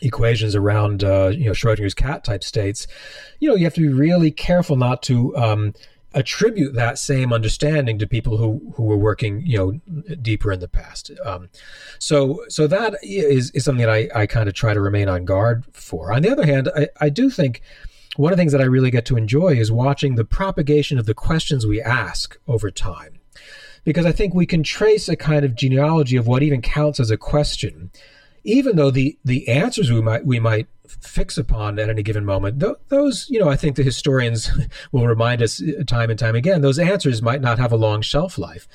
equations 0.00 0.54
around, 0.54 1.04
uh, 1.04 1.28
you 1.28 1.46
know, 1.46 1.52
Schrodinger's 1.52 1.94
cat 1.94 2.24
type 2.24 2.44
states, 2.44 2.86
you 3.38 3.48
know, 3.48 3.54
you 3.54 3.64
have 3.64 3.74
to 3.74 3.80
be 3.80 3.88
really 3.88 4.30
careful 4.30 4.76
not 4.76 5.02
to 5.04 5.36
um, 5.36 5.74
attribute 6.14 6.74
that 6.74 6.98
same 6.98 7.32
understanding 7.32 7.98
to 7.98 8.06
people 8.06 8.36
who 8.36 8.72
who 8.76 8.84
were 8.84 8.96
working, 8.96 9.42
you 9.46 9.58
know, 9.58 10.14
deeper 10.16 10.52
in 10.52 10.60
the 10.60 10.68
past. 10.68 11.10
Um, 11.24 11.48
so, 11.98 12.44
so 12.48 12.66
that 12.66 12.96
is 13.02 13.50
is 13.52 13.64
something 13.64 13.84
that 13.84 13.92
I 13.92 14.08
I 14.14 14.26
kind 14.26 14.48
of 14.48 14.54
try 14.54 14.74
to 14.74 14.80
remain 14.80 15.08
on 15.08 15.24
guard 15.24 15.64
for. 15.72 16.12
On 16.12 16.22
the 16.22 16.30
other 16.30 16.46
hand, 16.46 16.68
I, 16.76 16.88
I 17.00 17.08
do 17.08 17.30
think. 17.30 17.62
One 18.16 18.32
of 18.32 18.36
the 18.36 18.40
things 18.40 18.52
that 18.52 18.60
I 18.60 18.64
really 18.64 18.90
get 18.90 19.06
to 19.06 19.16
enjoy 19.16 19.50
is 19.50 19.70
watching 19.70 20.16
the 20.16 20.24
propagation 20.24 20.98
of 20.98 21.06
the 21.06 21.14
questions 21.14 21.64
we 21.64 21.80
ask 21.80 22.36
over 22.48 22.68
time 22.68 23.19
because 23.84 24.06
I 24.06 24.12
think 24.12 24.34
we 24.34 24.46
can 24.46 24.62
trace 24.62 25.08
a 25.08 25.16
kind 25.16 25.44
of 25.44 25.54
genealogy 25.54 26.16
of 26.16 26.26
what 26.26 26.42
even 26.42 26.62
counts 26.62 27.00
as 27.00 27.10
a 27.10 27.16
question, 27.16 27.90
even 28.44 28.76
though 28.76 28.90
the 28.90 29.18
the 29.24 29.48
answers 29.48 29.90
we 29.90 30.00
might 30.00 30.24
we 30.24 30.40
might 30.40 30.66
fix 31.00 31.38
upon 31.38 31.78
at 31.78 31.88
any 31.88 32.02
given 32.02 32.24
moment 32.24 32.58
th- 32.58 32.74
those 32.88 33.28
you 33.30 33.38
know 33.38 33.48
i 33.48 33.54
think 33.54 33.76
the 33.76 33.82
historians 33.84 34.50
will 34.92 35.06
remind 35.06 35.40
us 35.40 35.62
uh, 35.62 35.84
time 35.84 36.10
and 36.10 36.18
time 36.18 36.34
again 36.34 36.62
those 36.62 36.80
answers 36.80 37.22
might 37.22 37.40
not 37.40 37.58
have 37.58 37.72
a 37.72 37.76
long 37.76 38.02
shelf 38.02 38.38
life. 38.38 38.66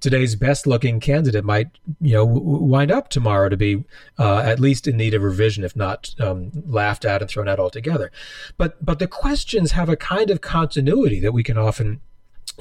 Today's 0.00 0.34
best 0.34 0.66
looking 0.66 0.98
candidate 0.98 1.44
might 1.44 1.68
you 2.00 2.14
know 2.14 2.24
wind 2.24 2.90
up 2.90 3.08
tomorrow 3.08 3.48
to 3.48 3.56
be 3.56 3.84
uh, 4.18 4.38
at 4.38 4.58
least 4.58 4.88
in 4.88 4.96
need 4.96 5.14
of 5.14 5.22
revision 5.22 5.62
if 5.62 5.76
not 5.76 6.14
um, 6.18 6.50
laughed 6.66 7.04
at 7.04 7.22
and 7.22 7.30
thrown 7.30 7.48
out 7.48 7.60
altogether. 7.60 8.10
But 8.56 8.84
but 8.84 8.98
the 8.98 9.06
questions 9.06 9.72
have 9.72 9.88
a 9.88 9.96
kind 9.96 10.30
of 10.30 10.40
continuity 10.40 11.20
that 11.20 11.32
we 11.32 11.44
can 11.44 11.56
often 11.56 12.00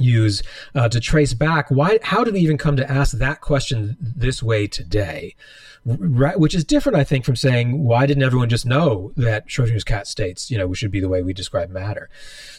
use 0.02 0.44
uh, 0.76 0.90
to 0.90 1.00
trace 1.00 1.34
back 1.34 1.70
why 1.70 2.00
how 2.04 2.24
did 2.24 2.34
we 2.34 2.40
even 2.40 2.58
come 2.58 2.76
to 2.76 2.92
ask 2.92 3.18
that 3.18 3.42
question 3.42 3.98
this 4.00 4.42
way 4.42 4.68
today? 4.68 5.36
Right 5.84 6.40
which 6.40 6.54
is 6.54 6.64
different 6.64 6.98
i 6.98 7.04
think 7.04 7.26
from 7.26 7.36
saying 7.36 7.84
why 7.84 8.06
didn't 8.06 8.22
everyone 8.22 8.50
just 8.50 8.68
know 8.68 9.12
that 9.18 9.48
schrodinger's 9.48 9.84
cat 9.84 10.06
states 10.06 10.52
you 10.52 10.58
know 10.58 10.68
we 10.68 10.76
should 10.76 10.92
be 10.92 11.00
the 11.00 11.10
way 11.10 11.24
we 11.24 11.34
describe 11.34 11.70
matter? 11.70 12.10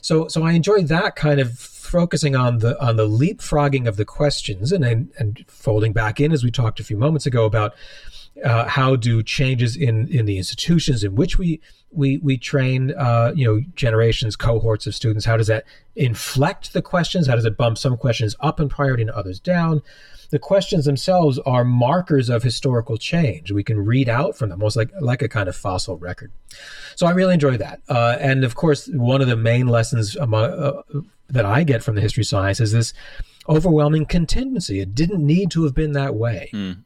So 0.01 0.29
so 0.29 0.43
i 0.43 0.53
enjoy 0.53 0.83
that 0.83 1.15
kind 1.15 1.41
of 1.41 1.59
focusing 1.59 2.35
on 2.35 2.59
the 2.59 2.81
on 2.85 2.97
the 2.97 3.09
leapfrogging 3.09 3.87
of 3.87 3.97
the 3.97 4.05
questions 4.05 4.73
and 4.73 4.85
and, 4.85 5.13
and 5.19 5.45
folding 5.47 5.93
back 5.93 6.19
in 6.19 6.33
as 6.33 6.43
we 6.43 6.51
talked 6.51 6.81
a 6.81 6.85
few 6.85 6.97
moments 6.97 7.27
ago 7.27 7.45
about 7.45 7.75
uh, 8.45 8.67
how 8.67 8.97
do 8.97 9.23
changes 9.23 9.77
in 9.77 10.09
in 10.09 10.27
the 10.27 10.39
institutions 10.39 11.05
in 11.05 11.15
which 11.15 11.39
we 11.39 11.61
we 11.91 12.19
we 12.19 12.37
train 12.39 12.93
uh, 12.93 13.33
you 13.35 13.47
know 13.47 13.61
generations 13.75 14.37
cohorts 14.37 14.87
of 14.87 14.95
students 14.95 15.25
how 15.25 15.37
does 15.37 15.47
that 15.47 15.65
inflect 15.97 16.73
the 16.73 16.83
questions? 16.83 17.27
How 17.27 17.35
does 17.35 17.45
it 17.45 17.57
bump 17.57 17.79
some 17.79 17.97
questions 17.97 18.35
up 18.41 18.61
in 18.61 18.69
priority 18.69 19.03
and 19.03 19.11
others 19.11 19.39
down? 19.39 19.83
The 20.31 20.39
questions 20.39 20.87
themselves 20.87 21.39
are 21.41 21.63
markers 21.63 22.31
of 22.31 22.43
historical 22.43 22.97
change. 22.97 23.53
We 23.53 23.63
can 23.63 23.85
read 23.85 24.09
out 24.09 24.37
from 24.37 24.49
them 24.49 24.61
almost 24.63 24.77
like 24.77 24.91
like 25.01 25.21
a 25.21 25.29
kind 25.29 25.49
of 25.49 25.55
fossil 25.55 25.99
record. 25.99 26.33
So 26.97 27.07
i 27.07 27.11
really 27.11 27.35
enjoy 27.35 27.59
that. 27.59 27.83
Uh, 27.89 28.17
and 28.21 28.45
of 28.45 28.55
course 28.55 28.89
one 28.89 29.21
of 29.21 29.29
the 29.29 29.37
main 29.37 29.67
lessons 29.67 30.17
among, 30.17 30.45
uh, 30.45 30.83
that 31.29 31.45
i 31.45 31.65
get 31.65 31.83
from 31.83 31.95
the 31.95 32.01
history 32.01 32.25
science 32.25 32.61
is 32.61 32.73
this 32.73 32.95
overwhelming 33.49 34.07
contingency. 34.07 34.81
It 34.81 34.95
didn't 34.95 35.25
need 35.25 35.51
to 35.51 35.65
have 35.65 35.75
been 35.75 35.93
that 35.93 36.15
way. 36.15 36.51
Mm 36.53 36.85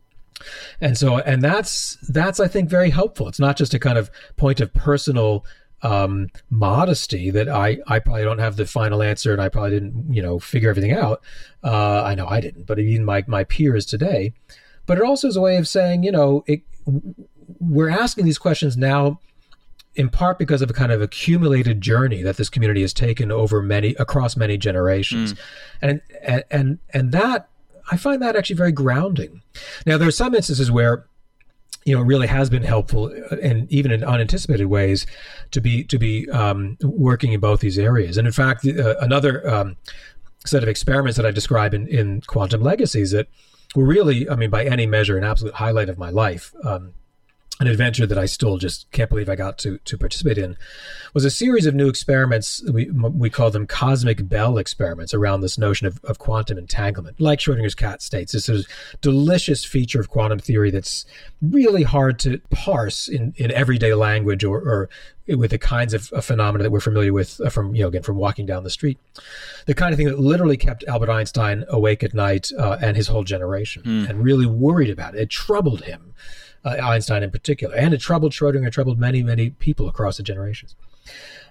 and 0.81 0.97
so 0.99 1.19
and 1.19 1.43
that's 1.43 1.97
that's 2.09 2.41
i 2.41 2.49
think 2.49 2.69
very 2.69 2.91
helpful 2.91 3.29
it's 3.29 3.41
not 3.41 3.57
just 3.57 3.75
a 3.75 3.79
kind 3.79 3.99
of 3.99 4.11
point 4.37 4.61
of 4.61 4.73
personal 4.75 5.45
um, 5.83 6.29
modesty 6.51 7.31
that 7.31 7.49
I, 7.49 7.79
I 7.87 7.99
probably 7.99 8.25
don't 8.25 8.39
have 8.39 8.57
the 8.57 8.67
final 8.67 9.03
answer 9.03 9.33
and 9.33 9.43
I 9.43 9.49
probably 9.49 9.71
didn't, 9.71 10.13
you 10.13 10.23
know, 10.23 10.39
figure 10.39 10.71
everything 10.71 10.93
out. 10.93 11.23
Uh, 11.63 12.03
I 12.03 12.15
know 12.15 12.27
I 12.27 12.41
didn't, 12.41 12.67
but 12.67 12.79
even 12.79 13.05
my, 13.05 13.25
my 13.27 13.45
peers 13.45 13.85
today. 13.85 14.33
but 14.87 14.99
it 14.99 15.05
also 15.05 15.29
is 15.29 15.37
a 15.37 15.41
way 15.41 15.59
of 15.59 15.69
saying, 15.69 16.03
you 16.03 16.11
know, 16.11 16.45
it, 16.47 16.63
we're 17.61 17.91
asking 17.91 18.25
these 18.25 18.39
questions 18.39 18.77
now 18.77 19.21
in 19.95 20.11
part 20.11 20.39
because 20.39 20.63
of 20.63 20.71
a 20.71 20.75
kind 20.75 20.93
of 20.93 21.01
accumulated 21.01 21.81
journey 21.81 22.23
that 22.23 22.37
this 22.37 22.49
community 22.49 22.83
has 22.83 22.93
taken 22.93 23.33
over 23.33 23.63
many 23.63 23.95
across 23.95 24.37
many 24.37 24.59
generations 24.59 25.33
mm. 25.33 25.39
and, 25.81 26.01
and 26.23 26.45
and 26.51 26.79
and 26.93 27.13
that 27.13 27.49
i 27.91 27.97
find 27.97 28.23
that 28.23 28.37
actually 28.37 28.57
very 28.57 28.73
grounding 28.73 29.43
now 29.87 29.97
there 29.99 30.09
are 30.09 30.13
some 30.13 30.35
instances 30.35 30.71
where 30.71 31.07
you 31.87 31.95
know, 31.95 32.03
it 32.03 32.05
really 32.05 32.27
has 32.27 32.51
been 32.51 32.65
helpful, 32.65 33.13
uh, 33.31 33.37
and 33.41 33.71
even 33.71 33.93
in 33.93 34.03
unanticipated 34.03 34.67
ways, 34.67 35.07
to 35.53 35.61
be 35.61 35.85
to 35.85 35.99
be 35.99 36.29
um, 36.31 36.77
working 36.83 37.33
in 37.33 37.39
both 37.39 37.61
these 37.61 37.79
areas. 37.79 38.19
And 38.19 38.27
in 38.27 38.33
fact, 38.33 38.67
uh, 38.67 38.97
another 38.99 39.49
um, 39.49 39.77
set 40.45 40.65
of 40.65 40.69
experiments 40.69 41.17
that 41.17 41.25
I 41.25 41.31
describe 41.31 41.75
in, 41.75 41.87
in 41.87 42.23
Quantum 42.23 42.61
Legacies 42.61 43.13
that 43.13 43.29
were 43.77 43.85
really, 43.85 44.29
I 44.29 44.35
mean, 44.35 44.51
by 44.51 44.65
any 44.65 44.85
measure, 44.85 45.17
an 45.17 45.23
absolute 45.23 45.55
highlight 45.55 45.89
of 45.89 45.97
my 45.97 46.11
life. 46.11 46.53
Um, 46.65 46.93
an 47.59 47.67
adventure 47.67 48.07
that 48.07 48.19
I 48.19 48.27
still 48.27 48.59
just 48.59 48.91
can't 48.91 49.09
believe 49.09 49.29
I 49.29 49.37
got 49.37 49.59
to 49.59 49.79
to 49.79 49.97
participate 49.97 50.37
in 50.37 50.57
was 51.15 51.25
a 51.25 51.31
series 51.31 51.65
of 51.65 51.75
new 51.75 51.89
experiments. 51.89 52.63
We 52.71 52.91
we 52.91 53.31
call 53.31 53.51
them 53.51 53.67
cosmic 53.67 54.29
bell 54.29 54.59
experiments 54.59 55.15
around 55.15 55.41
this 55.41 55.57
notion 55.57 55.87
of, 55.87 55.99
of 56.05 56.19
quantum 56.19 56.59
entanglement, 56.59 57.21
like 57.21 57.39
Schrodinger's 57.39 57.75
cat 57.75 58.03
states. 58.03 58.33
This 58.33 58.49
is 58.49 58.67
a 58.93 58.97
delicious 58.99 59.65
feature 59.65 60.01
of 60.01 60.11
quantum 60.11 60.39
theory 60.39 60.71
that's 60.71 61.07
really 61.41 61.83
hard 61.83 62.19
to 62.21 62.41
parse 62.51 63.09
in, 63.09 63.33
in 63.37 63.51
everyday 63.53 63.95
language 63.95 64.45
or, 64.45 64.59
or 64.59 64.89
with 65.29 65.51
the 65.51 65.59
kinds 65.59 65.95
of, 65.95 66.13
of 66.13 66.25
phenomena 66.25 66.63
that 66.63 66.71
we're 66.71 66.81
familiar 66.81 67.13
with 67.13 67.41
uh, 67.41 67.49
from 67.49 67.75
you 67.75 67.83
know 67.83 67.89
again 67.89 68.03
from 68.03 68.17
walking 68.17 68.45
down 68.45 68.65
the 68.65 68.71
street, 68.71 68.99
the 69.65 69.75
kind 69.75 69.93
of 69.93 69.97
thing 69.97 70.07
that 70.07 70.21
literally 70.21 70.59
kept 70.59 70.85
Albert 70.87 71.11
Einstein 71.11 71.65
awake 71.69 72.03
at 72.03 72.13
night 72.13 72.53
uh, 72.59 72.77
and 72.83 72.97
his 72.97 73.09
whole 73.09 73.25
generation, 73.25 73.83
mm. 73.83 74.11
and 74.11 74.23
really 74.23 74.47
worried 74.47 74.91
about 74.91 75.15
it. 75.15 75.23
It 75.23 75.31
troubled 75.31 75.85
him 75.85 76.13
uh, 76.67 76.77
Einstein 76.83 77.23
in 77.23 77.31
particular, 77.31 77.75
and 77.77 77.95
it 77.95 78.01
troubled 78.01 78.33
Schrodinger, 78.33 78.71
troubled 78.73 78.99
many, 78.99 79.23
many 79.23 79.51
people 79.51 79.89
across 79.89 80.17
the 80.17 80.23
generations. 80.23 80.75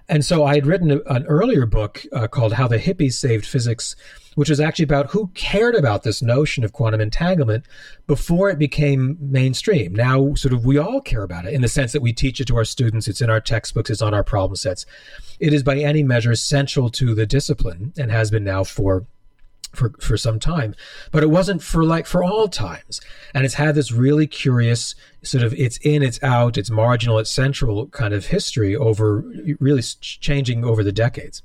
And 0.08 0.24
so 0.24 0.44
I 0.44 0.54
had 0.54 0.66
written 0.66 0.90
a, 0.90 1.00
an 1.06 1.26
earlier 1.26 1.66
book 1.66 2.04
uh, 2.12 2.28
called 2.28 2.52
How 2.52 2.68
the 2.68 2.78
Hippies 2.78 3.14
Saved 3.14 3.46
Physics, 3.46 3.96
which 4.34 4.50
was 4.50 4.60
actually 4.60 4.84
about 4.84 5.10
who 5.10 5.28
cared 5.34 5.74
about 5.74 6.02
this 6.02 6.22
notion 6.22 6.62
of 6.62 6.72
quantum 6.72 7.00
entanglement 7.00 7.64
before 8.06 8.50
it 8.50 8.58
became 8.58 9.16
mainstream. 9.18 9.94
Now, 9.94 10.34
sort 10.34 10.52
of, 10.52 10.64
we 10.64 10.78
all 10.78 11.00
care 11.00 11.22
about 11.22 11.46
it 11.46 11.54
in 11.54 11.62
the 11.62 11.68
sense 11.68 11.92
that 11.92 12.02
we 12.02 12.12
teach 12.12 12.40
it 12.40 12.46
to 12.48 12.56
our 12.56 12.64
students, 12.64 13.08
it's 13.08 13.22
in 13.22 13.30
our 13.30 13.40
textbooks, 13.40 13.90
it's 13.90 14.02
on 14.02 14.14
our 14.14 14.22
problem 14.22 14.56
sets. 14.56 14.86
It 15.40 15.52
is 15.52 15.62
by 15.62 15.78
any 15.78 16.02
measure 16.02 16.34
central 16.36 16.90
to 16.90 17.14
the 17.14 17.26
discipline 17.26 17.94
and 17.98 18.12
has 18.12 18.30
been 18.30 18.44
now 18.44 18.62
for 18.62 19.06
for, 19.76 19.92
for 20.00 20.16
some 20.16 20.38
time, 20.38 20.74
but 21.12 21.22
it 21.22 21.30
wasn't 21.30 21.62
for 21.62 21.84
like 21.84 22.06
for 22.06 22.24
all 22.24 22.48
times. 22.48 23.00
And 23.34 23.44
it's 23.44 23.54
had 23.54 23.74
this 23.74 23.92
really 23.92 24.26
curious 24.26 24.94
sort 25.22 25.44
of 25.44 25.52
it's 25.54 25.78
in, 25.78 26.02
it's 26.02 26.22
out, 26.22 26.56
it's 26.56 26.70
marginal, 26.70 27.18
it's 27.18 27.30
central 27.30 27.86
kind 27.88 28.14
of 28.14 28.26
history 28.26 28.74
over 28.74 29.24
really 29.60 29.82
changing 30.00 30.64
over 30.64 30.82
the 30.82 30.92
decades. 30.92 31.42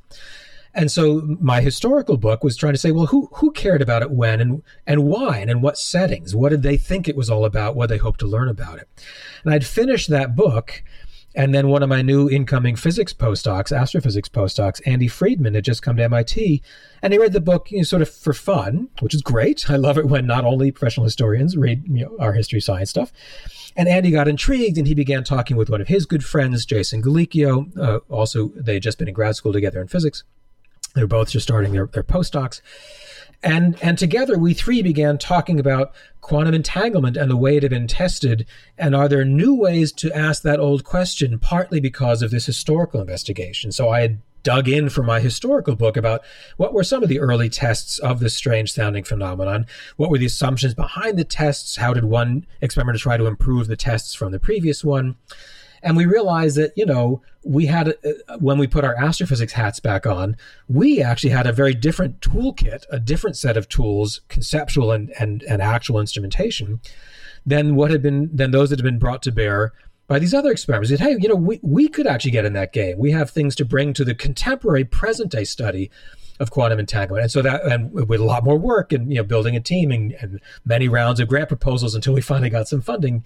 And 0.73 0.89
so 0.89 1.37
my 1.41 1.59
historical 1.59 2.15
book 2.15 2.43
was 2.43 2.55
trying 2.55 2.73
to 2.73 2.79
say, 2.79 2.91
well, 2.91 3.07
who 3.07 3.29
who 3.33 3.51
cared 3.51 3.81
about 3.81 4.01
it 4.01 4.11
when 4.11 4.39
and 4.39 4.63
and 4.87 5.03
why 5.03 5.39
and 5.39 5.51
in 5.51 5.61
what 5.61 5.77
settings? 5.77 6.33
What 6.33 6.49
did 6.49 6.63
they 6.63 6.77
think 6.77 7.07
it 7.07 7.17
was 7.17 7.29
all 7.29 7.43
about? 7.43 7.75
What 7.75 7.89
they 7.89 7.97
hoped 7.97 8.21
to 8.21 8.27
learn 8.27 8.47
about 8.47 8.79
it? 8.79 8.87
And 9.43 9.53
I'd 9.53 9.65
finished 9.65 10.09
that 10.09 10.35
book 10.35 10.81
and 11.33 11.55
then 11.55 11.69
one 11.69 11.81
of 11.83 11.89
my 11.89 12.01
new 12.01 12.29
incoming 12.29 12.75
physics 12.75 13.13
postdocs, 13.13 13.75
astrophysics 13.75 14.29
postdocs, 14.29 14.81
Andy 14.85 15.07
Friedman, 15.07 15.53
had 15.53 15.63
just 15.63 15.81
come 15.81 15.95
to 15.97 16.03
MIT, 16.03 16.61
and 17.01 17.13
he 17.13 17.19
read 17.19 17.33
the 17.33 17.41
book 17.41 17.71
you 17.71 17.77
know, 17.77 17.83
sort 17.83 18.01
of 18.01 18.09
for 18.09 18.33
fun, 18.33 18.89
which 18.99 19.15
is 19.15 19.21
great. 19.21 19.69
I 19.69 19.77
love 19.77 19.97
it 19.97 20.07
when 20.07 20.25
not 20.25 20.45
only 20.45 20.71
professional 20.71 21.05
historians 21.05 21.55
read 21.55 21.83
you 21.87 22.05
know, 22.05 22.17
our 22.19 22.33
history 22.33 22.59
science 22.59 22.89
stuff. 22.89 23.11
And 23.75 23.87
Andy 23.87 24.11
got 24.11 24.27
intrigued, 24.27 24.77
and 24.77 24.87
he 24.87 24.93
began 24.93 25.23
talking 25.23 25.55
with 25.55 25.69
one 25.69 25.79
of 25.79 25.87
his 25.87 26.05
good 26.05 26.25
friends, 26.25 26.65
Jason 26.65 27.01
Gallicchio. 27.01 27.77
Uh, 27.77 27.99
also, 28.09 28.49
they 28.55 28.75
had 28.75 28.83
just 28.83 28.97
been 28.97 29.07
in 29.07 29.13
grad 29.13 29.35
school 29.35 29.53
together 29.53 29.81
in 29.81 29.87
physics. 29.87 30.23
They 30.93 31.01
were 31.01 31.07
both 31.07 31.29
just 31.29 31.47
starting 31.47 31.71
their, 31.71 31.87
their 31.87 32.03
postdocs. 32.03 32.61
And, 33.43 33.81
and 33.81 33.97
together 33.97 34.37
we 34.37 34.53
three 34.53 34.83
began 34.83 35.17
talking 35.17 35.59
about 35.59 35.93
quantum 36.21 36.53
entanglement 36.53 37.17
and 37.17 37.29
the 37.29 37.37
way 37.37 37.57
it 37.57 37.63
had 37.63 37.71
been 37.71 37.87
tested. 37.87 38.45
And 38.77 38.95
are 38.95 39.07
there 39.07 39.25
new 39.25 39.55
ways 39.55 39.91
to 39.93 40.15
ask 40.15 40.43
that 40.43 40.59
old 40.59 40.83
question, 40.83 41.39
partly 41.39 41.79
because 41.79 42.21
of 42.21 42.31
this 42.31 42.45
historical 42.45 43.01
investigation? 43.01 43.71
So 43.71 43.89
I 43.89 44.01
had 44.01 44.21
dug 44.43 44.67
in 44.67 44.89
for 44.89 45.03
my 45.03 45.19
historical 45.19 45.75
book 45.75 45.97
about 45.97 46.21
what 46.57 46.73
were 46.73 46.83
some 46.83 47.03
of 47.03 47.09
the 47.09 47.19
early 47.19 47.49
tests 47.49 47.99
of 47.99 48.19
this 48.19 48.35
strange 48.35 48.71
sounding 48.71 49.03
phenomenon. 49.03 49.65
What 49.97 50.09
were 50.09 50.17
the 50.17 50.25
assumptions 50.25 50.73
behind 50.73 51.17
the 51.17 51.23
tests? 51.23 51.75
How 51.75 51.93
did 51.93 52.05
one 52.05 52.45
experimenter 52.61 52.99
try 52.99 53.17
to 53.17 53.27
improve 53.27 53.67
the 53.67 53.75
tests 53.75 54.13
from 54.13 54.31
the 54.31 54.39
previous 54.39 54.83
one? 54.83 55.15
And 55.83 55.97
we 55.97 56.05
realized 56.05 56.57
that, 56.57 56.73
you 56.75 56.85
know, 56.85 57.21
we 57.43 57.65
had, 57.65 57.89
uh, 57.89 58.37
when 58.39 58.57
we 58.57 58.67
put 58.67 58.83
our 58.83 58.95
astrophysics 58.95 59.53
hats 59.53 59.79
back 59.79 60.05
on, 60.05 60.37
we 60.67 61.01
actually 61.01 61.31
had 61.31 61.47
a 61.47 61.51
very 61.51 61.73
different 61.73 62.21
toolkit, 62.21 62.85
a 62.91 62.99
different 62.99 63.37
set 63.37 63.57
of 63.57 63.67
tools, 63.67 64.21
conceptual 64.27 64.91
and, 64.91 65.11
and, 65.19 65.43
and 65.43 65.61
actual 65.61 65.99
instrumentation, 65.99 66.79
than 67.45 67.75
what 67.75 67.89
had 67.89 68.01
been, 68.01 68.29
than 68.35 68.51
those 68.51 68.69
that 68.69 68.79
had 68.79 68.85
been 68.85 68.99
brought 68.99 69.23
to 69.23 69.31
bear 69.31 69.73
by 70.07 70.19
these 70.19 70.33
other 70.33 70.51
experiments. 70.51 70.91
hey, 70.99 71.15
you 71.19 71.29
know, 71.29 71.35
we, 71.35 71.59
we 71.63 71.87
could 71.87 72.05
actually 72.05 72.31
get 72.31 72.45
in 72.45 72.53
that 72.53 72.73
game. 72.73 72.97
We 72.97 73.11
have 73.11 73.29
things 73.29 73.55
to 73.55 73.65
bring 73.65 73.93
to 73.93 74.03
the 74.03 74.13
contemporary 74.13 74.83
present 74.83 75.31
day 75.31 75.45
study 75.45 75.89
of 76.41 76.51
quantum 76.51 76.79
entanglement. 76.79 77.21
And 77.21 77.31
so 77.31 77.41
that, 77.43 77.63
and 77.63 77.93
with 77.93 78.19
a 78.19 78.25
lot 78.25 78.43
more 78.43 78.57
work 78.57 78.91
and, 78.91 79.09
you 79.09 79.17
know, 79.17 79.23
building 79.23 79.55
a 79.55 79.59
team 79.59 79.91
and, 79.91 80.11
and 80.13 80.41
many 80.65 80.87
rounds 80.87 81.19
of 81.19 81.27
grant 81.27 81.47
proposals 81.47 81.95
until 81.95 82.13
we 82.13 82.21
finally 82.21 82.49
got 82.49 82.67
some 82.67 82.81
funding, 82.81 83.23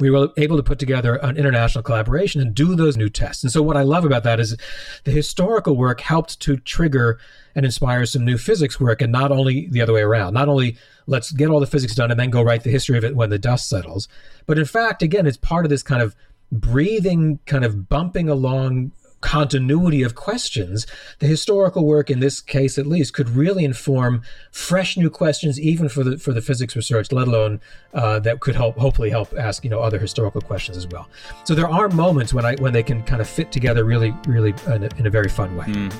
we 0.00 0.10
were 0.10 0.28
able 0.36 0.56
to 0.56 0.62
put 0.62 0.78
together 0.78 1.16
an 1.16 1.36
international 1.36 1.82
collaboration 1.82 2.40
and 2.40 2.54
do 2.54 2.74
those 2.74 2.96
new 2.96 3.08
tests. 3.08 3.42
And 3.42 3.52
so, 3.52 3.62
what 3.62 3.76
I 3.76 3.82
love 3.82 4.04
about 4.04 4.24
that 4.24 4.40
is 4.40 4.56
the 5.04 5.10
historical 5.10 5.76
work 5.76 6.00
helped 6.00 6.40
to 6.40 6.56
trigger 6.56 7.18
and 7.54 7.64
inspire 7.64 8.06
some 8.06 8.24
new 8.24 8.38
physics 8.38 8.78
work, 8.78 9.02
and 9.02 9.12
not 9.12 9.32
only 9.32 9.68
the 9.70 9.80
other 9.80 9.92
way 9.92 10.02
around. 10.02 10.34
Not 10.34 10.48
only 10.48 10.76
let's 11.06 11.32
get 11.32 11.48
all 11.48 11.60
the 11.60 11.66
physics 11.66 11.94
done 11.94 12.10
and 12.10 12.20
then 12.20 12.30
go 12.30 12.42
write 12.42 12.62
the 12.62 12.70
history 12.70 12.98
of 12.98 13.04
it 13.04 13.16
when 13.16 13.30
the 13.30 13.38
dust 13.38 13.68
settles, 13.68 14.08
but 14.46 14.58
in 14.58 14.64
fact, 14.64 15.02
again, 15.02 15.26
it's 15.26 15.36
part 15.36 15.64
of 15.64 15.70
this 15.70 15.82
kind 15.82 16.02
of 16.02 16.14
breathing, 16.52 17.40
kind 17.46 17.64
of 17.64 17.88
bumping 17.88 18.28
along 18.28 18.92
continuity 19.20 20.02
of 20.02 20.14
questions, 20.14 20.86
the 21.18 21.26
historical 21.26 21.84
work 21.84 22.10
in 22.10 22.20
this 22.20 22.40
case 22.40 22.78
at 22.78 22.86
least 22.86 23.14
could 23.14 23.28
really 23.30 23.64
inform 23.64 24.22
fresh 24.50 24.96
new 24.96 25.10
questions 25.10 25.60
even 25.60 25.88
for 25.88 26.04
the 26.04 26.18
for 26.18 26.32
the 26.32 26.42
physics 26.42 26.76
research, 26.76 27.10
let 27.12 27.28
alone 27.28 27.60
uh, 27.94 28.18
that 28.20 28.40
could 28.40 28.54
help 28.54 28.76
hopefully 28.78 29.10
help 29.10 29.32
ask 29.38 29.64
you 29.64 29.70
know 29.70 29.80
other 29.80 29.98
historical 29.98 30.40
questions 30.40 30.76
as 30.76 30.86
well. 30.86 31.08
So 31.44 31.54
there 31.54 31.68
are 31.68 31.88
moments 31.88 32.32
when 32.32 32.44
I 32.44 32.54
when 32.56 32.72
they 32.72 32.82
can 32.82 33.02
kind 33.02 33.20
of 33.20 33.28
fit 33.28 33.50
together 33.52 33.84
really 33.84 34.14
really 34.26 34.54
in 34.66 34.84
a, 34.84 34.88
in 34.98 35.06
a 35.06 35.10
very 35.10 35.28
fun 35.28 35.56
way. 35.56 35.66
Mm. 35.66 35.92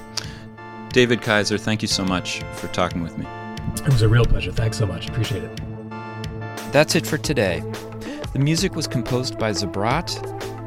David 0.92 1.20
Kaiser, 1.20 1.58
thank 1.58 1.82
you 1.82 1.88
so 1.88 2.04
much 2.04 2.42
for 2.54 2.68
talking 2.68 3.02
with 3.02 3.16
me. 3.18 3.26
It 3.84 3.92
was 3.92 4.02
a 4.02 4.08
real 4.08 4.24
pleasure. 4.24 4.52
Thanks 4.52 4.78
so 4.78 4.86
much. 4.86 5.08
Appreciate 5.08 5.44
it. 5.44 5.60
That's 6.72 6.94
it 6.94 7.06
for 7.06 7.18
today. 7.18 7.62
The 8.32 8.38
music 8.38 8.74
was 8.74 8.86
composed 8.86 9.38
by 9.38 9.50
Zabrat 9.52 10.16